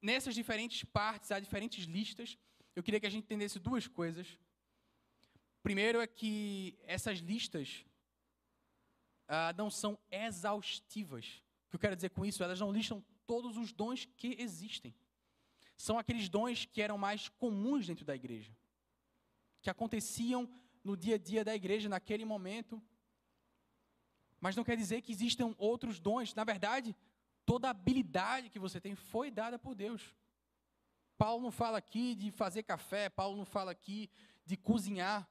Nessas 0.00 0.34
diferentes 0.34 0.84
partes, 0.84 1.30
há 1.30 1.38
diferentes 1.38 1.84
listas. 1.84 2.38
Eu 2.74 2.82
queria 2.82 3.00
que 3.00 3.06
a 3.06 3.10
gente 3.10 3.24
entendesse 3.24 3.58
duas 3.58 3.86
coisas. 3.86 4.38
Primeiro 5.62 6.00
é 6.00 6.06
que 6.06 6.78
essas 6.82 7.18
listas 7.18 7.84
ah, 9.28 9.54
não 9.56 9.70
são 9.70 9.98
exaustivas. 10.10 11.42
O 11.66 11.70
que 11.70 11.76
eu 11.76 11.80
quero 11.80 11.96
dizer 11.96 12.10
com 12.10 12.24
isso? 12.24 12.42
Elas 12.42 12.60
não 12.60 12.72
listam 12.72 13.04
todos 13.26 13.56
os 13.56 13.72
dons 13.72 14.06
que 14.16 14.36
existem. 14.38 14.94
São 15.76 15.98
aqueles 15.98 16.28
dons 16.28 16.66
que 16.66 16.80
eram 16.80 16.96
mais 16.96 17.28
comuns 17.28 17.86
dentro 17.86 18.04
da 18.04 18.14
igreja, 18.14 18.54
que 19.60 19.70
aconteciam 19.70 20.48
no 20.84 20.96
dia 20.96 21.16
a 21.16 21.18
dia 21.18 21.44
da 21.44 21.54
igreja 21.54 21.88
naquele 21.88 22.24
momento 22.24 22.80
mas 24.44 24.54
não 24.54 24.62
quer 24.62 24.76
dizer 24.76 25.00
que 25.00 25.10
existam 25.10 25.54
outros 25.56 25.98
dons. 25.98 26.34
Na 26.34 26.44
verdade, 26.44 26.94
toda 27.46 27.70
habilidade 27.70 28.50
que 28.50 28.58
você 28.58 28.78
tem 28.78 28.94
foi 28.94 29.30
dada 29.30 29.58
por 29.58 29.74
Deus. 29.74 30.14
Paulo 31.16 31.42
não 31.42 31.50
fala 31.50 31.78
aqui 31.78 32.14
de 32.14 32.30
fazer 32.30 32.62
café, 32.62 33.08
Paulo 33.08 33.38
não 33.38 33.46
fala 33.46 33.70
aqui 33.70 34.10
de 34.44 34.58
cozinhar. 34.58 35.26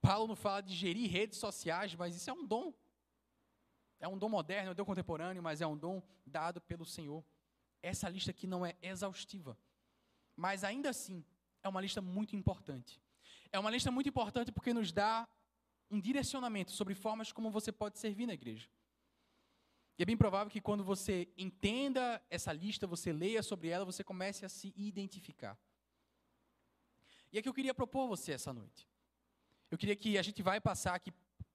Paulo 0.00 0.26
não 0.26 0.34
fala 0.34 0.60
de 0.60 0.74
gerir 0.74 1.08
redes 1.08 1.38
sociais, 1.38 1.94
mas 1.94 2.16
isso 2.16 2.28
é 2.28 2.32
um 2.32 2.44
dom. 2.44 2.74
É 4.00 4.08
um 4.08 4.18
dom 4.18 4.30
moderno, 4.30 4.70
é 4.70 4.72
um 4.72 4.74
dom 4.74 4.84
contemporâneo, 4.84 5.40
mas 5.40 5.60
é 5.60 5.66
um 5.68 5.78
dom 5.78 6.02
dado 6.26 6.60
pelo 6.60 6.84
Senhor. 6.84 7.24
Essa 7.80 8.08
lista 8.08 8.32
aqui 8.32 8.48
não 8.48 8.66
é 8.66 8.74
exaustiva, 8.82 9.56
mas 10.34 10.64
ainda 10.64 10.90
assim 10.90 11.24
é 11.62 11.68
uma 11.68 11.80
lista 11.80 12.02
muito 12.02 12.34
importante. 12.34 13.00
É 13.52 13.58
uma 13.60 13.70
lista 13.70 13.92
muito 13.92 14.08
importante 14.08 14.50
porque 14.50 14.74
nos 14.74 14.90
dá 14.90 15.28
um 15.92 16.00
direcionamento 16.00 16.72
sobre 16.72 16.94
formas 16.94 17.30
como 17.30 17.50
você 17.50 17.70
pode 17.70 17.98
servir 17.98 18.26
na 18.26 18.32
igreja. 18.32 18.68
E 19.98 20.02
é 20.02 20.06
bem 20.06 20.16
provável 20.16 20.50
que 20.50 20.60
quando 20.60 20.82
você 20.82 21.28
entenda 21.36 22.20
essa 22.30 22.50
lista, 22.52 22.86
você 22.86 23.12
leia 23.12 23.42
sobre 23.42 23.68
ela, 23.68 23.84
você 23.84 24.02
comece 24.02 24.44
a 24.44 24.48
se 24.48 24.72
identificar. 24.74 25.56
E 27.30 27.38
é 27.38 27.42
que 27.42 27.48
eu 27.48 27.52
queria 27.54 27.74
propor 27.74 28.04
a 28.04 28.06
você 28.06 28.32
essa 28.32 28.52
noite. 28.52 28.88
Eu 29.70 29.76
queria 29.76 29.94
que 29.94 30.16
a 30.16 30.22
gente 30.22 30.42
vai 30.42 30.60
passar 30.60 30.94
aqui, 30.94 31.12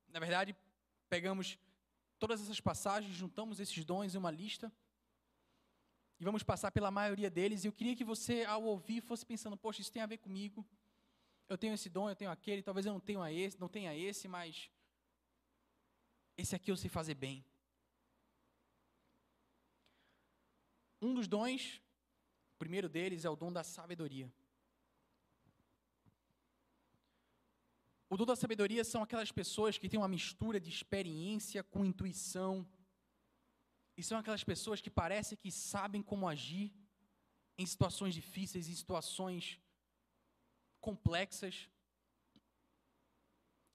na 0.09 0.19
verdade, 0.19 0.55
pegamos 1.09 1.57
todas 2.19 2.41
essas 2.41 2.59
passagens, 2.59 3.15
juntamos 3.15 3.59
esses 3.59 3.83
dons 3.83 4.13
em 4.13 4.17
uma 4.17 4.31
lista 4.31 4.71
e 6.19 6.23
vamos 6.23 6.43
passar 6.43 6.71
pela 6.71 6.91
maioria 6.91 7.29
deles. 7.29 7.63
E 7.63 7.67
eu 7.67 7.71
queria 7.71 7.95
que 7.95 8.03
você, 8.03 8.43
ao 8.45 8.63
ouvir, 8.63 9.01
fosse 9.01 9.25
pensando: 9.25 9.57
poxa, 9.57 9.81
isso 9.81 9.91
tem 9.91 10.01
a 10.01 10.07
ver 10.07 10.17
comigo 10.17 10.65
eu 11.49 11.57
tenho 11.57 11.73
esse 11.73 11.89
dom, 11.89 12.09
eu 12.09 12.15
tenho 12.15 12.31
aquele, 12.31 12.61
talvez 12.61 12.85
eu 12.85 12.93
não 12.93 12.99
tenha 12.99 13.31
esse, 13.31 13.59
não 13.59 13.69
tenha 13.69 13.95
esse, 13.95 14.27
mas 14.27 14.69
esse 16.37 16.55
aqui 16.55 16.71
eu 16.71 16.77
sei 16.77 16.89
fazer 16.89 17.15
bem. 17.15 17.43
Um 21.01 21.13
dos 21.13 21.27
dons, 21.27 21.81
o 22.55 22.57
primeiro 22.57 22.89
deles 22.89 23.23
é 23.23 23.29
o 23.29 23.35
dom 23.35 23.51
da 23.51 23.63
sabedoria. 23.63 24.31
O 28.09 28.17
dom 28.17 28.25
da 28.25 28.35
sabedoria 28.35 28.83
são 28.83 29.03
aquelas 29.03 29.31
pessoas 29.31 29.77
que 29.77 29.89
têm 29.89 29.99
uma 29.99 30.07
mistura 30.07 30.59
de 30.59 30.69
experiência 30.69 31.63
com 31.63 31.85
intuição. 31.85 32.65
E 33.97 34.03
são 34.03 34.17
aquelas 34.17 34.43
pessoas 34.43 34.79
que 34.79 34.89
parecem 34.89 35.37
que 35.37 35.51
sabem 35.51 36.01
como 36.01 36.27
agir 36.27 36.73
em 37.57 37.65
situações 37.65 38.13
difíceis, 38.13 38.69
em 38.69 38.75
situações 38.75 39.59
complexas. 40.89 41.55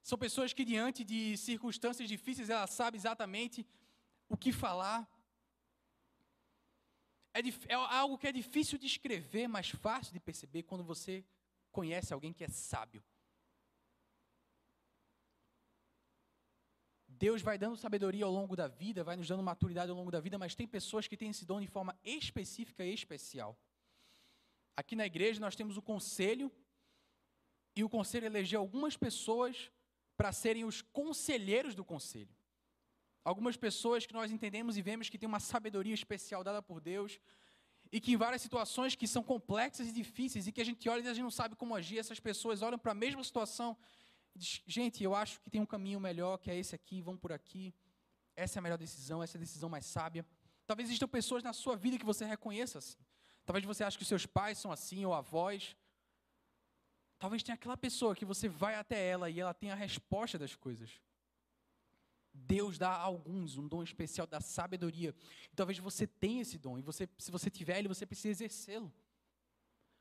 São 0.09 0.19
pessoas 0.25 0.53
que, 0.57 0.65
diante 0.73 1.01
de 1.13 1.21
circunstâncias 1.49 2.09
difíceis, 2.15 2.49
elas 2.55 2.71
sabem 2.71 2.99
exatamente 2.99 3.59
o 4.35 4.37
que 4.43 4.53
falar. 4.65 5.01
É, 7.39 7.41
é 7.75 7.77
algo 8.03 8.19
que 8.21 8.29
é 8.31 8.41
difícil 8.43 8.79
de 8.83 8.87
escrever, 8.93 9.47
mas 9.57 9.69
fácil 9.87 10.13
de 10.17 10.21
perceber 10.29 10.63
quando 10.65 10.85
você 10.93 11.15
conhece 11.79 12.13
alguém 12.13 12.33
que 12.33 12.45
é 12.45 12.49
sábio. 12.49 13.03
Deus 17.25 17.41
vai 17.49 17.57
dando 17.57 17.77
sabedoria 17.77 18.25
ao 18.25 18.33
longo 18.39 18.57
da 18.57 18.69
vida, 18.83 19.05
vai 19.05 19.17
nos 19.17 19.29
dando 19.29 19.43
maturidade 19.43 19.91
ao 19.91 19.97
longo 20.01 20.11
da 20.11 20.21
vida, 20.27 20.37
mas 20.43 20.57
tem 20.61 20.67
pessoas 20.67 21.07
que 21.07 21.17
têm 21.17 21.31
esse 21.31 21.45
dom 21.51 21.61
de 21.61 21.69
forma 21.77 21.97
específica 22.03 22.85
e 22.85 22.93
especial. 22.93 23.53
Aqui 24.81 24.97
na 24.97 25.07
igreja 25.07 25.39
nós 25.47 25.55
temos 25.55 25.77
o 25.77 25.83
conselho 25.93 26.51
e 27.75 27.83
o 27.83 27.89
conselho 27.89 28.27
elegeu 28.27 28.61
algumas 28.61 28.97
pessoas 28.97 29.71
para 30.17 30.33
serem 30.33 30.65
os 30.65 30.83
conselheiros 30.83 31.75
do 31.75 31.85
conselho. 31.85 32.35
Algumas 33.25 33.57
pessoas 33.57 34.05
que 34.05 34.13
nós 34.13 34.31
entendemos 34.31 34.77
e 34.77 34.83
vemos 34.83 35.09
que 35.09 35.19
têm 35.19 35.29
uma 35.29 35.41
sabedoria 35.41 35.95
especial 35.95 36.43
dada 36.43 36.61
por 36.61 36.81
Deus 36.81 37.21
e 37.91 38.01
que 38.01 38.13
em 38.13 38.17
várias 38.17 38.43
situações 38.43 38.95
que 38.95 39.07
são 39.07 39.23
complexas 39.23 39.89
e 39.89 39.93
difíceis 39.93 40.47
e 40.47 40.53
que 40.53 40.61
a 40.61 40.65
gente 40.65 40.89
olha 40.89 41.03
e 41.03 41.09
a 41.09 41.15
gente 41.15 41.23
não 41.23 41.31
sabe 41.31 41.55
como 41.55 41.75
agir, 41.75 41.99
essas 41.99 42.19
pessoas 42.19 42.63
olham 42.63 42.79
para 42.79 42.93
a 42.93 42.95
mesma 42.95 43.23
situação 43.23 43.77
e 44.35 44.39
dizem, 44.39 44.63
gente, 44.67 45.05
eu 45.05 45.15
acho 45.15 45.41
que 45.41 45.51
tem 45.51 45.61
um 45.61 45.67
caminho 45.67 46.01
melhor, 46.01 46.39
que 46.39 46.51
é 46.51 46.57
esse 46.57 46.75
aqui, 46.75 47.01
vão 47.03 47.17
por 47.17 47.33
aqui. 47.33 47.75
Essa 48.35 48.59
é 48.59 48.61
a 48.61 48.63
melhor 48.63 48.79
decisão, 48.79 49.23
essa 49.23 49.37
é 49.37 49.39
a 49.39 49.41
decisão 49.41 49.69
mais 49.69 49.85
sábia. 49.85 50.27
Talvez 50.67 50.89
existam 50.89 51.07
pessoas 51.07 51.43
na 51.43 51.53
sua 51.53 51.77
vida 51.77 51.99
que 51.99 52.05
você 52.05 52.25
reconheça 52.25 52.79
assim. 52.79 52.97
Talvez 53.45 53.65
você 53.65 53.85
ache 53.85 53.99
que 53.99 54.05
seus 54.05 54.25
pais 54.25 54.59
são 54.59 54.73
assim, 54.73 55.05
ou 55.05 55.13
avós, 55.13 55.77
Talvez 57.23 57.41
tenha 57.41 57.55
aquela 57.55 57.77
pessoa 57.77 58.17
que 58.17 58.25
você 58.25 58.49
vai 58.49 58.75
até 58.75 59.01
ela 59.09 59.31
e 59.31 59.39
ela 59.39 59.55
tem 59.55 59.71
a 59.71 59.77
resposta 59.77 60.37
das 60.37 60.57
coisas. 60.57 60.91
Deus 62.35 62.77
dá 62.77 62.89
a 62.89 63.01
alguns 63.01 63.57
um 63.57 63.69
dom 63.69 63.81
especial 63.81 64.27
da 64.27 64.41
sabedoria. 64.41 65.15
E 65.53 65.55
talvez 65.55 65.79
você 65.79 66.05
tenha 66.05 66.43
esse 66.43 66.59
dom. 66.59 66.81
E 66.81 66.83
você, 66.83 67.09
se 67.17 67.31
você 67.31 67.49
tiver 67.49 67.79
ele, 67.79 67.87
você 67.87 68.05
precisa 68.05 68.31
exercê-lo. 68.31 68.93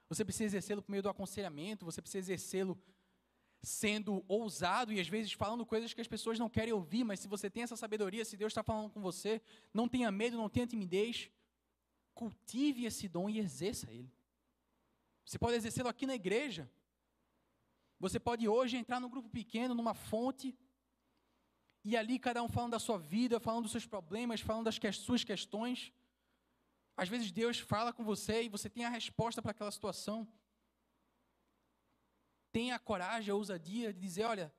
Você 0.09 0.25
precisa 0.25 0.45
exercê-lo 0.45 0.81
por 0.81 0.89
meio 0.89 1.03
do 1.03 1.09
aconselhamento, 1.09 1.85
você 1.85 2.01
precisa 2.01 2.25
exercê-lo 2.25 2.75
sendo 3.61 4.25
ousado 4.27 4.91
e 4.91 4.99
às 4.99 5.07
vezes 5.07 5.31
falando 5.31 5.63
coisas 5.63 5.93
que 5.93 6.01
as 6.01 6.07
pessoas 6.07 6.39
não 6.39 6.49
querem 6.49 6.73
ouvir, 6.73 7.03
mas 7.03 7.19
se 7.19 7.27
você 7.27 7.51
tem 7.51 7.61
essa 7.61 7.75
sabedoria, 7.75 8.25
se 8.25 8.35
Deus 8.35 8.49
está 8.49 8.63
falando 8.63 8.89
com 8.89 8.99
você, 8.99 9.39
não 9.71 9.87
tenha 9.87 10.11
medo, 10.11 10.37
não 10.37 10.49
tenha 10.49 10.65
timidez, 10.65 11.29
cultive 12.15 12.85
esse 12.85 13.07
dom 13.07 13.29
e 13.29 13.37
exerça 13.37 13.91
ele. 13.91 14.11
Você 15.23 15.37
pode 15.37 15.55
exercê-lo 15.55 15.87
aqui 15.87 16.07
na 16.07 16.15
igreja. 16.15 16.67
Você 18.01 18.19
pode 18.19 18.47
hoje 18.47 18.77
entrar 18.77 18.99
num 18.99 19.09
grupo 19.15 19.29
pequeno, 19.29 19.75
numa 19.75 19.93
fonte, 19.93 20.57
e 21.83 21.95
ali 21.95 22.17
cada 22.17 22.41
um 22.41 22.49
falando 22.49 22.71
da 22.71 22.79
sua 22.79 22.97
vida, 22.97 23.39
falando 23.39 23.63
dos 23.63 23.71
seus 23.71 23.85
problemas, 23.85 24.41
falando 24.41 24.65
das 24.65 24.79
que, 24.79 24.91
suas 24.91 25.23
questões. 25.23 25.93
Às 26.97 27.07
vezes 27.09 27.31
Deus 27.31 27.59
fala 27.59 27.93
com 27.93 28.03
você 28.03 28.41
e 28.41 28.49
você 28.49 28.67
tem 28.69 28.85
a 28.85 28.89
resposta 28.89 29.39
para 29.39 29.51
aquela 29.51 29.71
situação. 29.71 30.27
Tenha 32.51 32.75
a 32.75 32.79
coragem, 32.79 33.31
a 33.31 33.35
ousadia 33.35 33.93
de 33.93 33.99
dizer: 33.99 34.23
Olha, 34.23 34.51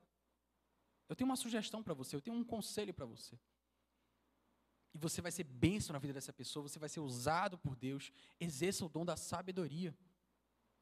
eu 1.08 1.16
tenho 1.16 1.28
uma 1.28 1.36
sugestão 1.36 1.82
para 1.82 1.94
você, 1.94 2.14
eu 2.14 2.22
tenho 2.22 2.36
um 2.36 2.44
conselho 2.44 2.94
para 2.94 3.06
você. 3.06 3.36
E 4.94 4.98
você 4.98 5.20
vai 5.20 5.32
ser 5.32 5.44
bênção 5.44 5.92
na 5.92 5.98
vida 5.98 6.12
dessa 6.12 6.32
pessoa, 6.32 6.68
você 6.68 6.78
vai 6.78 6.88
ser 6.88 7.00
usado 7.00 7.58
por 7.58 7.74
Deus. 7.74 8.12
Exerça 8.38 8.84
o 8.84 8.88
dom 8.88 9.04
da 9.04 9.16
sabedoria. 9.16 9.92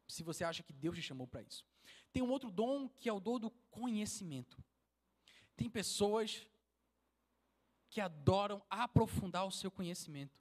Se 0.07 0.23
você 0.23 0.45
acha 0.45 0.63
que 0.63 0.75
Deus 0.75 0.97
te 0.97 1.03
chamou 1.03 1.27
para 1.27 1.43
isso. 1.43 1.65
Tem 2.13 2.23
um 2.23 2.31
outro 2.31 2.51
dom 2.51 2.89
que 2.89 3.09
é 3.09 3.13
o 3.13 3.21
dom 3.21 3.39
do 3.39 3.51
conhecimento. 3.71 4.63
Tem 5.57 5.69
pessoas 5.69 6.47
que 7.89 8.01
adoram 8.01 8.63
aprofundar 8.71 9.47
o 9.47 9.51
seu 9.51 9.71
conhecimento. 9.71 10.41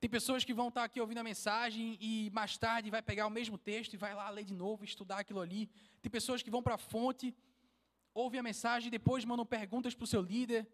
Tem 0.00 0.10
pessoas 0.10 0.44
que 0.44 0.52
vão 0.52 0.66
estar 0.66 0.82
aqui 0.82 1.00
ouvindo 1.00 1.18
a 1.18 1.22
mensagem 1.22 1.96
e 2.00 2.28
mais 2.32 2.58
tarde 2.58 2.90
vai 2.90 3.00
pegar 3.00 3.24
o 3.26 3.30
mesmo 3.30 3.56
texto 3.56 3.94
e 3.94 3.96
vai 3.96 4.12
lá 4.12 4.28
ler 4.30 4.44
de 4.44 4.52
novo, 4.52 4.84
estudar 4.84 5.18
aquilo 5.20 5.40
ali. 5.40 5.70
Tem 6.00 6.10
pessoas 6.10 6.42
que 6.42 6.50
vão 6.50 6.60
para 6.60 6.74
a 6.74 6.78
fonte, 6.78 7.32
ouvem 8.12 8.40
a 8.40 8.42
mensagem 8.42 8.88
e 8.88 8.90
depois 8.90 9.24
mandam 9.24 9.46
perguntas 9.46 9.94
para 9.94 10.02
o 10.02 10.08
seu 10.08 10.20
líder. 10.20 10.66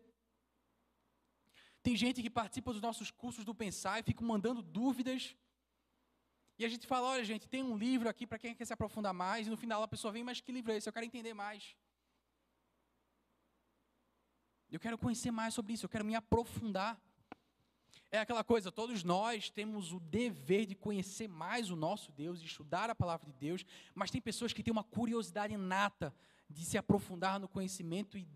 Tem 1.82 1.94
gente 1.94 2.22
que 2.22 2.30
participa 2.30 2.72
dos 2.72 2.80
nossos 2.80 3.10
cursos 3.10 3.44
do 3.44 3.54
Pensar 3.54 4.00
e 4.00 4.02
fica 4.02 4.24
mandando 4.24 4.62
dúvidas. 4.62 5.36
E 6.58 6.64
a 6.64 6.68
gente 6.68 6.86
fala: 6.86 7.08
olha, 7.08 7.24
gente, 7.24 7.48
tem 7.48 7.62
um 7.62 7.76
livro 7.76 8.08
aqui 8.08 8.26
para 8.26 8.38
quem 8.38 8.54
quer 8.54 8.64
se 8.64 8.72
aprofundar 8.72 9.14
mais. 9.14 9.46
E 9.46 9.50
no 9.50 9.56
final 9.56 9.82
a 9.82 9.88
pessoa 9.88 10.12
vem: 10.12 10.24
mas 10.24 10.40
que 10.40 10.50
livro 10.50 10.72
é 10.72 10.76
esse? 10.76 10.88
Eu 10.88 10.92
quero 10.92 11.06
entender 11.06 11.34
mais. 11.34 11.76
Eu 14.70 14.78
quero 14.78 14.98
conhecer 14.98 15.30
mais 15.30 15.54
sobre 15.54 15.72
isso, 15.72 15.86
eu 15.86 15.88
quero 15.88 16.04
me 16.04 16.14
aprofundar. 16.14 17.00
É 18.10 18.18
aquela 18.18 18.42
coisa, 18.42 18.72
todos 18.72 19.04
nós 19.04 19.50
temos 19.50 19.92
o 19.92 20.00
dever 20.00 20.66
de 20.66 20.74
conhecer 20.74 21.28
mais 21.28 21.70
o 21.70 21.76
nosso 21.76 22.10
Deus, 22.12 22.40
de 22.40 22.46
estudar 22.46 22.88
a 22.88 22.94
palavra 22.94 23.26
de 23.26 23.32
Deus, 23.34 23.64
mas 23.94 24.10
tem 24.10 24.20
pessoas 24.20 24.52
que 24.52 24.62
têm 24.62 24.72
uma 24.72 24.84
curiosidade 24.84 25.52
inata 25.52 26.14
de 26.48 26.64
se 26.64 26.78
aprofundar 26.78 27.38
no 27.38 27.48
conhecimento 27.48 28.16
e 28.16 28.26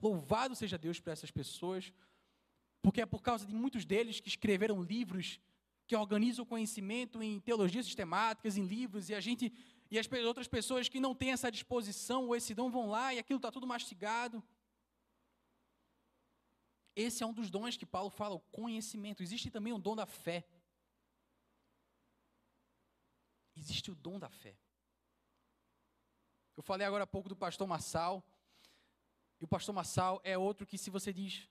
louvado 0.00 0.54
seja 0.54 0.78
Deus 0.78 0.98
por 0.98 1.10
essas 1.10 1.30
pessoas, 1.30 1.92
porque 2.80 3.02
é 3.02 3.06
por 3.06 3.22
causa 3.22 3.46
de 3.46 3.54
muitos 3.54 3.84
deles 3.84 4.20
que 4.20 4.28
escreveram 4.28 4.82
livros 4.82 5.38
que 5.88 5.96
organizam 5.96 6.44
o 6.44 6.46
conhecimento 6.46 7.22
em 7.22 7.40
teologias 7.40 7.86
sistemáticas, 7.86 8.58
em 8.58 8.66
livros, 8.66 9.08
e 9.08 9.14
a 9.14 9.20
gente 9.20 9.50
e 9.90 9.98
as 9.98 10.06
outras 10.26 10.46
pessoas 10.46 10.86
que 10.86 11.00
não 11.00 11.14
têm 11.14 11.32
essa 11.32 11.50
disposição 11.50 12.26
ou 12.26 12.36
esse 12.36 12.54
dom 12.54 12.70
vão 12.70 12.90
lá 12.90 13.14
e 13.14 13.18
aquilo 13.18 13.38
está 13.38 13.50
tudo 13.50 13.66
mastigado. 13.66 14.44
Esse 16.94 17.22
é 17.22 17.26
um 17.26 17.32
dos 17.32 17.48
dons 17.48 17.78
que 17.78 17.86
Paulo 17.86 18.10
fala, 18.10 18.34
o 18.34 18.40
conhecimento. 18.40 19.22
Existe 19.22 19.50
também 19.50 19.72
o 19.72 19.78
dom 19.78 19.96
da 19.96 20.04
fé. 20.04 20.46
Existe 23.56 23.90
o 23.90 23.94
dom 23.94 24.18
da 24.18 24.28
fé. 24.28 24.54
Eu 26.54 26.62
falei 26.62 26.86
agora 26.86 27.04
há 27.04 27.06
pouco 27.06 27.30
do 27.30 27.36
pastor 27.36 27.66
Massal. 27.66 28.22
E 29.40 29.44
o 29.44 29.48
pastor 29.48 29.74
Massal 29.74 30.20
é 30.22 30.36
outro 30.36 30.66
que, 30.66 30.76
se 30.76 30.90
você 30.90 31.14
diz, 31.14 31.48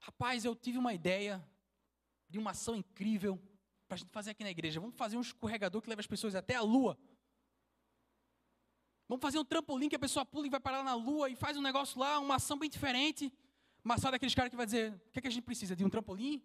rapaz, 0.00 0.44
eu 0.44 0.56
tive 0.56 0.78
uma 0.78 0.92
ideia 0.92 1.46
uma 2.38 2.50
ação 2.52 2.74
incrível 2.74 3.40
para 3.86 3.96
a 3.96 3.98
gente 3.98 4.10
fazer 4.10 4.30
aqui 4.30 4.42
na 4.42 4.50
igreja. 4.50 4.80
Vamos 4.80 4.96
fazer 4.96 5.16
um 5.16 5.20
escorregador 5.20 5.80
que 5.80 5.88
leva 5.88 6.00
as 6.00 6.06
pessoas 6.06 6.34
até 6.34 6.54
a 6.54 6.62
lua. 6.62 6.98
Vamos 9.08 9.22
fazer 9.22 9.38
um 9.38 9.44
trampolim 9.44 9.88
que 9.88 9.96
a 9.96 9.98
pessoa 9.98 10.24
pula 10.24 10.46
e 10.46 10.50
vai 10.50 10.58
parar 10.58 10.82
na 10.82 10.94
lua 10.94 11.30
e 11.30 11.36
faz 11.36 11.56
um 11.56 11.62
negócio 11.62 11.98
lá, 11.98 12.18
uma 12.18 12.36
ação 12.36 12.58
bem 12.58 12.68
diferente. 12.68 13.32
Mas 13.84 14.00
só 14.00 14.10
daqueles 14.10 14.34
caras 14.34 14.50
que 14.50 14.56
vai 14.56 14.66
dizer: 14.66 14.92
o 14.92 15.10
que, 15.12 15.18
é 15.20 15.22
que 15.22 15.28
a 15.28 15.30
gente 15.30 15.44
precisa? 15.44 15.76
De 15.76 15.84
um 15.84 15.90
trampolim? 15.90 16.42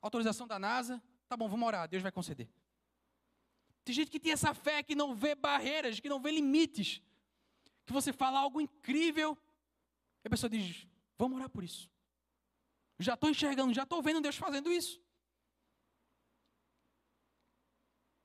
Autorização 0.00 0.46
da 0.46 0.58
NASA? 0.58 1.02
Tá 1.28 1.36
bom, 1.36 1.48
vamos 1.48 1.66
orar, 1.66 1.88
Deus 1.88 2.02
vai 2.02 2.12
conceder. 2.12 2.48
Tem 3.84 3.94
gente 3.94 4.10
que 4.10 4.20
tem 4.20 4.32
essa 4.32 4.54
fé 4.54 4.82
que 4.82 4.94
não 4.94 5.14
vê 5.14 5.34
barreiras, 5.34 5.98
que 5.98 6.08
não 6.08 6.20
vê 6.20 6.30
limites. 6.30 7.02
Que 7.84 7.92
você 7.92 8.12
fala 8.12 8.38
algo 8.38 8.60
incrível, 8.60 9.36
e 10.22 10.28
a 10.28 10.30
pessoa 10.30 10.48
diz: 10.48 10.86
vamos 11.18 11.36
orar 11.36 11.50
por 11.50 11.64
isso. 11.64 11.90
Já 13.02 13.14
estou 13.14 13.30
enxergando, 13.30 13.74
já 13.74 13.82
estou 13.82 14.02
vendo 14.02 14.20
Deus 14.20 14.36
fazendo 14.36 14.70
isso. 14.70 15.00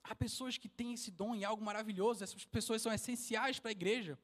Há 0.03 0.15
pessoas 0.15 0.57
que 0.57 0.69
têm 0.69 0.93
esse 0.93 1.11
dom 1.11 1.35
em 1.35 1.43
algo 1.43 1.63
maravilhoso, 1.63 2.23
essas 2.23 2.45
pessoas 2.45 2.81
são 2.81 2.93
essenciais 2.93 3.59
para 3.59 3.71
a 3.71 3.71
igreja. 3.71 4.17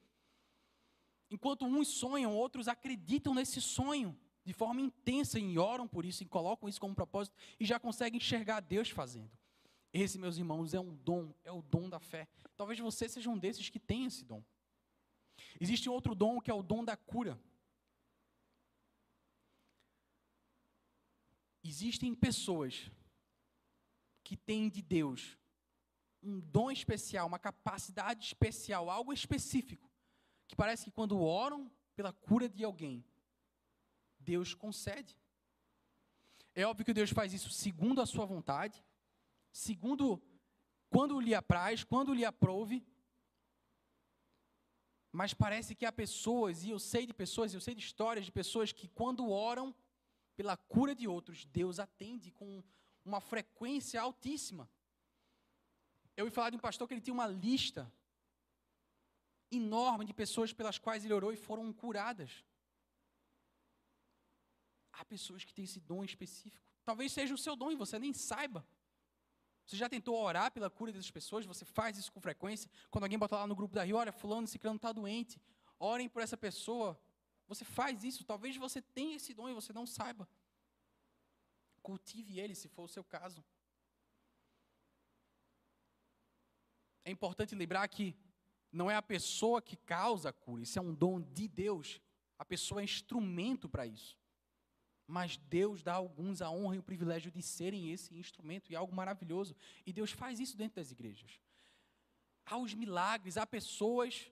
Enquanto 1.29 1.65
uns 1.65 1.87
sonham, 1.87 2.33
outros 2.33 2.67
acreditam 2.67 3.33
nesse 3.33 3.59
sonho 3.59 4.17
de 4.45 4.53
forma 4.53 4.81
intensa 4.81 5.39
e 5.39 5.57
oram 5.57 5.87
por 5.87 6.05
isso 6.05 6.23
e 6.23 6.25
colocam 6.25 6.69
isso 6.69 6.79
como 6.79 6.95
propósito 6.95 7.35
e 7.59 7.65
já 7.65 7.79
conseguem 7.79 8.17
enxergar 8.17 8.59
Deus 8.59 8.89
fazendo. 8.89 9.31
Esse, 9.91 10.17
meus 10.17 10.37
irmãos, 10.37 10.73
é 10.73 10.79
um 10.79 10.95
dom, 10.95 11.33
é 11.43 11.51
o 11.51 11.61
dom 11.61 11.89
da 11.89 11.99
fé. 11.99 12.27
Talvez 12.55 12.79
você 12.79 13.07
seja 13.07 13.29
um 13.29 13.37
desses 13.37 13.69
que 13.69 13.79
tem 13.79 14.05
esse 14.05 14.23
dom. 14.23 14.43
Existe 15.59 15.89
outro 15.89 16.15
dom 16.15 16.39
que 16.39 16.51
é 16.51 16.53
o 16.53 16.63
dom 16.63 16.83
da 16.83 16.95
cura. 16.95 17.39
Existem 21.63 22.13
pessoas 22.13 22.91
que 24.23 24.35
têm 24.35 24.69
de 24.69 24.81
Deus 24.81 25.37
um 26.21 26.39
dom 26.39 26.71
especial, 26.71 27.27
uma 27.27 27.39
capacidade 27.39 28.25
especial, 28.25 28.89
algo 28.89 29.11
específico, 29.11 29.91
que 30.47 30.55
parece 30.55 30.85
que 30.85 30.91
quando 30.91 31.21
oram 31.21 31.71
pela 31.95 32.13
cura 32.13 32.47
de 32.47 32.63
alguém, 32.63 33.03
Deus 34.19 34.53
concede. 34.53 35.17
É 36.55 36.65
óbvio 36.65 36.85
que 36.85 36.93
Deus 36.93 37.09
faz 37.09 37.33
isso 37.33 37.49
segundo 37.49 37.99
a 37.99 38.05
sua 38.05 38.25
vontade, 38.25 38.83
segundo 39.51 40.21
quando 40.89 41.19
lhe 41.19 41.35
apraz, 41.35 41.83
quando 41.83 42.13
lhe 42.13 42.23
aprove. 42.23 42.85
Mas 45.11 45.33
parece 45.33 45.75
que 45.75 45.85
há 45.85 45.91
pessoas, 45.91 46.63
e 46.63 46.69
eu 46.69 46.79
sei 46.79 47.05
de 47.05 47.13
pessoas, 47.13 47.53
eu 47.53 47.61
sei 47.61 47.75
de 47.75 47.81
histórias 47.81 48.25
de 48.25 48.31
pessoas 48.31 48.71
que 48.71 48.87
quando 48.87 49.29
oram 49.29 49.75
pela 50.35 50.57
cura 50.57 50.93
de 50.95 51.07
outros, 51.07 51.45
Deus 51.45 51.79
atende 51.79 52.31
com 52.31 52.63
uma 53.05 53.19
frequência 53.19 54.01
altíssima. 54.01 54.69
Eu 56.15 56.25
ouvi 56.25 56.35
falar 56.35 56.49
de 56.49 56.57
um 56.57 56.59
pastor 56.59 56.87
que 56.87 56.93
ele 56.93 57.01
tinha 57.01 57.13
uma 57.13 57.27
lista 57.27 57.91
enorme 59.51 60.05
de 60.05 60.13
pessoas 60.13 60.53
pelas 60.53 60.77
quais 60.77 61.03
ele 61.03 61.13
orou 61.13 61.31
e 61.31 61.35
foram 61.35 61.71
curadas. 61.71 62.43
Há 64.91 65.05
pessoas 65.05 65.43
que 65.43 65.53
têm 65.53 65.65
esse 65.65 65.79
dom 65.79 66.03
específico. 66.03 66.63
Talvez 66.85 67.11
seja 67.11 67.33
o 67.33 67.37
seu 67.37 67.55
dom 67.55 67.71
e 67.71 67.75
você 67.75 67.97
nem 67.97 68.13
saiba. 68.13 68.65
Você 69.65 69.77
já 69.77 69.87
tentou 69.87 70.15
orar 70.21 70.51
pela 70.51 70.69
cura 70.69 70.91
dessas 70.91 71.09
pessoas? 71.09 71.45
Você 71.45 71.65
faz 71.65 71.97
isso 71.97 72.11
com 72.11 72.19
frequência? 72.19 72.69
Quando 72.91 73.05
alguém 73.05 73.17
bota 73.17 73.37
lá 73.37 73.47
no 73.47 73.55
grupo 73.55 73.73
da 73.73 73.83
Rio, 73.83 73.95
olha, 73.95 74.11
fulano, 74.11 74.47
crânio 74.59 74.75
está 74.75 74.91
doente. 74.91 75.41
Orem 75.79 76.09
por 76.09 76.21
essa 76.21 76.37
pessoa. 76.37 76.99
Você 77.47 77.65
faz 77.65 78.03
isso. 78.03 78.23
Talvez 78.23 78.55
você 78.57 78.81
tenha 78.81 79.15
esse 79.15 79.33
dom 79.33 79.49
e 79.49 79.53
você 79.53 79.71
não 79.73 79.85
saiba. 79.85 80.27
Cultive 81.81 82.39
ele, 82.39 82.55
se 82.55 82.67
for 82.67 82.83
o 82.83 82.87
seu 82.87 83.03
caso. 83.03 83.43
É 87.05 87.11
importante 87.11 87.53
lembrar 87.53 87.87
que 87.87 88.15
não 88.71 88.89
é 88.89 88.95
a 88.95 89.01
pessoa 89.01 89.61
que 89.61 89.75
causa 89.75 90.29
a 90.29 90.33
cura, 90.33 90.63
isso 90.63 90.79
é 90.79 90.81
um 90.81 90.93
dom 90.93 91.21
de 91.21 91.47
Deus. 91.47 92.01
A 92.39 92.45
pessoa 92.45 92.81
é 92.81 92.83
instrumento 92.83 93.69
para 93.69 93.85
isso. 93.85 94.17
Mas 95.05 95.37
Deus 95.37 95.83
dá 95.83 95.93
a 95.93 95.97
alguns 95.97 96.41
a 96.41 96.49
honra 96.49 96.75
e 96.75 96.79
o 96.79 96.83
privilégio 96.83 97.31
de 97.31 97.41
serem 97.41 97.91
esse 97.91 98.15
instrumento, 98.15 98.71
e 98.71 98.75
algo 98.75 98.95
maravilhoso. 98.95 99.55
E 99.85 99.93
Deus 99.93 100.11
faz 100.11 100.39
isso 100.39 100.57
dentro 100.57 100.77
das 100.77 100.91
igrejas. 100.91 101.39
Há 102.45 102.57
os 102.57 102.73
milagres, 102.73 103.37
há 103.37 103.45
pessoas 103.45 104.31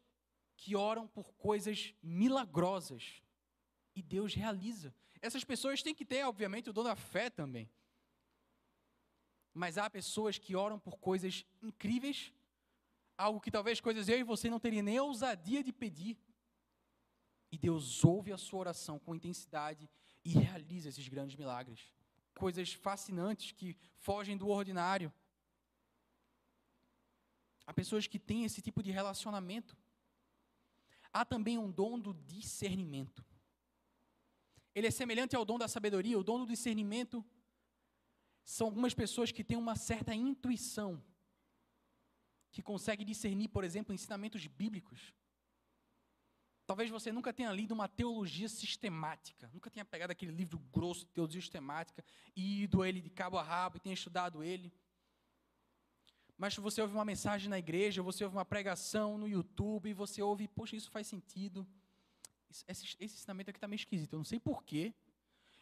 que 0.62 0.76
oram 0.76 1.08
por 1.08 1.34
coisas 1.34 1.94
milagrosas. 2.02 3.22
E 3.96 4.02
Deus 4.02 4.34
realiza. 4.34 4.94
Essas 5.22 5.44
pessoas 5.44 5.84
têm 5.84 5.94
que 5.94 6.06
ter, 6.06 6.24
obviamente, 6.24 6.70
o 6.70 6.74
dom 6.74 6.84
da 6.84 6.96
fé 6.96 7.30
também. 7.30 7.70
Mas 9.54 9.78
há 9.78 9.90
pessoas 9.90 10.38
que 10.38 10.56
oram 10.56 10.80
por 10.80 10.98
coisas 10.98 11.46
incríveis 11.62 12.32
algo 13.22 13.40
que 13.40 13.52
talvez 13.52 13.80
coisas 13.80 14.10
eu 14.10 14.18
e 14.18 14.24
você 14.24 14.50
não 14.50 14.60
teria 14.60 14.82
nem 14.82 14.98
a 14.98 15.04
ousadia 15.04 15.64
de 15.64 15.72
pedir. 15.72 16.18
E 17.52 17.58
Deus 17.58 18.04
ouve 18.04 18.32
a 18.32 18.38
sua 18.38 18.60
oração 18.60 18.98
com 18.98 19.14
intensidade 19.14 19.90
e 20.24 20.30
realiza 20.30 20.90
esses 20.90 21.08
grandes 21.08 21.36
milagres. 21.36 21.94
Coisas 22.34 22.74
fascinantes 22.74 23.52
que 23.52 23.78
fogem 23.98 24.38
do 24.38 24.48
ordinário. 24.48 25.14
Há 27.66 27.74
pessoas 27.74 28.08
que 28.08 28.18
têm 28.18 28.46
esse 28.46 28.62
tipo 28.62 28.82
de 28.82 28.92
relacionamento. 28.92 29.78
Há 31.14 31.26
também 31.26 31.58
um 31.58 31.72
dom 31.72 32.00
do 32.00 32.14
discernimento. 32.14 33.26
Ele 34.74 34.88
é 34.88 34.92
semelhante 34.92 35.36
ao 35.36 35.44
dom 35.44 35.58
da 35.58 35.68
sabedoria. 35.68 36.18
O 36.18 36.24
dom 36.24 36.40
do 36.40 36.46
discernimento 36.46 37.24
são 38.44 38.68
algumas 38.68 38.94
pessoas 38.94 39.32
que 39.32 39.44
têm 39.44 39.58
uma 39.58 39.76
certa 39.76 40.16
intuição 40.16 41.04
que 42.52 42.62
consegue 42.62 43.06
discernir, 43.06 43.48
por 43.48 43.64
exemplo, 43.64 43.94
ensinamentos 43.94 44.46
bíblicos. 44.48 45.14
Talvez 46.66 46.90
você 46.90 47.12
nunca 47.12 47.34
tenha 47.34 47.52
lido 47.52 47.74
uma 47.74 47.88
teologia 47.88 48.48
sistemática, 48.48 49.50
nunca 49.54 49.70
tenha 49.70 49.84
pegado 49.84 50.12
aquele 50.12 50.32
livro 50.32 50.60
grosso 50.72 51.06
de 51.06 51.12
teologia 51.12 51.42
sistemática 51.42 52.04
e 52.36 52.64
ido 52.64 52.86
ele 52.86 53.02
de 53.02 53.10
cabo 53.10 53.38
a 53.38 53.44
rabo 53.44 53.78
e 53.78 53.80
tenha 53.80 53.94
estudado 53.94 54.44
ele. 54.44 54.72
Mas 56.42 56.56
você 56.56 56.82
ouve 56.82 56.96
uma 56.96 57.06
mensagem 57.06 57.48
na 57.48 57.60
igreja, 57.60 58.02
você 58.02 58.24
ouve 58.24 58.36
uma 58.36 58.44
pregação 58.44 59.16
no 59.16 59.28
YouTube 59.28 59.92
e 59.92 59.94
você 59.94 60.24
ouve, 60.24 60.48
poxa, 60.48 60.76
isso 60.76 60.90
faz 60.90 61.06
sentido. 61.06 61.68
esse, 62.68 62.98
esse 63.00 63.16
ensinamento 63.16 63.52
aqui 63.52 63.58
está 63.58 63.68
meio 63.68 63.78
esquisito. 63.78 64.14
Eu 64.14 64.18
não 64.18 64.26
sei 64.26 64.40
porquê. 64.40 64.92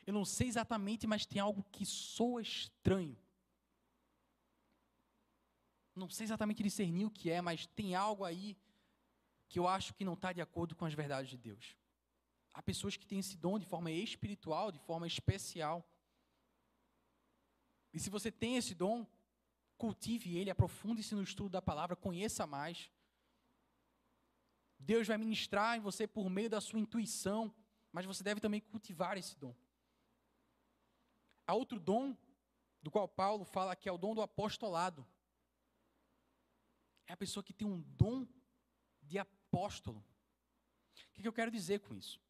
Eu 0.07 0.13
não 0.13 0.23
sei 0.23 0.47
exatamente, 0.47 1.05
mas 1.05 1.25
tem 1.25 1.41
algo 1.41 1.65
que 1.69 1.85
soa 1.85 2.41
estranho. 2.41 3.17
Não 5.93 6.09
sei 6.09 6.23
exatamente 6.23 6.63
discernir 6.63 7.03
o 7.03 7.11
que 7.11 7.29
é, 7.29 7.41
mas 7.41 7.67
tem 7.67 7.93
algo 7.93 8.23
aí 8.23 8.55
que 9.49 9.59
eu 9.59 9.67
acho 9.67 9.93
que 9.93 10.05
não 10.05 10.13
está 10.13 10.31
de 10.31 10.39
acordo 10.39 10.77
com 10.77 10.85
as 10.85 10.93
verdades 10.93 11.29
de 11.29 11.37
Deus. 11.37 11.75
Há 12.53 12.61
pessoas 12.61 12.95
que 12.95 13.05
têm 13.05 13.19
esse 13.19 13.35
dom 13.35 13.59
de 13.59 13.65
forma 13.65 13.91
espiritual, 13.91 14.71
de 14.71 14.79
forma 14.79 15.05
especial. 15.05 15.85
E 17.93 17.99
se 17.99 18.09
você 18.09 18.31
tem 18.31 18.55
esse 18.55 18.73
dom, 18.73 19.05
cultive 19.79 20.37
ele, 20.37 20.51
aprofunde-se 20.51 21.15
no 21.15 21.23
estudo 21.23 21.49
da 21.49 21.61
palavra, 21.61 21.95
conheça 21.95 22.45
mais. 22.45 22.91
Deus 24.77 25.07
vai 25.07 25.17
ministrar 25.17 25.77
em 25.77 25.79
você 25.79 26.05
por 26.05 26.29
meio 26.29 26.49
da 26.49 26.59
sua 26.59 26.79
intuição, 26.79 27.53
mas 27.91 28.05
você 28.05 28.21
deve 28.21 28.41
também 28.41 28.61
cultivar 28.61 29.17
esse 29.17 29.37
dom. 29.37 29.55
Há 31.47 31.53
outro 31.53 31.79
dom, 31.79 32.15
do 32.81 32.91
qual 32.91 33.07
Paulo 33.07 33.43
fala 33.45 33.75
que 33.75 33.89
é 33.89 33.91
o 33.91 33.97
dom 33.97 34.13
do 34.13 34.21
apostolado. 34.21 35.07
É 37.07 37.13
a 37.13 37.17
pessoa 37.17 37.43
que 37.43 37.53
tem 37.53 37.67
um 37.67 37.81
dom 37.81 38.27
de 39.01 39.17
apóstolo. 39.17 39.99
O 39.99 41.13
que, 41.13 41.27
eu 41.27 41.33
quero 41.33 41.51
dizer 41.51 41.79
com 41.79 41.95
isso? 41.95 42.21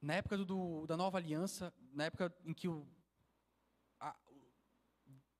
Na 0.00 0.14
época 0.14 0.36
do, 0.38 0.86
da 0.86 0.96
nova 0.96 1.18
aliança, 1.18 1.72
na 1.92 2.04
época 2.04 2.34
em 2.44 2.52
que 2.52 2.68
o, 2.68 2.86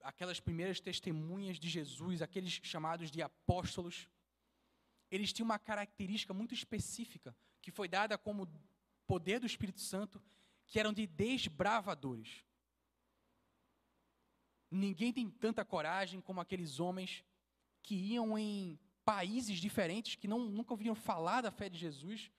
aquelas 0.07 0.39
primeiras 0.39 0.79
testemunhas 0.79 1.59
de 1.59 1.69
Jesus, 1.69 2.23
aqueles 2.23 2.61
chamados 2.63 3.11
de 3.11 3.21
apóstolos, 3.21 4.09
eles 5.11 5.33
tinham 5.33 5.47
uma 5.47 5.59
característica 5.59 6.33
muito 6.33 6.55
específica, 6.55 7.37
que 7.61 7.73
foi 7.73 7.89
dada 7.89 8.17
como 8.17 8.49
poder 9.05 9.41
do 9.41 9.47
Espírito 9.47 9.81
Santo, 9.81 10.23
que 10.69 10.79
eram 10.79 10.93
de 10.93 11.09
desbravadores. 11.09 12.45
Ninguém 14.71 15.13
tem 15.13 15.29
tanta 15.29 15.65
coragem 15.65 16.21
como 16.21 16.41
aqueles 16.41 16.79
homens 16.79 17.25
que 17.83 17.97
iam 17.97 18.39
em 18.39 18.79
países 19.05 19.59
diferentes, 19.59 20.15
que 20.15 20.29
não, 20.29 20.39
nunca 20.39 20.73
ouviram 20.73 20.95
falar 20.95 21.41
da 21.41 21.51
fé 21.51 21.69
de 21.69 21.79
Jesus, 21.79 22.31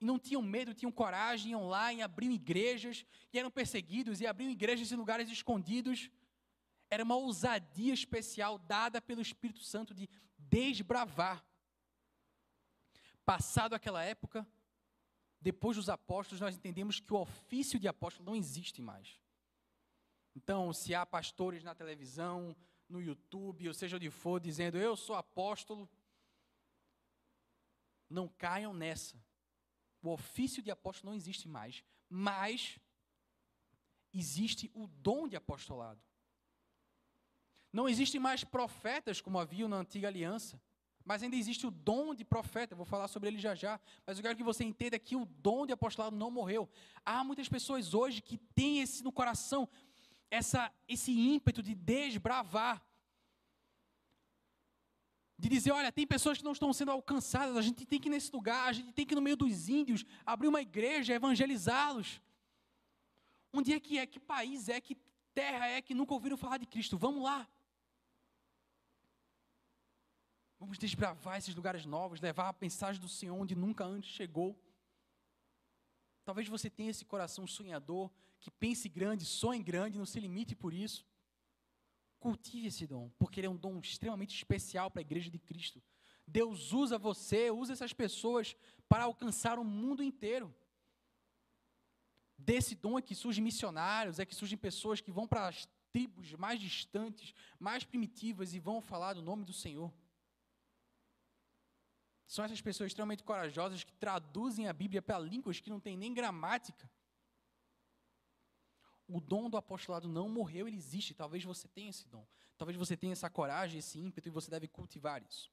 e 0.00 0.04
não 0.04 0.18
tinham 0.18 0.42
medo, 0.42 0.74
tinham 0.74 0.92
coragem, 0.92 1.52
iam 1.52 1.66
lá 1.66 1.92
e 1.94 2.02
abriam 2.02 2.32
igrejas, 2.32 3.06
e 3.32 3.38
eram 3.38 3.50
perseguidos, 3.50 4.20
e 4.20 4.26
abriam 4.26 4.50
igrejas 4.50 4.92
em 4.92 4.96
lugares 4.96 5.30
escondidos, 5.30 6.10
era 6.90 7.04
uma 7.04 7.16
ousadia 7.16 7.94
especial 7.94 8.58
dada 8.58 9.00
pelo 9.00 9.22
Espírito 9.22 9.62
Santo 9.62 9.94
de 9.94 10.08
desbravar. 10.36 11.44
Passado 13.24 13.74
aquela 13.74 14.02
época, 14.02 14.46
depois 15.40 15.76
dos 15.76 15.88
apóstolos, 15.88 16.40
nós 16.40 16.56
entendemos 16.56 16.98
que 16.98 17.14
o 17.14 17.20
ofício 17.20 17.78
de 17.78 17.86
apóstolo 17.86 18.26
não 18.26 18.36
existe 18.36 18.82
mais. 18.82 19.20
Então, 20.34 20.72
se 20.72 20.94
há 20.94 21.06
pastores 21.06 21.62
na 21.62 21.74
televisão, 21.74 22.56
no 22.88 23.00
YouTube, 23.00 23.68
ou 23.68 23.74
seja 23.74 23.96
onde 23.96 24.10
for, 24.10 24.40
dizendo 24.40 24.76
eu 24.76 24.96
sou 24.96 25.14
apóstolo, 25.14 25.88
não 28.08 28.26
caiam 28.26 28.74
nessa. 28.74 29.16
O 30.02 30.10
ofício 30.10 30.62
de 30.62 30.70
apóstolo 30.70 31.12
não 31.12 31.16
existe 31.16 31.46
mais, 31.46 31.84
mas 32.08 32.80
existe 34.12 34.70
o 34.74 34.88
dom 34.88 35.28
de 35.28 35.36
apostolado. 35.36 36.02
Não 37.72 37.88
existem 37.88 38.20
mais 38.20 38.42
profetas 38.42 39.20
como 39.20 39.38
havia 39.38 39.68
na 39.68 39.76
antiga 39.76 40.08
aliança, 40.08 40.60
mas 41.04 41.22
ainda 41.22 41.36
existe 41.36 41.66
o 41.66 41.70
dom 41.70 42.14
de 42.14 42.24
profeta. 42.24 42.74
vou 42.74 42.84
falar 42.84 43.08
sobre 43.08 43.28
ele 43.28 43.38
já 43.38 43.54
já, 43.54 43.80
mas 44.06 44.18
eu 44.18 44.22
quero 44.22 44.36
que 44.36 44.42
você 44.42 44.64
entenda 44.64 44.98
que 44.98 45.16
o 45.16 45.24
dom 45.24 45.66
de 45.66 45.72
apostolado 45.72 46.16
não 46.16 46.30
morreu. 46.30 46.68
Há 47.04 47.24
muitas 47.24 47.48
pessoas 47.48 47.94
hoje 47.94 48.20
que 48.20 48.36
têm 48.36 48.80
esse 48.80 49.02
no 49.02 49.12
coração, 49.12 49.68
essa, 50.30 50.72
esse 50.88 51.12
ímpeto 51.12 51.62
de 51.62 51.74
desbravar. 51.74 52.84
De 55.38 55.48
dizer, 55.48 55.70
olha, 55.70 55.90
tem 55.90 56.06
pessoas 56.06 56.38
que 56.38 56.44
não 56.44 56.52
estão 56.52 56.70
sendo 56.72 56.90
alcançadas, 56.90 57.56
a 57.56 57.62
gente 57.62 57.86
tem 57.86 57.98
que 57.98 58.08
ir 58.08 58.10
nesse 58.10 58.30
lugar, 58.30 58.68
a 58.68 58.72
gente 58.72 58.92
tem 58.92 59.06
que 59.06 59.14
ir 59.14 59.16
no 59.16 59.22
meio 59.22 59.36
dos 59.36 59.68
índios, 59.68 60.04
abrir 60.24 60.48
uma 60.48 60.60
igreja, 60.60 61.14
evangelizá-los. 61.14 62.20
Onde 63.52 63.72
é 63.72 63.80
que 63.80 63.98
é? 63.98 64.06
Que 64.06 64.20
país 64.20 64.68
é? 64.68 64.80
Que 64.80 64.98
terra 65.34 65.66
é 65.66 65.80
que 65.80 65.94
nunca 65.94 66.12
ouviram 66.12 66.36
falar 66.36 66.58
de 66.58 66.66
Cristo? 66.66 66.98
Vamos 66.98 67.22
lá. 67.22 67.48
Vamos 70.60 70.76
desbravar 70.76 71.38
esses 71.38 71.54
lugares 71.54 71.86
novos, 71.86 72.20
levar 72.20 72.50
a 72.50 72.56
mensagem 72.60 73.00
do 73.00 73.08
Senhor 73.08 73.34
onde 73.34 73.56
nunca 73.56 73.82
antes 73.82 74.10
chegou. 74.10 74.62
Talvez 76.22 76.46
você 76.46 76.68
tenha 76.68 76.90
esse 76.90 77.02
coração 77.02 77.46
sonhador, 77.46 78.10
que 78.38 78.50
pense 78.50 78.86
grande, 78.86 79.24
sonhe 79.24 79.62
grande, 79.62 79.96
não 79.98 80.04
se 80.04 80.20
limite 80.20 80.54
por 80.54 80.74
isso. 80.74 81.06
Cultive 82.18 82.66
esse 82.66 82.86
dom, 82.86 83.10
porque 83.18 83.40
ele 83.40 83.46
é 83.46 83.50
um 83.50 83.56
dom 83.56 83.78
extremamente 83.78 84.36
especial 84.36 84.90
para 84.90 85.00
a 85.00 85.08
igreja 85.08 85.30
de 85.30 85.38
Cristo. 85.38 85.82
Deus 86.26 86.72
usa 86.74 86.98
você, 86.98 87.50
usa 87.50 87.72
essas 87.72 87.94
pessoas 87.94 88.54
para 88.86 89.04
alcançar 89.04 89.58
o 89.58 89.64
mundo 89.64 90.02
inteiro. 90.02 90.54
Desse 92.36 92.74
dom 92.74 92.98
é 92.98 93.02
que 93.02 93.14
surgem 93.14 93.42
missionários, 93.42 94.18
é 94.18 94.26
que 94.26 94.34
surgem 94.34 94.58
pessoas 94.58 95.00
que 95.00 95.10
vão 95.10 95.26
para 95.26 95.48
as 95.48 95.66
tribos 95.90 96.34
mais 96.34 96.60
distantes, 96.60 97.34
mais 97.58 97.82
primitivas 97.82 98.52
e 98.52 98.60
vão 98.60 98.82
falar 98.82 99.14
do 99.14 99.22
nome 99.22 99.42
do 99.44 99.54
Senhor. 99.54 99.90
São 102.30 102.44
essas 102.44 102.60
pessoas 102.60 102.90
extremamente 102.90 103.24
corajosas 103.24 103.82
que 103.82 103.92
traduzem 103.94 104.68
a 104.68 104.72
Bíblia 104.72 105.02
para 105.02 105.18
línguas 105.18 105.58
que 105.58 105.68
não 105.68 105.80
têm 105.80 105.96
nem 105.96 106.14
gramática. 106.14 106.88
O 109.08 109.20
dom 109.20 109.50
do 109.50 109.56
apostolado 109.56 110.08
não 110.08 110.28
morreu, 110.28 110.68
ele 110.68 110.76
existe. 110.76 111.12
Talvez 111.12 111.42
você 111.42 111.66
tenha 111.66 111.90
esse 111.90 112.06
dom. 112.06 112.24
Talvez 112.56 112.78
você 112.78 112.96
tenha 112.96 113.14
essa 113.14 113.28
coragem, 113.28 113.80
esse 113.80 113.98
ímpeto 113.98 114.28
e 114.28 114.30
você 114.30 114.48
deve 114.48 114.68
cultivar 114.68 115.20
isso. 115.20 115.50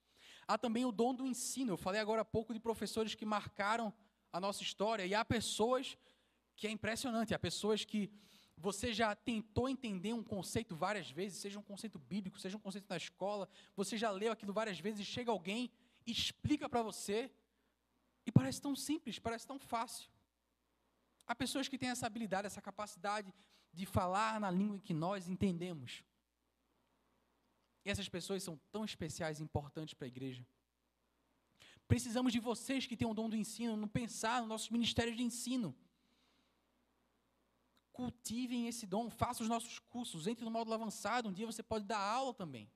Há 0.47 0.55
também 0.55 0.85
o 0.85 0.91
dom 0.91 1.15
do 1.15 1.25
ensino. 1.25 1.73
Eu 1.73 1.77
falei 1.77 1.99
agora 1.99 2.21
há 2.21 2.25
pouco 2.25 2.53
de 2.53 2.59
professores 2.59 3.15
que 3.15 3.25
marcaram 3.25 3.91
a 4.31 4.39
nossa 4.39 4.61
história 4.61 5.03
e 5.03 5.15
há 5.15 5.25
pessoas 5.25 5.97
que 6.55 6.67
é 6.67 6.69
impressionante, 6.69 7.33
há 7.33 7.39
pessoas 7.39 7.83
que 7.83 8.11
você 8.55 8.93
já 8.93 9.15
tentou 9.15 9.67
entender 9.67 10.13
um 10.13 10.23
conceito 10.23 10.75
várias 10.75 11.09
vezes, 11.09 11.39
seja 11.39 11.57
um 11.57 11.63
conceito 11.63 11.97
bíblico, 11.97 12.39
seja 12.39 12.55
um 12.55 12.59
conceito 12.59 12.85
na 12.87 12.97
escola, 12.97 13.49
você 13.75 13.97
já 13.97 14.11
leu 14.11 14.31
aquilo 14.31 14.53
várias 14.53 14.79
vezes 14.79 14.99
e 14.99 15.05
chega 15.05 15.31
alguém 15.31 15.71
explica 16.11 16.69
para 16.69 16.81
você 16.81 17.31
e 18.25 18.31
parece 18.31 18.61
tão 18.61 18.75
simples, 18.75 19.19
parece 19.19 19.45
tão 19.45 19.59
fácil. 19.59 20.09
Há 21.25 21.35
pessoas 21.35 21.67
que 21.67 21.77
têm 21.77 21.89
essa 21.89 22.05
habilidade, 22.05 22.47
essa 22.47 22.61
capacidade 22.61 23.33
de 23.73 23.85
falar 23.85 24.39
na 24.39 24.49
língua 24.49 24.79
que 24.79 24.93
nós 24.93 25.27
entendemos. 25.27 26.03
E 27.83 27.89
essas 27.89 28.07
pessoas 28.07 28.43
são 28.43 28.59
tão 28.71 28.85
especiais 28.85 29.39
e 29.39 29.43
importantes 29.43 29.93
para 29.93 30.05
a 30.05 30.07
igreja. 30.07 30.45
Precisamos 31.87 32.33
de 32.33 32.39
vocês 32.39 32.85
que 32.85 32.97
têm 32.97 33.07
o 33.07 33.13
dom 33.13 33.29
do 33.29 33.35
ensino, 33.35 33.77
no 33.77 33.87
pensar 33.87 34.39
nos 34.39 34.49
nossos 34.49 34.69
ministérios 34.69 35.15
de 35.15 35.23
ensino. 35.23 35.75
Cultivem 37.91 38.67
esse 38.67 38.85
dom, 38.85 39.09
façam 39.09 39.43
os 39.43 39.49
nossos 39.49 39.79
cursos, 39.79 40.27
entre 40.27 40.45
no 40.45 40.51
módulo 40.51 40.75
avançado, 40.75 41.29
um 41.29 41.33
dia 41.33 41.45
você 41.45 41.63
pode 41.63 41.85
dar 41.85 41.99
aula 41.99 42.33
também 42.33 42.69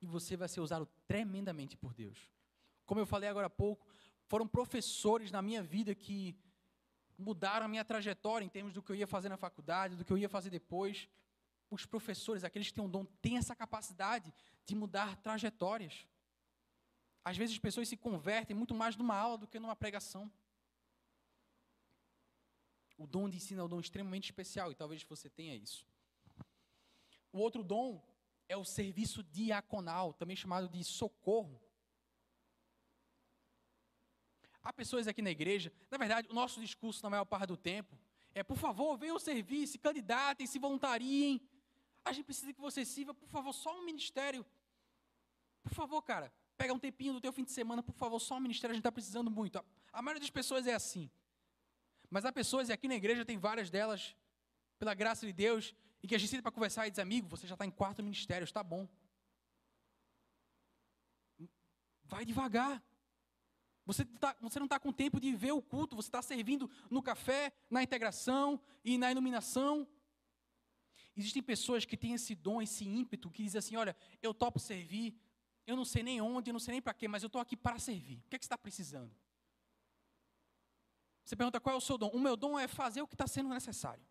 e 0.00 0.06
você 0.06 0.36
vai 0.36 0.48
ser 0.48 0.60
usado 0.60 0.86
tremendamente 1.06 1.76
por 1.76 1.92
Deus. 1.94 2.18
Como 2.86 3.00
eu 3.00 3.06
falei 3.06 3.28
agora 3.28 3.46
há 3.46 3.50
pouco, 3.50 3.86
foram 4.26 4.46
professores 4.46 5.30
na 5.30 5.42
minha 5.42 5.62
vida 5.62 5.94
que 5.94 6.36
mudaram 7.18 7.66
a 7.66 7.68
minha 7.68 7.84
trajetória 7.84 8.44
em 8.44 8.48
termos 8.48 8.72
do 8.72 8.82
que 8.82 8.90
eu 8.90 8.96
ia 8.96 9.06
fazer 9.06 9.28
na 9.28 9.36
faculdade, 9.36 9.96
do 9.96 10.04
que 10.04 10.12
eu 10.12 10.18
ia 10.18 10.28
fazer 10.28 10.50
depois. 10.50 11.08
Os 11.70 11.84
professores, 11.86 12.42
aqueles 12.42 12.68
que 12.68 12.74
têm 12.74 12.84
um 12.84 12.88
dom, 12.88 13.04
têm 13.20 13.36
essa 13.36 13.54
capacidade 13.54 14.32
de 14.64 14.74
mudar 14.74 15.16
trajetórias. 15.16 16.06
Às 17.24 17.36
vezes 17.36 17.54
as 17.54 17.60
pessoas 17.60 17.88
se 17.88 17.96
convertem 17.96 18.56
muito 18.56 18.74
mais 18.74 18.96
numa 18.96 19.14
aula 19.14 19.38
do 19.38 19.46
que 19.46 19.60
numa 19.60 19.76
pregação. 19.76 20.30
O 22.96 23.06
dom 23.06 23.28
de 23.28 23.36
ensino 23.36 23.60
é 23.60 23.64
um 23.64 23.68
dom 23.68 23.80
extremamente 23.80 24.24
especial 24.24 24.72
e 24.72 24.74
talvez 24.74 25.02
você 25.04 25.28
tenha 25.28 25.54
isso. 25.54 25.86
O 27.32 27.38
outro 27.38 27.62
dom 27.62 28.02
é 28.50 28.56
o 28.56 28.64
serviço 28.64 29.22
diaconal, 29.22 30.12
também 30.12 30.34
chamado 30.34 30.68
de 30.68 30.82
socorro. 30.82 31.62
Há 34.60 34.72
pessoas 34.72 35.06
aqui 35.06 35.22
na 35.22 35.30
igreja, 35.30 35.72
na 35.88 35.96
verdade, 35.96 36.28
o 36.28 36.34
nosso 36.34 36.60
discurso 36.60 37.00
na 37.04 37.10
maior 37.10 37.24
parte 37.24 37.46
do 37.46 37.56
tempo 37.56 37.96
é: 38.34 38.42
por 38.42 38.58
favor, 38.58 38.98
venham 38.98 39.18
servir, 39.20 39.68
se 39.68 39.78
candidatem, 39.78 40.48
se 40.48 40.58
voluntariem. 40.58 41.40
A 42.04 42.12
gente 42.12 42.24
precisa 42.24 42.52
que 42.52 42.60
você 42.60 42.84
sirva, 42.84 43.14
por 43.14 43.28
favor, 43.28 43.52
só 43.52 43.72
um 43.78 43.84
ministério. 43.84 44.44
Por 45.62 45.72
favor, 45.72 46.02
cara, 46.02 46.32
pega 46.56 46.74
um 46.74 46.78
tempinho 46.78 47.12
do 47.12 47.20
teu 47.20 47.32
fim 47.32 47.44
de 47.44 47.52
semana, 47.52 47.84
por 47.84 47.94
favor, 47.94 48.18
só 48.18 48.36
um 48.36 48.40
ministério, 48.40 48.72
a 48.72 48.74
gente 48.74 48.80
está 48.80 48.90
precisando 48.90 49.30
muito. 49.30 49.58
A, 49.58 49.64
a 49.92 50.02
maioria 50.02 50.20
das 50.20 50.30
pessoas 50.30 50.66
é 50.66 50.74
assim. 50.74 51.08
Mas 52.10 52.24
há 52.24 52.32
pessoas, 52.32 52.68
e 52.68 52.72
aqui 52.72 52.88
na 52.88 52.96
igreja 52.96 53.24
tem 53.24 53.38
várias 53.38 53.70
delas, 53.70 54.16
pela 54.76 54.92
graça 54.92 55.24
de 55.24 55.32
Deus, 55.32 55.72
e 56.02 56.08
que 56.08 56.14
a 56.14 56.18
gente 56.18 56.30
senta 56.30 56.42
para 56.42 56.52
conversar 56.52 56.86
e 56.86 56.90
diz, 56.90 56.98
amigo, 56.98 57.28
você 57.28 57.46
já 57.46 57.54
está 57.54 57.66
em 57.66 57.70
quatro 57.70 58.02
ministérios, 58.02 58.48
está 58.48 58.62
bom. 58.62 58.88
Vai 62.04 62.24
devagar. 62.24 62.82
Você, 63.84 64.04
tá, 64.04 64.36
você 64.40 64.58
não 64.58 64.66
está 64.66 64.78
com 64.78 64.92
tempo 64.92 65.20
de 65.20 65.34
ver 65.34 65.52
o 65.52 65.62
culto, 65.62 65.96
você 65.96 66.08
está 66.08 66.22
servindo 66.22 66.70
no 66.90 67.02
café, 67.02 67.52
na 67.68 67.82
integração 67.82 68.60
e 68.84 68.96
na 68.96 69.10
iluminação. 69.10 69.86
Existem 71.16 71.42
pessoas 71.42 71.84
que 71.84 71.96
têm 71.96 72.14
esse 72.14 72.34
dom, 72.34 72.62
esse 72.62 72.84
ímpeto, 72.84 73.30
que 73.30 73.42
dizem 73.42 73.58
assim: 73.58 73.76
olha, 73.76 73.96
eu 74.22 74.32
topo 74.32 74.58
servir, 74.58 75.18
eu 75.66 75.76
não 75.76 75.84
sei 75.84 76.02
nem 76.02 76.20
onde, 76.20 76.50
eu 76.50 76.52
não 76.52 76.60
sei 76.60 76.72
nem 76.72 76.82
para 76.82 76.94
quê, 76.94 77.08
mas 77.08 77.22
eu 77.22 77.26
estou 77.26 77.40
aqui 77.40 77.56
para 77.56 77.78
servir. 77.78 78.18
O 78.18 78.30
que, 78.30 78.36
é 78.36 78.38
que 78.38 78.44
você 78.44 78.46
está 78.46 78.58
precisando? 78.58 79.14
Você 81.24 81.36
pergunta 81.36 81.60
qual 81.60 81.74
é 81.74 81.78
o 81.78 81.80
seu 81.80 81.98
dom? 81.98 82.08
O 82.08 82.18
meu 82.18 82.36
dom 82.36 82.58
é 82.58 82.66
fazer 82.66 83.02
o 83.02 83.06
que 83.06 83.14
está 83.14 83.26
sendo 83.26 83.48
necessário. 83.48 84.04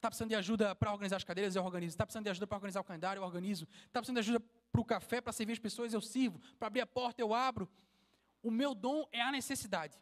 Está 0.00 0.08
precisando 0.08 0.30
de 0.30 0.34
ajuda 0.34 0.74
para 0.74 0.90
organizar 0.90 1.16
as 1.18 1.24
cadeiras? 1.24 1.54
Eu 1.54 1.62
organizo. 1.62 1.92
Está 1.92 2.06
precisando 2.06 2.24
de 2.24 2.30
ajuda 2.30 2.46
para 2.46 2.56
organizar 2.56 2.80
o 2.80 2.84
calendário? 2.84 3.20
Eu 3.20 3.24
organizo. 3.24 3.68
Está 3.84 4.00
precisando 4.00 4.16
de 4.16 4.20
ajuda 4.20 4.40
para 4.72 4.80
o 4.80 4.84
café, 4.84 5.20
para 5.20 5.30
servir 5.30 5.52
as 5.52 5.58
pessoas? 5.58 5.92
Eu 5.92 6.00
sirvo. 6.00 6.40
Para 6.58 6.68
abrir 6.68 6.80
a 6.80 6.86
porta, 6.86 7.20
eu 7.20 7.34
abro. 7.34 7.68
O 8.42 8.50
meu 8.50 8.74
dom 8.74 9.06
é 9.12 9.20
a 9.20 9.30
necessidade. 9.30 10.00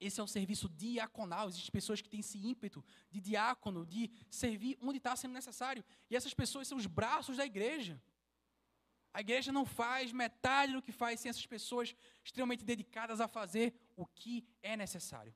Esse 0.00 0.18
é 0.18 0.22
um 0.22 0.26
serviço 0.26 0.66
diaconal. 0.66 1.50
Existem 1.50 1.70
pessoas 1.70 2.00
que 2.00 2.08
têm 2.08 2.20
esse 2.20 2.38
ímpeto 2.38 2.82
de 3.10 3.20
diácono, 3.20 3.84
de 3.84 4.10
servir 4.30 4.78
onde 4.80 4.96
está 4.96 5.14
sendo 5.14 5.34
necessário. 5.34 5.84
E 6.08 6.16
essas 6.16 6.32
pessoas 6.32 6.66
são 6.66 6.78
os 6.78 6.86
braços 6.86 7.36
da 7.36 7.44
igreja. 7.44 8.00
A 9.12 9.20
igreja 9.20 9.52
não 9.52 9.66
faz 9.66 10.10
metade 10.10 10.72
do 10.72 10.80
que 10.80 10.90
faz 10.90 11.20
sem 11.20 11.28
essas 11.28 11.44
pessoas 11.44 11.94
extremamente 12.24 12.64
dedicadas 12.64 13.20
a 13.20 13.28
fazer 13.28 13.74
o 13.94 14.06
que 14.06 14.48
é 14.62 14.74
necessário. 14.74 15.34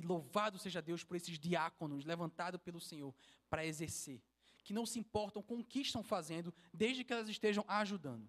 E 0.00 0.06
louvado 0.06 0.58
seja 0.58 0.80
Deus 0.80 1.04
por 1.04 1.14
esses 1.14 1.38
diáconos 1.38 2.06
levantados 2.06 2.58
pelo 2.62 2.80
Senhor 2.80 3.14
para 3.50 3.66
exercer, 3.66 4.18
que 4.64 4.72
não 4.72 4.86
se 4.86 4.98
importam 4.98 5.42
com 5.42 5.58
o 5.58 5.64
que 5.64 5.80
estão 5.80 6.02
fazendo, 6.02 6.54
desde 6.72 7.04
que 7.04 7.12
elas 7.12 7.28
estejam 7.28 7.62
ajudando. 7.68 8.26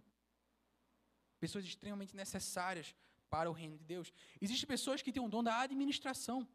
Pessoas 1.40 1.64
extremamente 1.64 2.14
necessárias 2.14 2.94
para 3.30 3.50
o 3.50 3.54
reino 3.54 3.78
de 3.78 3.86
Deus. 3.86 4.12
Existem 4.42 4.68
pessoas 4.68 5.02
que 5.02 5.14
têm 5.14 5.24
o 5.24 5.30
dom 5.30 5.42
da 5.42 5.62
administração. 5.62 6.46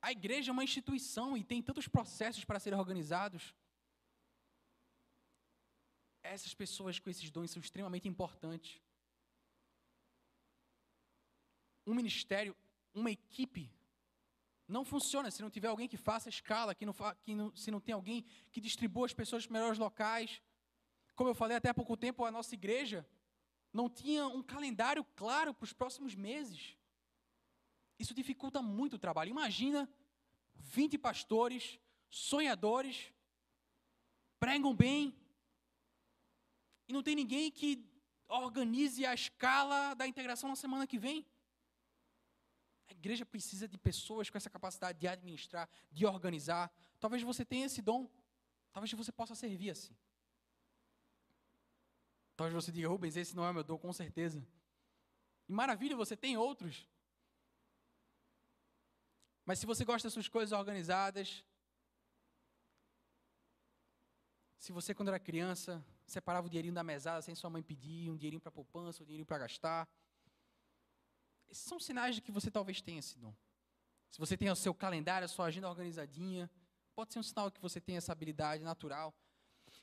A 0.00 0.10
igreja 0.10 0.50
é 0.50 0.54
uma 0.56 0.64
instituição 0.64 1.36
e 1.36 1.44
tem 1.44 1.60
tantos 1.60 1.86
processos 1.86 2.44
para 2.46 2.58
serem 2.58 2.78
organizados. 2.78 3.54
Essas 6.22 6.54
pessoas 6.54 6.98
com 6.98 7.10
esses 7.10 7.30
dons 7.30 7.50
são 7.50 7.60
extremamente 7.60 8.08
importantes. 8.08 8.80
Um 11.88 11.94
ministério, 11.94 12.56
uma 12.94 13.10
equipe, 13.10 13.70
não 14.66 14.84
funciona 14.84 15.30
se 15.30 15.40
não 15.40 15.50
tiver 15.50 15.68
alguém 15.68 15.88
que 15.88 15.96
faça 15.96 16.28
escala, 16.28 16.74
que 16.74 16.84
não, 16.84 16.94
que 17.22 17.34
não, 17.34 17.56
se 17.56 17.70
não 17.70 17.80
tem 17.80 17.94
alguém 17.94 18.24
que 18.52 18.60
distribua 18.60 19.06
as 19.06 19.14
pessoas 19.14 19.46
para 19.46 19.54
melhores 19.54 19.78
locais. 19.78 20.42
Como 21.16 21.30
eu 21.30 21.34
falei 21.34 21.56
até 21.56 21.70
há 21.70 21.74
pouco 21.74 21.96
tempo, 21.96 22.24
a 22.24 22.30
nossa 22.30 22.54
igreja 22.54 23.08
não 23.72 23.88
tinha 23.88 24.26
um 24.26 24.42
calendário 24.42 25.02
claro 25.16 25.54
para 25.54 25.64
os 25.64 25.72
próximos 25.72 26.14
meses. 26.14 26.76
Isso 27.98 28.14
dificulta 28.14 28.60
muito 28.60 28.96
o 28.96 28.98
trabalho. 28.98 29.30
Imagina 29.30 29.88
20 30.54 30.98
pastores, 30.98 31.78
sonhadores, 32.10 33.12
pregam 34.38 34.74
bem, 34.74 35.14
e 36.88 36.92
não 36.92 37.02
tem 37.02 37.14
ninguém 37.14 37.50
que 37.50 37.84
organize 38.28 39.04
a 39.04 39.12
escala 39.12 39.94
da 39.94 40.06
integração 40.06 40.48
na 40.48 40.56
semana 40.56 40.86
que 40.86 40.98
vem. 40.98 41.26
A 42.88 42.92
igreja 42.92 43.26
precisa 43.26 43.68
de 43.68 43.76
pessoas 43.76 44.30
com 44.30 44.38
essa 44.38 44.48
capacidade 44.48 44.98
de 44.98 45.06
administrar, 45.06 45.68
de 45.90 46.06
organizar. 46.06 46.72
Talvez 46.98 47.22
você 47.22 47.44
tenha 47.44 47.66
esse 47.66 47.82
dom. 47.82 48.10
Talvez 48.72 48.92
você 48.92 49.12
possa 49.12 49.34
servir 49.34 49.70
assim. 49.70 49.94
Talvez 52.36 52.54
você 52.54 52.70
diga, 52.70 52.88
Rubens, 52.88 53.16
esse 53.16 53.34
não 53.34 53.46
é 53.46 53.52
meu 53.52 53.64
dom, 53.64 53.76
com 53.76 53.92
certeza. 53.92 54.46
E 55.48 55.52
maravilha, 55.52 55.96
você 55.96 56.16
tem 56.16 56.36
outros. 56.36 56.88
Mas 59.44 59.58
se 59.58 59.66
você 59.66 59.84
gosta 59.84 60.06
das 60.06 60.12
suas 60.12 60.28
coisas 60.28 60.56
organizadas, 60.56 61.44
se 64.58 64.72
você, 64.72 64.94
quando 64.94 65.08
era 65.08 65.18
criança, 65.18 65.84
separava 66.06 66.46
o 66.46 66.50
dinheirinho 66.50 66.74
da 66.74 66.84
mesada 66.84 67.22
sem 67.22 67.34
sua 67.34 67.50
mãe 67.50 67.62
pedir, 67.62 68.10
um 68.10 68.16
dinheirinho 68.16 68.40
para 68.40 68.52
poupança, 68.52 69.02
um 69.02 69.06
dinheirinho 69.06 69.26
para 69.26 69.38
gastar, 69.38 69.88
esses 71.50 71.64
são 71.64 71.80
sinais 71.80 72.14
de 72.14 72.20
que 72.20 72.30
você 72.30 72.50
talvez 72.50 72.80
tenha 72.80 72.98
esse 72.98 73.18
dom. 73.18 73.34
Se 74.10 74.18
você 74.18 74.36
tem 74.36 74.50
o 74.50 74.56
seu 74.56 74.74
calendário, 74.74 75.24
a 75.24 75.28
sua 75.28 75.46
agenda 75.46 75.68
organizadinha, 75.68 76.50
pode 76.94 77.12
ser 77.12 77.18
um 77.18 77.22
sinal 77.22 77.50
que 77.50 77.60
você 77.60 77.80
tem 77.80 77.96
essa 77.96 78.12
habilidade 78.12 78.62
natural. 78.62 79.14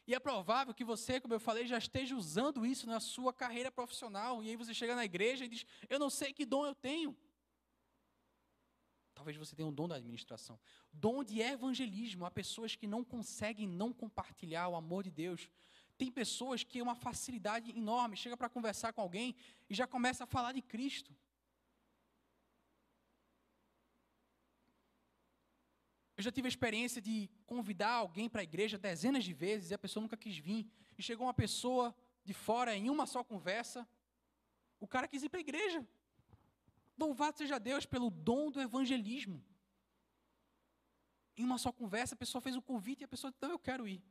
E 0.07 0.13
é 0.13 0.19
provável 0.19 0.73
que 0.73 0.83
você, 0.83 1.19
como 1.19 1.33
eu 1.33 1.39
falei, 1.39 1.65
já 1.65 1.77
esteja 1.77 2.15
usando 2.15 2.65
isso 2.65 2.87
na 2.87 2.99
sua 2.99 3.33
carreira 3.33 3.71
profissional. 3.71 4.43
E 4.43 4.49
aí 4.49 4.55
você 4.55 4.73
chega 4.73 4.95
na 4.95 5.05
igreja 5.05 5.45
e 5.45 5.47
diz: 5.47 5.65
Eu 5.89 5.99
não 5.99 6.09
sei 6.09 6.33
que 6.33 6.45
dom 6.45 6.65
eu 6.65 6.75
tenho. 6.75 7.15
Talvez 9.13 9.37
você 9.37 9.55
tenha 9.55 9.67
um 9.67 9.73
dom 9.73 9.87
da 9.87 9.95
administração. 9.95 10.59
Dom 10.91 11.23
de 11.23 11.39
evangelismo. 11.39 12.25
Há 12.25 12.31
pessoas 12.31 12.75
que 12.75 12.85
não 12.85 13.03
conseguem 13.03 13.67
não 13.67 13.93
compartilhar 13.93 14.67
o 14.67 14.75
amor 14.75 15.03
de 15.03 15.11
Deus. 15.11 15.49
Tem 15.97 16.11
pessoas 16.11 16.63
que 16.63 16.73
têm 16.73 16.81
uma 16.81 16.95
facilidade 16.95 17.71
enorme. 17.71 18.17
Chega 18.17 18.35
para 18.35 18.49
conversar 18.49 18.91
com 18.91 19.01
alguém 19.01 19.35
e 19.69 19.73
já 19.73 19.87
começa 19.87 20.25
a 20.25 20.27
falar 20.27 20.51
de 20.51 20.61
Cristo. 20.61 21.15
Já 26.25 26.31
tive 26.31 26.47
a 26.47 26.49
experiência 26.49 27.01
de 27.01 27.29
convidar 27.45 27.91
alguém 27.91 28.27
para 28.29 28.41
a 28.41 28.43
igreja 28.43 28.77
dezenas 28.77 29.23
de 29.23 29.33
vezes 29.33 29.71
e 29.71 29.73
a 29.73 29.77
pessoa 29.77 30.01
nunca 30.01 30.17
quis 30.17 30.37
vir. 30.37 30.69
E 30.97 31.03
chegou 31.03 31.25
uma 31.27 31.33
pessoa 31.33 31.95
de 32.23 32.33
fora 32.33 32.75
em 32.75 32.89
uma 32.89 33.05
só 33.05 33.23
conversa. 33.23 33.87
O 34.79 34.87
cara 34.87 35.07
quis 35.07 35.23
ir 35.23 35.29
para 35.29 35.39
a 35.39 35.47
igreja. 35.47 35.87
Louvado 36.97 37.37
seja 37.37 37.59
Deus 37.59 37.85
pelo 37.85 38.09
dom 38.09 38.51
do 38.51 38.61
evangelismo. 38.61 39.43
Em 41.37 41.43
uma 41.43 41.57
só 41.57 41.71
conversa, 41.71 42.15
a 42.15 42.17
pessoa 42.17 42.41
fez 42.41 42.55
o 42.55 42.61
convite 42.61 43.01
e 43.01 43.05
a 43.05 43.07
pessoa 43.07 43.33
Então 43.35 43.51
eu 43.51 43.59
quero 43.59 43.87
ir. 43.87 44.01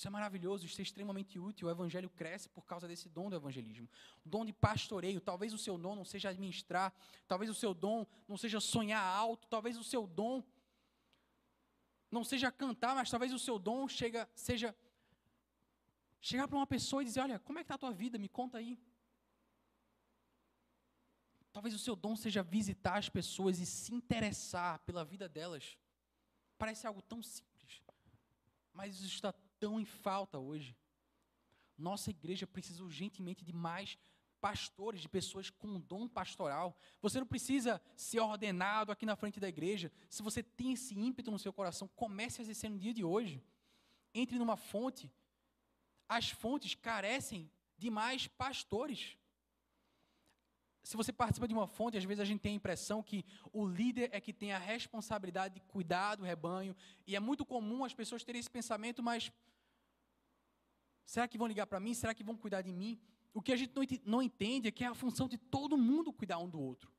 Isso 0.00 0.08
é 0.08 0.10
maravilhoso, 0.10 0.64
isso 0.64 0.80
é 0.80 0.82
extremamente 0.82 1.38
útil. 1.38 1.68
O 1.68 1.70
evangelho 1.70 2.08
cresce 2.08 2.48
por 2.48 2.64
causa 2.64 2.88
desse 2.88 3.06
dom 3.06 3.28
do 3.28 3.36
evangelismo. 3.36 3.86
Dom 4.24 4.46
de 4.46 4.52
pastoreio. 4.66 5.20
Talvez 5.20 5.52
o 5.52 5.58
seu 5.58 5.76
dom 5.76 5.94
não 5.94 6.06
seja 6.06 6.30
administrar, 6.30 6.90
talvez 7.28 7.50
o 7.50 7.54
seu 7.54 7.74
dom 7.74 8.06
não 8.26 8.38
seja 8.38 8.60
sonhar 8.60 9.02
alto, 9.04 9.46
talvez 9.46 9.76
o 9.76 9.84
seu 9.84 10.06
dom 10.06 10.42
não 12.10 12.24
seja 12.24 12.50
cantar, 12.50 12.94
mas 12.94 13.10
talvez 13.10 13.30
o 13.34 13.38
seu 13.38 13.58
dom 13.58 13.86
chega, 13.86 14.26
seja 14.34 14.74
chegar 16.18 16.48
para 16.48 16.56
uma 16.56 16.66
pessoa 16.66 17.02
e 17.02 17.04
dizer: 17.04 17.20
Olha, 17.20 17.38
como 17.38 17.58
é 17.58 17.62
que 17.62 17.66
está 17.66 17.74
a 17.74 17.84
tua 17.84 17.92
vida? 17.92 18.16
Me 18.16 18.30
conta 18.30 18.56
aí. 18.56 18.80
Talvez 21.52 21.74
o 21.74 21.78
seu 21.78 21.94
dom 21.94 22.16
seja 22.16 22.42
visitar 22.42 22.96
as 22.96 23.10
pessoas 23.10 23.58
e 23.58 23.66
se 23.66 23.94
interessar 23.94 24.78
pela 24.78 25.04
vida 25.04 25.28
delas. 25.28 25.76
Parece 26.56 26.86
algo 26.86 27.02
tão 27.02 27.22
simples, 27.22 27.82
mas 28.72 28.98
isso 28.98 29.16
está 29.16 29.34
tão 29.60 29.78
em 29.78 29.84
falta 29.84 30.38
hoje. 30.38 30.76
Nossa 31.78 32.10
igreja 32.10 32.46
precisa 32.46 32.82
urgentemente 32.82 33.44
de 33.44 33.52
mais 33.52 33.96
pastores, 34.40 35.02
de 35.02 35.08
pessoas 35.08 35.50
com 35.50 35.78
dom 35.78 36.08
pastoral. 36.08 36.76
Você 37.00 37.20
não 37.20 37.26
precisa 37.26 37.80
ser 37.94 38.20
ordenado 38.20 38.90
aqui 38.90 39.04
na 39.04 39.14
frente 39.14 39.38
da 39.38 39.48
igreja. 39.48 39.92
Se 40.08 40.22
você 40.22 40.42
tem 40.42 40.72
esse 40.72 40.98
ímpeto 40.98 41.30
no 41.30 41.38
seu 41.38 41.52
coração, 41.52 41.88
comece 41.94 42.40
a 42.40 42.42
exercer 42.42 42.70
no 42.70 42.78
dia 42.78 42.94
de 42.94 43.04
hoje. 43.04 43.42
Entre 44.14 44.38
numa 44.38 44.56
fonte. 44.56 45.12
As 46.08 46.30
fontes 46.30 46.74
carecem 46.74 47.50
de 47.76 47.90
mais 47.90 48.26
pastores. 48.26 49.16
Se 50.82 50.96
você 50.96 51.12
participa 51.12 51.46
de 51.46 51.54
uma 51.54 51.66
fonte, 51.66 51.98
às 51.98 52.04
vezes 52.04 52.20
a 52.20 52.24
gente 52.24 52.40
tem 52.40 52.52
a 52.52 52.56
impressão 52.56 53.02
que 53.02 53.24
o 53.52 53.66
líder 53.66 54.08
é 54.12 54.20
que 54.20 54.32
tem 54.32 54.52
a 54.52 54.58
responsabilidade 54.58 55.54
de 55.54 55.60
cuidar 55.60 56.16
do 56.16 56.24
rebanho, 56.24 56.74
e 57.06 57.14
é 57.14 57.20
muito 57.20 57.44
comum 57.44 57.84
as 57.84 57.94
pessoas 57.94 58.24
terem 58.24 58.40
esse 58.40 58.50
pensamento, 58.50 59.02
mas 59.02 59.30
Será 61.04 61.26
que 61.26 61.38
vão 61.38 61.46
ligar 61.46 61.66
para 61.66 61.80
mim? 61.80 61.94
Será 61.94 62.14
que 62.14 62.22
vão 62.22 62.36
cuidar 62.36 62.62
de 62.62 62.72
mim? 62.72 63.00
O 63.32 63.40
que 63.40 63.52
a 63.52 63.56
gente 63.56 63.72
não 64.04 64.22
entende 64.22 64.68
é 64.68 64.70
que 64.70 64.84
é 64.84 64.86
a 64.86 64.94
função 64.94 65.28
de 65.28 65.38
todo 65.38 65.76
mundo 65.76 66.12
cuidar 66.12 66.38
um 66.38 66.48
do 66.48 66.60
outro. 66.60 66.92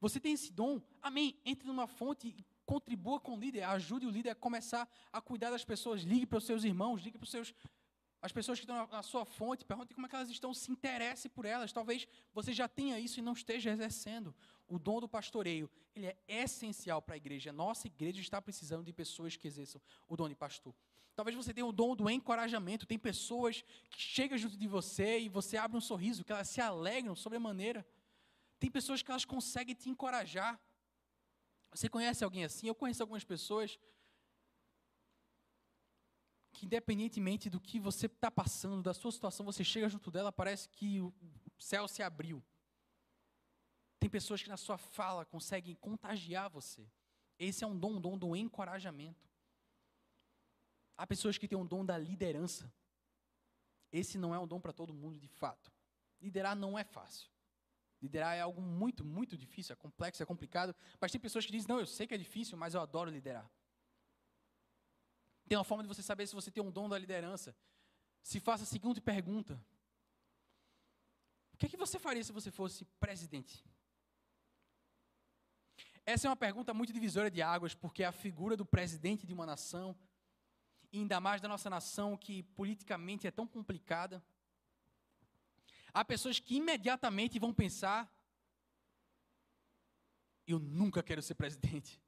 Você 0.00 0.20
tem 0.20 0.32
esse 0.32 0.52
dom, 0.52 0.80
amém. 1.02 1.36
Entre 1.44 1.66
numa 1.66 1.86
fonte 1.86 2.28
e 2.28 2.46
contribua 2.64 3.18
com 3.18 3.34
o 3.34 3.40
líder, 3.40 3.62
ajude 3.64 4.06
o 4.06 4.10
líder 4.10 4.30
a 4.30 4.34
começar 4.34 4.88
a 5.12 5.20
cuidar 5.20 5.50
das 5.50 5.64
pessoas. 5.64 6.02
Ligue 6.02 6.26
para 6.26 6.38
os 6.38 6.44
seus 6.44 6.64
irmãos, 6.64 7.02
ligue 7.02 7.18
para 7.18 7.24
os 7.24 7.30
seus, 7.30 7.54
as 8.20 8.32
pessoas 8.32 8.58
que 8.58 8.64
estão 8.64 8.86
na, 8.86 9.02
sua 9.02 9.24
fonte, 9.24 9.64
pergunte 9.64 9.94
como 9.94 10.06
é 10.06 10.08
que 10.08 10.16
elas 10.16 10.28
estão, 10.28 10.52
se 10.52 10.70
interesse 10.70 11.28
por 11.28 11.44
elas. 11.44 11.72
Talvez 11.72 12.06
você 12.32 12.52
já 12.52 12.68
tenha 12.68 12.98
isso 12.98 13.18
e 13.18 13.22
não 13.22 13.32
esteja 13.32 13.70
exercendo. 13.70 14.34
O 14.68 14.78
dom 14.78 15.00
do 15.00 15.08
pastoreio, 15.08 15.70
ele 15.94 16.06
é 16.06 16.16
essencial 16.28 17.00
para 17.00 17.14
a 17.14 17.16
igreja. 17.16 17.52
Nossa 17.52 17.86
igreja 17.86 18.20
está 18.20 18.40
precisando 18.42 18.84
de 18.84 18.92
pessoas 18.92 19.36
que 19.36 19.46
exerçam 19.46 19.80
o 20.08 20.16
dom 20.16 20.28
de 20.28 20.34
pastor. 20.34 20.74
Talvez 21.18 21.36
você 21.36 21.52
tenha 21.52 21.66
o 21.66 21.72
dom 21.72 21.96
do 21.96 22.08
encorajamento. 22.08 22.86
Tem 22.86 22.96
pessoas 22.96 23.64
que 23.90 24.00
chegam 24.00 24.38
junto 24.38 24.56
de 24.56 24.68
você 24.68 25.18
e 25.18 25.28
você 25.28 25.56
abre 25.56 25.76
um 25.76 25.80
sorriso, 25.80 26.22
que 26.22 26.30
elas 26.30 26.48
se 26.48 26.60
alegram 26.60 27.16
sobremaneira. 27.16 27.84
Tem 28.60 28.70
pessoas 28.70 29.02
que 29.02 29.10
elas 29.10 29.24
conseguem 29.24 29.74
te 29.74 29.90
encorajar. 29.90 30.60
Você 31.72 31.88
conhece 31.88 32.22
alguém 32.22 32.44
assim? 32.44 32.68
Eu 32.68 32.74
conheço 32.76 33.02
algumas 33.02 33.24
pessoas 33.24 33.80
que 36.52 36.66
independentemente 36.66 37.50
do 37.50 37.60
que 37.60 37.80
você 37.80 38.06
está 38.06 38.30
passando, 38.30 38.80
da 38.80 38.94
sua 38.94 39.10
situação, 39.10 39.44
você 39.44 39.64
chega 39.64 39.88
junto 39.88 40.12
dela, 40.12 40.30
parece 40.30 40.68
que 40.68 41.00
o 41.00 41.12
céu 41.58 41.88
se 41.88 42.00
abriu. 42.00 42.40
Tem 43.98 44.08
pessoas 44.08 44.40
que 44.40 44.48
na 44.48 44.56
sua 44.56 44.78
fala 44.78 45.24
conseguem 45.24 45.74
contagiar 45.74 46.48
você. 46.48 46.88
Esse 47.40 47.64
é 47.64 47.66
um 47.66 47.76
dom, 47.76 47.96
um 47.96 48.00
dom 48.00 48.16
do 48.16 48.36
encorajamento. 48.36 49.27
Há 50.98 51.06
pessoas 51.06 51.38
que 51.38 51.46
têm 51.46 51.56
um 51.56 51.64
dom 51.64 51.84
da 51.84 51.96
liderança. 51.96 52.70
Esse 53.92 54.18
não 54.18 54.34
é 54.34 54.38
um 54.38 54.48
dom 54.48 54.60
para 54.60 54.72
todo 54.72 54.92
mundo, 54.92 55.16
de 55.18 55.28
fato. 55.28 55.72
Liderar 56.20 56.56
não 56.56 56.76
é 56.76 56.82
fácil. 56.82 57.30
Liderar 58.02 58.36
é 58.36 58.40
algo 58.40 58.60
muito, 58.60 59.04
muito 59.04 59.36
difícil, 59.36 59.72
é 59.72 59.76
complexo, 59.76 60.22
é 60.22 60.26
complicado. 60.26 60.74
Mas 61.00 61.12
tem 61.12 61.20
pessoas 61.20 61.46
que 61.46 61.52
dizem: 61.52 61.68
não, 61.68 61.78
eu 61.78 61.86
sei 61.86 62.06
que 62.06 62.14
é 62.14 62.18
difícil, 62.18 62.58
mas 62.58 62.74
eu 62.74 62.80
adoro 62.80 63.10
liderar. 63.10 63.48
Tem 65.48 65.56
uma 65.56 65.64
forma 65.64 65.84
de 65.84 65.88
você 65.88 66.02
saber 66.02 66.26
se 66.26 66.34
você 66.34 66.50
tem 66.50 66.62
um 66.62 66.70
dom 66.70 66.88
da 66.88 66.98
liderança. 66.98 67.56
Se 68.20 68.40
faça 68.40 68.64
a 68.64 68.66
seguinte 68.66 69.00
pergunta: 69.00 69.64
O 71.54 71.56
que, 71.56 71.66
é 71.66 71.68
que 71.68 71.76
você 71.76 71.98
faria 71.98 72.24
se 72.24 72.32
você 72.32 72.50
fosse 72.50 72.84
presidente? 72.98 73.64
Essa 76.04 76.26
é 76.26 76.30
uma 76.30 76.36
pergunta 76.36 76.74
muito 76.74 76.92
divisória 76.92 77.30
de 77.30 77.40
águas, 77.42 77.74
porque 77.74 78.02
a 78.02 78.10
figura 78.10 78.56
do 78.56 78.64
presidente 78.64 79.26
de 79.26 79.32
uma 79.32 79.44
nação, 79.44 79.96
e 80.92 80.98
ainda 80.98 81.20
mais 81.20 81.40
da 81.40 81.48
nossa 81.48 81.68
nação, 81.68 82.16
que 82.16 82.42
politicamente 82.42 83.26
é 83.26 83.30
tão 83.30 83.46
complicada, 83.46 84.22
há 85.92 86.04
pessoas 86.04 86.38
que 86.38 86.56
imediatamente 86.56 87.38
vão 87.38 87.52
pensar: 87.52 88.10
eu 90.46 90.58
nunca 90.58 91.02
quero 91.02 91.22
ser 91.22 91.34
presidente. 91.34 92.00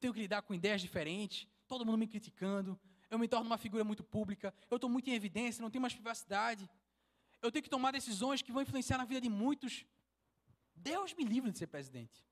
Tenho 0.00 0.12
que 0.12 0.20
lidar 0.20 0.42
com 0.42 0.54
ideias 0.54 0.80
diferentes, 0.80 1.46
todo 1.66 1.84
mundo 1.84 1.98
me 1.98 2.06
criticando, 2.06 2.78
eu 3.10 3.18
me 3.18 3.28
torno 3.28 3.46
uma 3.46 3.58
figura 3.58 3.84
muito 3.84 4.02
pública, 4.02 4.52
eu 4.70 4.76
estou 4.76 4.90
muito 4.90 5.08
em 5.08 5.14
evidência, 5.14 5.62
não 5.62 5.70
tenho 5.70 5.82
mais 5.82 5.94
privacidade, 5.94 6.68
eu 7.40 7.52
tenho 7.52 7.62
que 7.62 7.70
tomar 7.70 7.92
decisões 7.92 8.42
que 8.42 8.52
vão 8.52 8.62
influenciar 8.62 8.98
na 8.98 9.04
vida 9.04 9.20
de 9.20 9.28
muitos. 9.28 9.84
Deus 10.74 11.14
me 11.14 11.24
livre 11.24 11.50
de 11.50 11.58
ser 11.58 11.66
presidente. 11.66 12.24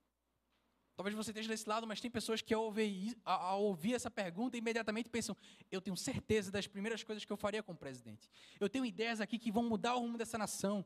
Talvez 1.03 1.17
você 1.17 1.33
esteja 1.33 1.49
desse 1.49 1.69
lado, 1.69 1.85
mas 1.85 2.01
tem 2.01 2.09
pessoas 2.09 2.41
que 2.41 2.55
ao 2.55 2.63
ouvir, 2.63 3.19
ao 3.25 3.61
ouvir, 3.65 3.95
essa 3.95 4.09
pergunta 4.09 4.57
imediatamente 4.57 5.11
pensam: 5.11 5.37
eu 5.69 5.81
tenho 5.81 5.97
certeza 5.97 6.49
das 6.49 6.69
primeiras 6.69 7.03
coisas 7.03 7.25
que 7.25 7.33
eu 7.33 7.37
faria 7.37 7.61
como 7.61 7.77
presidente. 7.77 8.31
Eu 8.61 8.69
tenho 8.69 8.87
ideias 8.87 9.21
aqui 9.21 9.37
que 9.37 9.51
vão 9.51 9.65
mudar 9.65 9.97
o 9.97 9.99
rumo 9.99 10.17
dessa 10.17 10.39
nação. 10.39 10.85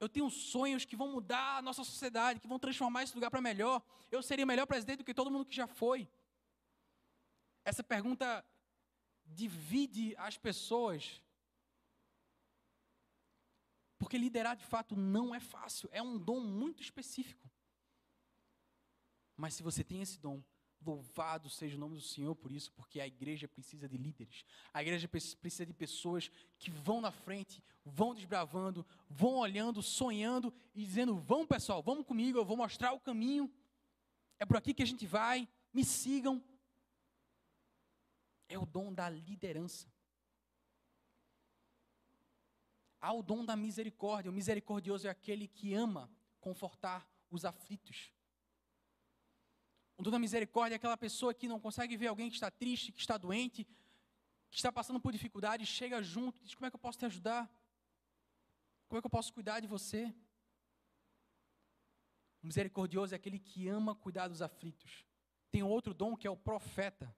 Eu 0.00 0.08
tenho 0.08 0.28
sonhos 0.28 0.84
que 0.84 0.96
vão 0.96 1.12
mudar 1.12 1.58
a 1.58 1.62
nossa 1.62 1.84
sociedade, 1.84 2.40
que 2.40 2.48
vão 2.48 2.58
transformar 2.58 3.04
esse 3.04 3.14
lugar 3.14 3.30
para 3.30 3.40
melhor. 3.40 3.80
Eu 4.10 4.20
seria 4.20 4.44
melhor 4.44 4.66
presidente 4.66 4.98
do 4.98 5.04
que 5.04 5.14
todo 5.14 5.30
mundo 5.30 5.44
que 5.44 5.54
já 5.54 5.68
foi. 5.68 6.08
Essa 7.64 7.84
pergunta 7.84 8.44
divide 9.24 10.12
as 10.16 10.36
pessoas. 10.36 11.22
Porque 13.96 14.18
liderar 14.18 14.56
de 14.56 14.66
fato 14.66 14.96
não 14.96 15.32
é 15.32 15.38
fácil, 15.38 15.88
é 15.92 16.02
um 16.02 16.18
dom 16.18 16.40
muito 16.40 16.82
específico. 16.82 17.48
Mas 19.38 19.54
se 19.54 19.62
você 19.62 19.84
tem 19.84 20.02
esse 20.02 20.18
dom, 20.18 20.42
louvado 20.84 21.48
seja 21.48 21.76
o 21.76 21.78
nome 21.78 21.94
do 21.94 22.02
Senhor 22.02 22.34
por 22.34 22.50
isso, 22.50 22.72
porque 22.72 23.00
a 23.00 23.06
igreja 23.06 23.46
precisa 23.46 23.88
de 23.88 23.96
líderes. 23.96 24.44
A 24.74 24.82
igreja 24.82 25.06
precisa 25.08 25.64
de 25.64 25.72
pessoas 25.72 26.28
que 26.58 26.72
vão 26.72 27.00
na 27.00 27.12
frente, 27.12 27.62
vão 27.84 28.16
desbravando, 28.16 28.84
vão 29.08 29.36
olhando, 29.36 29.80
sonhando 29.80 30.52
e 30.74 30.84
dizendo: 30.84 31.16
Vamos, 31.16 31.46
pessoal, 31.46 31.80
vamos 31.80 32.04
comigo, 32.04 32.36
eu 32.36 32.44
vou 32.44 32.56
mostrar 32.56 32.92
o 32.92 32.98
caminho. 33.00 33.48
É 34.40 34.44
por 34.44 34.56
aqui 34.56 34.74
que 34.74 34.82
a 34.82 34.86
gente 34.86 35.06
vai, 35.06 35.48
me 35.72 35.84
sigam, 35.84 36.42
é 38.48 38.58
o 38.58 38.66
dom 38.66 38.92
da 38.92 39.08
liderança. 39.08 39.86
Há 43.00 43.12
o 43.12 43.22
dom 43.22 43.44
da 43.44 43.54
misericórdia. 43.54 44.32
O 44.32 44.34
misericordioso 44.34 45.06
é 45.06 45.10
aquele 45.10 45.46
que 45.46 45.74
ama 45.74 46.10
confortar 46.40 47.08
os 47.30 47.44
aflitos. 47.44 48.12
O 49.98 50.02
dom 50.02 50.12
da 50.12 50.18
misericórdia 50.18 50.76
é 50.76 50.78
aquela 50.78 50.96
pessoa 50.96 51.34
que 51.34 51.48
não 51.48 51.58
consegue 51.58 51.96
ver 51.96 52.06
alguém 52.06 52.30
que 52.30 52.36
está 52.36 52.50
triste, 52.52 52.92
que 52.92 53.00
está 53.00 53.18
doente, 53.18 53.64
que 54.48 54.56
está 54.56 54.70
passando 54.70 55.00
por 55.00 55.10
dificuldade, 55.10 55.66
chega 55.66 56.00
junto 56.00 56.40
e 56.40 56.44
diz: 56.44 56.54
Como 56.54 56.66
é 56.66 56.70
que 56.70 56.76
eu 56.76 56.80
posso 56.80 56.98
te 56.98 57.04
ajudar? 57.04 57.50
Como 58.86 58.98
é 58.98 59.02
que 59.02 59.06
eu 59.06 59.10
posso 59.10 59.32
cuidar 59.34 59.58
de 59.58 59.66
você? 59.66 60.14
O 62.40 62.46
misericordioso 62.46 63.12
é 63.12 63.16
aquele 63.16 63.40
que 63.40 63.66
ama 63.66 63.92
cuidar 63.92 64.28
dos 64.28 64.40
aflitos. 64.40 65.04
Tem 65.50 65.64
outro 65.64 65.92
dom 65.92 66.16
que 66.16 66.28
é 66.28 66.30
o 66.30 66.36
profeta. 66.36 67.12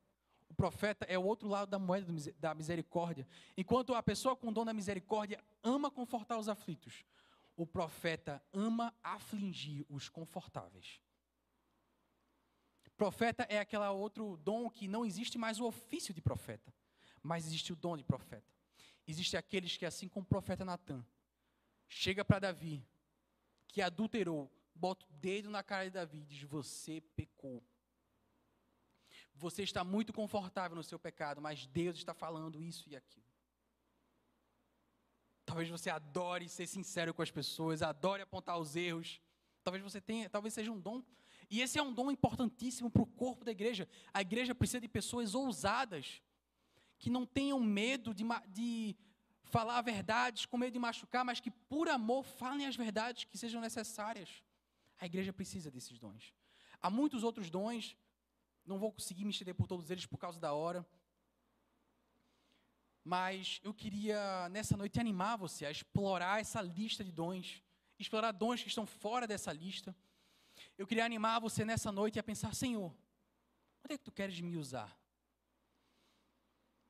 O 0.48 0.54
profeta 0.54 1.04
é 1.04 1.18
o 1.18 1.22
outro 1.22 1.48
lado 1.48 1.68
da 1.68 1.78
moeda 1.78 2.10
da 2.38 2.54
misericórdia. 2.54 3.28
Enquanto 3.58 3.94
a 3.94 4.02
pessoa 4.02 4.34
com 4.34 4.48
o 4.48 4.52
dom 4.52 4.64
da 4.64 4.72
misericórdia 4.72 5.44
ama 5.62 5.90
confortar 5.90 6.38
os 6.38 6.48
aflitos, 6.48 7.04
o 7.54 7.66
profeta 7.66 8.42
ama 8.54 8.94
afligir 9.02 9.84
os 9.88 10.08
confortáveis. 10.08 10.98
Profeta 13.00 13.46
é 13.48 13.58
aquele 13.58 13.86
outro 13.86 14.36
dom 14.44 14.68
que 14.68 14.86
não 14.86 15.06
existe 15.06 15.38
mais 15.38 15.58
o 15.58 15.64
ofício 15.64 16.12
de 16.12 16.20
profeta, 16.20 16.70
mas 17.22 17.46
existe 17.46 17.72
o 17.72 17.76
dom 17.76 17.96
de 17.96 18.04
profeta. 18.04 18.52
Existem 19.08 19.38
aqueles 19.38 19.74
que, 19.74 19.86
assim 19.86 20.06
como 20.06 20.24
o 20.24 20.28
profeta 20.28 20.66
Natan, 20.66 21.02
chega 21.88 22.22
para 22.22 22.40
Davi, 22.40 22.86
que 23.68 23.80
adulterou, 23.80 24.52
bota 24.74 25.06
o 25.06 25.12
dedo 25.14 25.48
na 25.48 25.62
cara 25.62 25.84
de 25.84 25.92
Davi 25.92 26.18
e 26.18 26.26
diz: 26.26 26.42
Você 26.42 27.00
pecou. 27.16 27.64
Você 29.32 29.62
está 29.62 29.82
muito 29.82 30.12
confortável 30.12 30.76
no 30.76 30.84
seu 30.84 30.98
pecado, 30.98 31.40
mas 31.40 31.66
Deus 31.68 31.96
está 31.96 32.12
falando 32.12 32.60
isso 32.60 32.86
e 32.90 32.96
aquilo. 32.96 33.24
Talvez 35.46 35.70
você 35.70 35.88
adore 35.88 36.50
ser 36.50 36.66
sincero 36.66 37.14
com 37.14 37.22
as 37.22 37.30
pessoas, 37.30 37.80
adore 37.80 38.20
apontar 38.20 38.58
os 38.58 38.76
erros. 38.76 39.22
Talvez 39.64 39.82
você 39.82 40.02
tenha, 40.02 40.28
talvez 40.28 40.52
seja 40.52 40.70
um 40.70 40.78
dom. 40.78 41.02
E 41.50 41.60
esse 41.60 41.78
é 41.78 41.82
um 41.82 41.92
dom 41.92 42.10
importantíssimo 42.10 42.88
para 42.88 43.02
o 43.02 43.06
corpo 43.06 43.44
da 43.44 43.50
igreja. 43.50 43.88
A 44.14 44.20
igreja 44.20 44.54
precisa 44.54 44.80
de 44.80 44.88
pessoas 44.88 45.34
ousadas, 45.34 46.22
que 46.98 47.10
não 47.10 47.26
tenham 47.26 47.58
medo 47.58 48.14
de, 48.14 48.24
de 48.48 48.96
falar 49.42 49.82
verdades 49.82 50.46
com 50.46 50.56
medo 50.56 50.72
de 50.72 50.78
machucar, 50.78 51.24
mas 51.24 51.40
que 51.40 51.50
por 51.50 51.88
amor 51.88 52.24
falem 52.24 52.66
as 52.66 52.76
verdades 52.76 53.24
que 53.24 53.36
sejam 53.36 53.60
necessárias. 53.60 54.44
A 54.98 55.06
igreja 55.06 55.32
precisa 55.32 55.70
desses 55.70 55.98
dons. 55.98 56.32
Há 56.80 56.88
muitos 56.88 57.24
outros 57.24 57.50
dons 57.50 57.96
não 58.64 58.78
vou 58.78 58.92
conseguir 58.92 59.24
me 59.24 59.30
estender 59.30 59.54
por 59.54 59.66
todos 59.66 59.90
eles 59.90 60.06
por 60.06 60.18
causa 60.18 60.38
da 60.38 60.52
hora. 60.52 60.86
Mas 63.02 63.60
eu 63.64 63.74
queria, 63.74 64.48
nessa 64.50 64.76
noite, 64.76 65.00
animar 65.00 65.36
você 65.36 65.66
a 65.66 65.70
explorar 65.70 66.40
essa 66.40 66.60
lista 66.62 67.02
de 67.02 67.10
dons, 67.10 67.62
explorar 67.98 68.30
dons 68.30 68.62
que 68.62 68.68
estão 68.68 68.86
fora 68.86 69.26
dessa 69.26 69.52
lista. 69.52 69.96
Eu 70.80 70.86
queria 70.86 71.04
animar 71.04 71.38
você 71.38 71.62
nessa 71.62 71.92
noite 71.92 72.18
a 72.18 72.22
pensar: 72.22 72.54
Senhor, 72.54 72.90
onde 73.84 73.92
é 73.94 73.98
que 73.98 74.04
tu 74.04 74.10
queres 74.10 74.40
me 74.40 74.56
usar? 74.56 74.98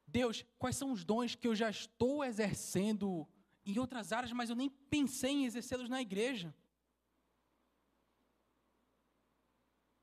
Deus, 0.07 0.45
quais 0.61 0.77
são 0.77 0.93
os 0.93 1.05
dons 1.05 1.35
que 1.35 1.49
eu 1.49 1.57
já 1.57 1.69
estou 1.69 2.23
exercendo 2.23 3.29
em 3.67 3.77
outras 3.81 4.13
áreas, 4.13 4.31
mas 4.31 4.49
eu 4.49 4.55
nem 4.55 4.71
pensei 4.71 5.33
em 5.33 5.45
exercê-los 5.45 5.89
na 5.89 6.01
igreja? 6.01 6.55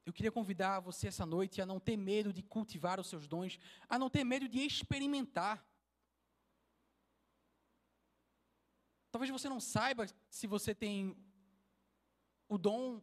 Eu 0.05 0.11
queria 0.11 0.33
convidar 0.33 0.81
você 0.81 1.07
essa 1.07 1.25
noite 1.25 1.61
a 1.61 1.65
não 1.65 1.79
ter 1.79 1.95
medo 1.95 2.33
de 2.33 2.43
cultivar 2.43 2.99
os 2.99 3.07
seus 3.07 3.25
dons, 3.25 3.57
a 3.87 3.97
não 3.97 4.09
ter 4.09 4.25
medo 4.25 4.49
de 4.49 4.59
experimentar. 4.59 5.65
Talvez 9.11 9.31
você 9.31 9.47
não 9.47 9.61
saiba 9.61 10.07
se 10.29 10.45
você 10.45 10.75
tem 10.75 11.15
o 12.49 12.57
dom 12.57 13.01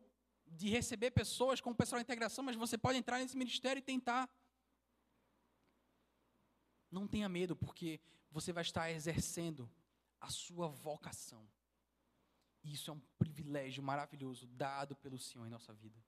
de 0.55 0.68
receber 0.68 1.11
pessoas 1.11 1.61
como 1.61 1.76
pessoal 1.76 1.98
de 1.98 2.05
integração, 2.05 2.44
mas 2.44 2.57
você 2.57 2.78
pode 2.78 2.98
entrar 2.98 3.18
nesse 3.18 3.36
ministério 3.36 3.80
e 3.80 3.82
tentar. 3.82 4.28
Não 6.90 7.07
tenha 7.07 7.28
medo, 7.28 7.57
porque 7.57 8.00
você 8.30 8.52
vai 8.52 8.62
estar 8.62 8.90
exercendo 8.90 9.70
a 10.20 10.28
sua 10.28 10.68
vocação. 10.68 11.46
Isso 12.62 12.90
é 12.90 12.94
um 12.94 13.00
privilégio 13.18 13.82
maravilhoso 13.82 14.46
dado 14.46 14.96
pelo 14.96 15.18
Senhor 15.18 15.46
em 15.46 15.50
nossa 15.50 15.72
vida. 15.74 16.02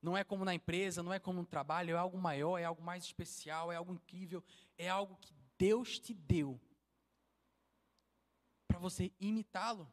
Não 0.00 0.16
é 0.16 0.24
como 0.24 0.44
na 0.44 0.54
empresa, 0.54 1.02
não 1.02 1.12
é 1.12 1.18
como 1.18 1.40
no 1.40 1.46
trabalho, 1.46 1.94
é 1.94 1.98
algo 1.98 2.18
maior, 2.18 2.58
é 2.58 2.64
algo 2.64 2.82
mais 2.82 3.04
especial, 3.04 3.70
é 3.70 3.76
algo 3.76 3.92
incrível, 3.92 4.42
é 4.76 4.88
algo 4.88 5.16
que 5.16 5.32
Deus 5.58 5.98
te 5.98 6.12
deu 6.12 6.60
para 8.66 8.80
você 8.80 9.12
imitá-lo. 9.20 9.92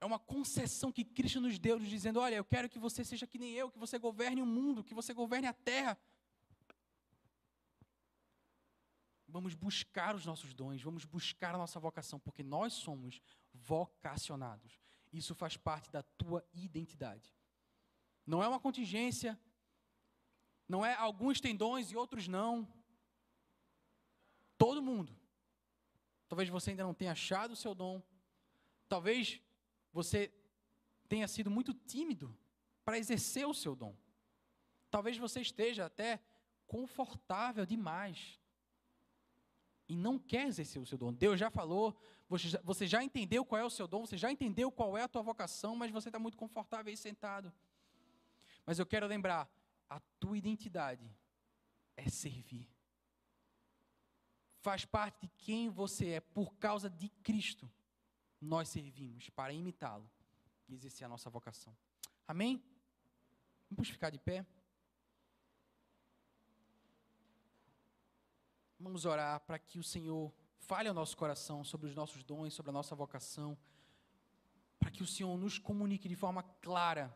É 0.00 0.06
uma 0.06 0.18
concessão 0.18 0.90
que 0.90 1.04
Cristo 1.04 1.40
nos 1.40 1.58
deu, 1.58 1.78
dizendo: 1.78 2.20
Olha, 2.20 2.36
eu 2.36 2.44
quero 2.44 2.68
que 2.68 2.78
você 2.78 3.04
seja 3.04 3.26
que 3.26 3.38
nem 3.38 3.52
eu, 3.52 3.70
que 3.70 3.78
você 3.78 3.98
governe 3.98 4.40
o 4.40 4.46
mundo, 4.46 4.82
que 4.82 4.94
você 4.94 5.12
governe 5.12 5.46
a 5.46 5.52
terra. 5.52 5.98
Vamos 9.28 9.54
buscar 9.54 10.14
os 10.14 10.24
nossos 10.24 10.54
dons, 10.54 10.82
vamos 10.82 11.04
buscar 11.04 11.54
a 11.54 11.58
nossa 11.58 11.78
vocação, 11.78 12.18
porque 12.18 12.42
nós 12.42 12.72
somos 12.72 13.20
vocacionados. 13.52 14.80
Isso 15.12 15.34
faz 15.34 15.56
parte 15.56 15.90
da 15.90 16.02
tua 16.02 16.44
identidade. 16.52 17.34
Não 18.26 18.42
é 18.42 18.48
uma 18.48 18.58
contingência. 18.58 19.38
Não 20.68 20.84
é 20.86 20.94
alguns 20.94 21.40
têm 21.40 21.54
dons 21.54 21.90
e 21.90 21.96
outros 21.96 22.26
não. 22.26 22.66
Todo 24.56 24.82
mundo. 24.82 25.16
Talvez 26.28 26.48
você 26.48 26.70
ainda 26.70 26.84
não 26.84 26.94
tenha 26.94 27.12
achado 27.12 27.52
o 27.52 27.56
seu 27.56 27.74
dom. 27.74 28.02
Talvez 28.88 29.40
você 29.92 30.32
tenha 31.08 31.26
sido 31.26 31.50
muito 31.50 31.74
tímido 31.74 32.36
para 32.84 32.98
exercer 32.98 33.46
o 33.46 33.54
seu 33.54 33.74
dom. 33.74 33.96
Talvez 34.90 35.16
você 35.16 35.40
esteja 35.40 35.86
até 35.86 36.20
confortável 36.66 37.66
demais 37.66 38.38
e 39.88 39.96
não 39.96 40.18
quer 40.18 40.46
exercer 40.46 40.80
o 40.80 40.86
seu 40.86 40.96
dom. 40.96 41.12
Deus 41.12 41.38
já 41.38 41.50
falou, 41.50 42.00
você 42.28 42.48
já, 42.48 42.60
você 42.62 42.86
já 42.86 43.02
entendeu 43.02 43.44
qual 43.44 43.60
é 43.60 43.64
o 43.64 43.70
seu 43.70 43.88
dom, 43.88 44.06
você 44.06 44.16
já 44.16 44.30
entendeu 44.30 44.70
qual 44.70 44.96
é 44.96 45.02
a 45.02 45.08
tua 45.08 45.22
vocação, 45.22 45.74
mas 45.74 45.90
você 45.90 46.08
está 46.08 46.18
muito 46.18 46.38
confortável 46.38 46.90
aí 46.90 46.96
sentado. 46.96 47.52
Mas 48.64 48.78
eu 48.78 48.86
quero 48.86 49.06
lembrar, 49.06 49.50
a 49.88 49.98
tua 50.20 50.38
identidade 50.38 51.10
é 51.96 52.08
servir. 52.08 52.68
Faz 54.60 54.84
parte 54.84 55.22
de 55.22 55.28
quem 55.38 55.68
você 55.68 56.10
é 56.10 56.20
por 56.20 56.54
causa 56.54 56.88
de 56.88 57.08
Cristo. 57.08 57.68
Nós 58.40 58.68
servimos 58.68 59.28
para 59.30 59.52
imitá-lo 59.52 60.08
e 60.68 60.74
exercer 60.74 61.04
a 61.04 61.08
nossa 61.08 61.28
vocação. 61.28 61.76
Amém? 62.26 62.62
Vamos 63.70 63.88
ficar 63.88 64.10
de 64.10 64.18
pé. 64.18 64.46
Vamos 68.78 69.04
orar 69.04 69.40
para 69.40 69.58
que 69.58 69.78
o 69.78 69.82
Senhor 69.82 70.32
fale 70.58 70.88
ao 70.88 70.94
nosso 70.94 71.16
coração 71.16 71.62
sobre 71.62 71.88
os 71.88 71.94
nossos 71.94 72.22
dons, 72.24 72.54
sobre 72.54 72.70
a 72.70 72.72
nossa 72.72 72.94
vocação, 72.94 73.58
para 74.78 74.90
que 74.90 75.02
o 75.02 75.06
Senhor 75.06 75.36
nos 75.36 75.58
comunique 75.58 76.08
de 76.08 76.16
forma 76.16 76.42
clara. 76.42 77.14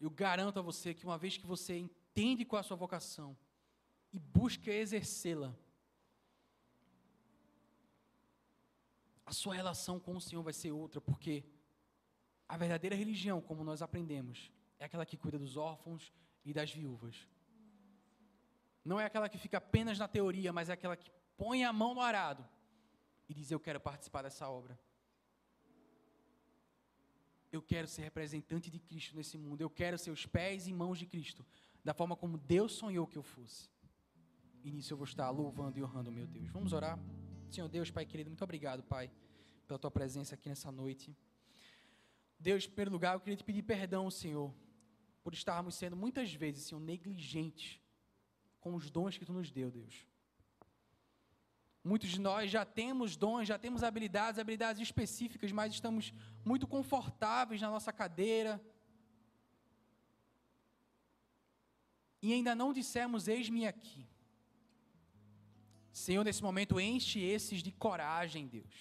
Eu 0.00 0.08
garanto 0.08 0.58
a 0.58 0.62
você 0.62 0.94
que 0.94 1.04
uma 1.04 1.18
vez 1.18 1.36
que 1.36 1.46
você 1.46 1.76
entende 1.76 2.44
qual 2.44 2.58
é 2.58 2.60
a 2.60 2.64
sua 2.64 2.76
vocação 2.76 3.36
e 4.12 4.18
busca 4.18 4.70
exercê-la, 4.70 5.54
a 9.30 9.32
sua 9.32 9.54
relação 9.54 10.00
com 10.00 10.16
o 10.16 10.20
Senhor 10.20 10.42
vai 10.42 10.52
ser 10.52 10.72
outra, 10.72 11.00
porque 11.00 11.44
a 12.48 12.56
verdadeira 12.56 12.96
religião, 12.96 13.40
como 13.40 13.62
nós 13.62 13.80
aprendemos, 13.80 14.50
é 14.76 14.84
aquela 14.84 15.06
que 15.06 15.16
cuida 15.16 15.38
dos 15.38 15.56
órfãos 15.56 16.12
e 16.44 16.52
das 16.52 16.72
viúvas. 16.72 17.28
Não 18.84 18.98
é 18.98 19.04
aquela 19.04 19.28
que 19.28 19.38
fica 19.38 19.58
apenas 19.58 20.00
na 20.00 20.08
teoria, 20.08 20.52
mas 20.52 20.68
é 20.68 20.72
aquela 20.72 20.96
que 20.96 21.12
põe 21.36 21.62
a 21.64 21.72
mão 21.72 21.94
no 21.94 22.00
arado 22.00 22.44
e 23.28 23.32
diz: 23.32 23.52
Eu 23.52 23.60
quero 23.60 23.78
participar 23.78 24.22
dessa 24.22 24.48
obra. 24.48 24.76
Eu 27.52 27.62
quero 27.62 27.86
ser 27.86 28.02
representante 28.02 28.68
de 28.68 28.80
Cristo 28.80 29.14
nesse 29.14 29.38
mundo. 29.38 29.60
Eu 29.60 29.70
quero 29.70 29.96
ser 29.96 30.10
os 30.10 30.26
pés 30.26 30.66
e 30.66 30.72
mãos 30.72 30.98
de 30.98 31.06
Cristo, 31.06 31.46
da 31.84 31.94
forma 31.94 32.16
como 32.16 32.36
Deus 32.36 32.72
sonhou 32.72 33.06
que 33.06 33.16
eu 33.16 33.22
fosse. 33.22 33.70
E 34.64 34.72
nisso 34.72 34.92
eu 34.92 34.96
vou 34.96 35.04
estar 35.04 35.30
louvando 35.30 35.78
e 35.78 35.84
honrando 35.84 36.10
meu 36.10 36.26
Deus. 36.26 36.48
Vamos 36.50 36.72
orar? 36.72 36.98
Senhor 37.54 37.68
Deus, 37.68 37.90
Pai 37.90 38.06
querido, 38.06 38.30
muito 38.30 38.44
obrigado, 38.44 38.82
Pai, 38.82 39.10
pela 39.66 39.78
tua 39.78 39.90
presença 39.90 40.34
aqui 40.34 40.48
nessa 40.48 40.70
noite. 40.70 41.16
Deus, 42.38 42.64
em 42.64 42.68
primeiro 42.68 42.92
lugar, 42.92 43.14
eu 43.14 43.20
queria 43.20 43.36
te 43.36 43.44
pedir 43.44 43.62
perdão, 43.62 44.10
Senhor, 44.10 44.54
por 45.22 45.34
estarmos 45.34 45.74
sendo 45.74 45.96
muitas 45.96 46.32
vezes, 46.32 46.64
Senhor, 46.64 46.80
negligentes 46.80 47.80
com 48.60 48.74
os 48.74 48.90
dons 48.90 49.18
que 49.18 49.24
tu 49.24 49.32
nos 49.32 49.50
deu, 49.50 49.70
Deus. 49.70 50.06
Muitos 51.82 52.10
de 52.10 52.20
nós 52.20 52.50
já 52.50 52.64
temos 52.64 53.16
dons, 53.16 53.48
já 53.48 53.58
temos 53.58 53.82
habilidades, 53.82 54.38
habilidades 54.38 54.82
específicas, 54.82 55.50
mas 55.50 55.72
estamos 55.72 56.12
muito 56.44 56.66
confortáveis 56.66 57.60
na 57.60 57.70
nossa 57.70 57.92
cadeira. 57.92 58.62
E 62.22 62.32
ainda 62.32 62.54
não 62.54 62.72
dissemos: 62.72 63.28
Eis-me 63.28 63.66
aqui. 63.66 64.06
Senhor, 66.00 66.24
nesse 66.24 66.42
momento, 66.42 66.80
enche 66.80 67.20
esses 67.20 67.62
de 67.62 67.70
coragem, 67.70 68.46
Deus. 68.46 68.74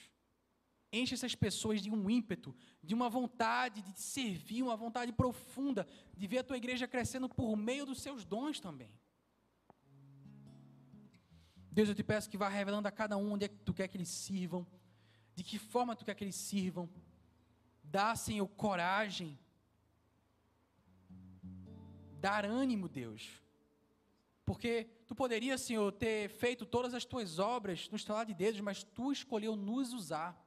Enche 0.91 1.13
essas 1.13 1.36
pessoas 1.36 1.82
de 1.82 1.91
um 1.91 2.09
ímpeto, 2.09 2.55
de 2.84 2.95
uma 2.95 3.09
vontade 3.09 3.82
de 3.82 3.93
servir, 3.99 4.63
uma 4.63 4.76
vontade 4.76 5.11
profunda, 5.11 5.88
de 6.17 6.26
ver 6.28 6.39
a 6.39 6.43
tua 6.43 6.57
igreja 6.57 6.88
crescendo 6.88 7.28
por 7.30 7.55
meio 7.55 7.86
dos 7.86 8.01
seus 8.01 8.26
dons 8.26 8.59
também. 8.59 8.91
Deus, 11.72 11.89
eu 11.89 11.95
te 11.95 12.03
peço 12.03 12.30
que 12.30 12.38
vá 12.38 12.49
revelando 12.49 12.88
a 12.88 12.91
cada 12.91 13.15
um 13.17 13.34
onde 13.34 13.45
é 13.45 13.47
que 13.47 13.59
tu 13.67 13.74
quer 13.74 13.88
que 13.88 13.97
eles 13.97 14.09
sirvam, 14.09 14.65
de 15.36 15.43
que 15.43 15.59
forma 15.59 15.95
tu 15.95 16.03
quer 16.03 16.15
que 16.15 16.24
eles 16.24 16.36
sirvam. 16.36 16.89
Dá, 17.84 18.15
Senhor, 18.15 18.47
coragem. 18.47 19.38
Dar 22.20 22.45
ânimo, 22.45 22.89
Deus. 22.89 23.30
Porque 24.50 24.89
tu 25.06 25.14
poderias, 25.14 25.62
Senhor, 25.62 25.91
ter 25.91 26.28
feito 26.28 26.66
todas 26.66 26.95
as 26.95 27.06
tuas 27.06 27.38
obras 27.38 27.88
no 27.91 27.95
estalar 27.95 28.26
de 28.26 28.34
dedos, 28.34 28.60
mas 28.62 28.82
tu 28.84 29.12
escolheu 29.12 29.56
nos 29.56 29.93
usar. 29.93 30.43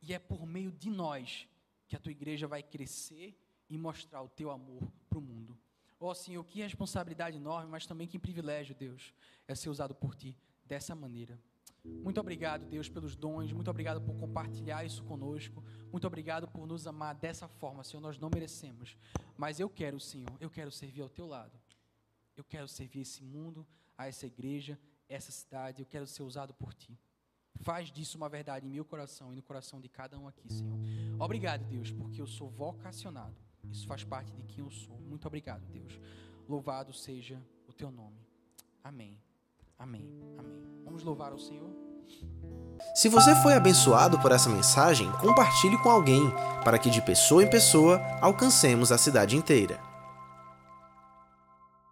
E 0.00 0.14
é 0.14 0.20
por 0.20 0.46
meio 0.46 0.70
de 0.70 0.88
nós 0.88 1.48
que 1.88 1.96
a 1.96 1.98
tua 1.98 2.12
igreja 2.12 2.46
vai 2.46 2.62
crescer 2.62 3.36
e 3.68 3.76
mostrar 3.76 4.22
o 4.22 4.28
teu 4.28 4.52
amor 4.52 4.88
para 5.08 5.18
o 5.18 5.20
mundo. 5.20 5.58
Ó 5.98 6.10
oh, 6.10 6.14
Senhor, 6.14 6.44
que 6.44 6.62
responsabilidade 6.62 7.36
enorme, 7.36 7.72
mas 7.72 7.86
também 7.86 8.06
que 8.06 8.20
privilégio, 8.20 8.72
Deus, 8.72 9.12
é 9.48 9.56
ser 9.56 9.68
usado 9.68 9.96
por 9.96 10.14
Ti 10.14 10.38
dessa 10.64 10.94
maneira. 10.94 11.36
Muito 11.84 12.20
obrigado, 12.20 12.66
Deus, 12.66 12.88
pelos 12.88 13.16
dons. 13.16 13.52
Muito 13.52 13.70
obrigado 13.70 14.00
por 14.00 14.14
compartilhar 14.16 14.84
isso 14.84 15.02
conosco. 15.04 15.64
Muito 15.90 16.06
obrigado 16.06 16.48
por 16.48 16.66
nos 16.66 16.86
amar 16.86 17.14
dessa 17.14 17.48
forma, 17.48 17.84
Senhor. 17.84 18.00
Nós 18.00 18.18
não 18.18 18.30
merecemos. 18.32 18.96
Mas 19.36 19.58
eu 19.60 19.68
quero, 19.68 19.98
Senhor, 19.98 20.32
eu 20.40 20.50
quero 20.50 20.70
servir 20.70 21.02
ao 21.02 21.08
Teu 21.08 21.26
lado. 21.26 21.58
Eu 22.36 22.44
quero 22.44 22.68
servir 22.68 23.00
esse 23.00 23.22
mundo, 23.22 23.66
a 23.96 24.06
essa 24.06 24.26
igreja, 24.26 24.78
essa 25.08 25.32
cidade. 25.32 25.80
Eu 25.82 25.86
quero 25.86 26.06
ser 26.06 26.22
usado 26.22 26.54
por 26.54 26.74
Ti. 26.74 26.98
Faz 27.60 27.90
disso 27.90 28.16
uma 28.16 28.28
verdade 28.28 28.66
em 28.66 28.70
meu 28.70 28.84
coração 28.84 29.32
e 29.32 29.36
no 29.36 29.42
coração 29.42 29.80
de 29.80 29.88
cada 29.88 30.18
um 30.18 30.26
aqui, 30.26 30.50
Senhor. 30.50 30.78
Obrigado, 31.18 31.64
Deus, 31.66 31.90
porque 31.90 32.20
eu 32.20 32.26
sou 32.26 32.48
vocacionado 32.48 33.50
isso 33.70 33.86
faz 33.86 34.04
parte 34.04 34.32
de 34.32 34.42
quem 34.42 34.64
eu 34.64 34.70
sou. 34.70 34.98
Muito 35.00 35.26
obrigado, 35.26 35.64
Deus. 35.66 35.98
Louvado 36.48 36.92
seja 36.92 37.42
o 37.66 37.72
teu 37.72 37.90
nome. 37.90 38.20
Amém. 38.82 39.20
Amém. 39.80 40.06
Amém. 40.38 40.62
Vamos 40.84 41.02
louvar 41.02 41.32
o 41.32 41.38
Senhor. 41.38 41.68
Se 42.94 43.08
você 43.08 43.34
foi 43.36 43.54
abençoado 43.54 44.18
por 44.20 44.30
essa 44.30 44.50
mensagem, 44.50 45.10
compartilhe 45.12 45.78
com 45.78 45.90
alguém, 45.90 46.22
para 46.62 46.78
que 46.78 46.90
de 46.90 47.00
pessoa 47.00 47.42
em 47.42 47.48
pessoa 47.48 48.00
alcancemos 48.20 48.92
a 48.92 48.98
cidade 48.98 49.36
inteira. 49.36 49.89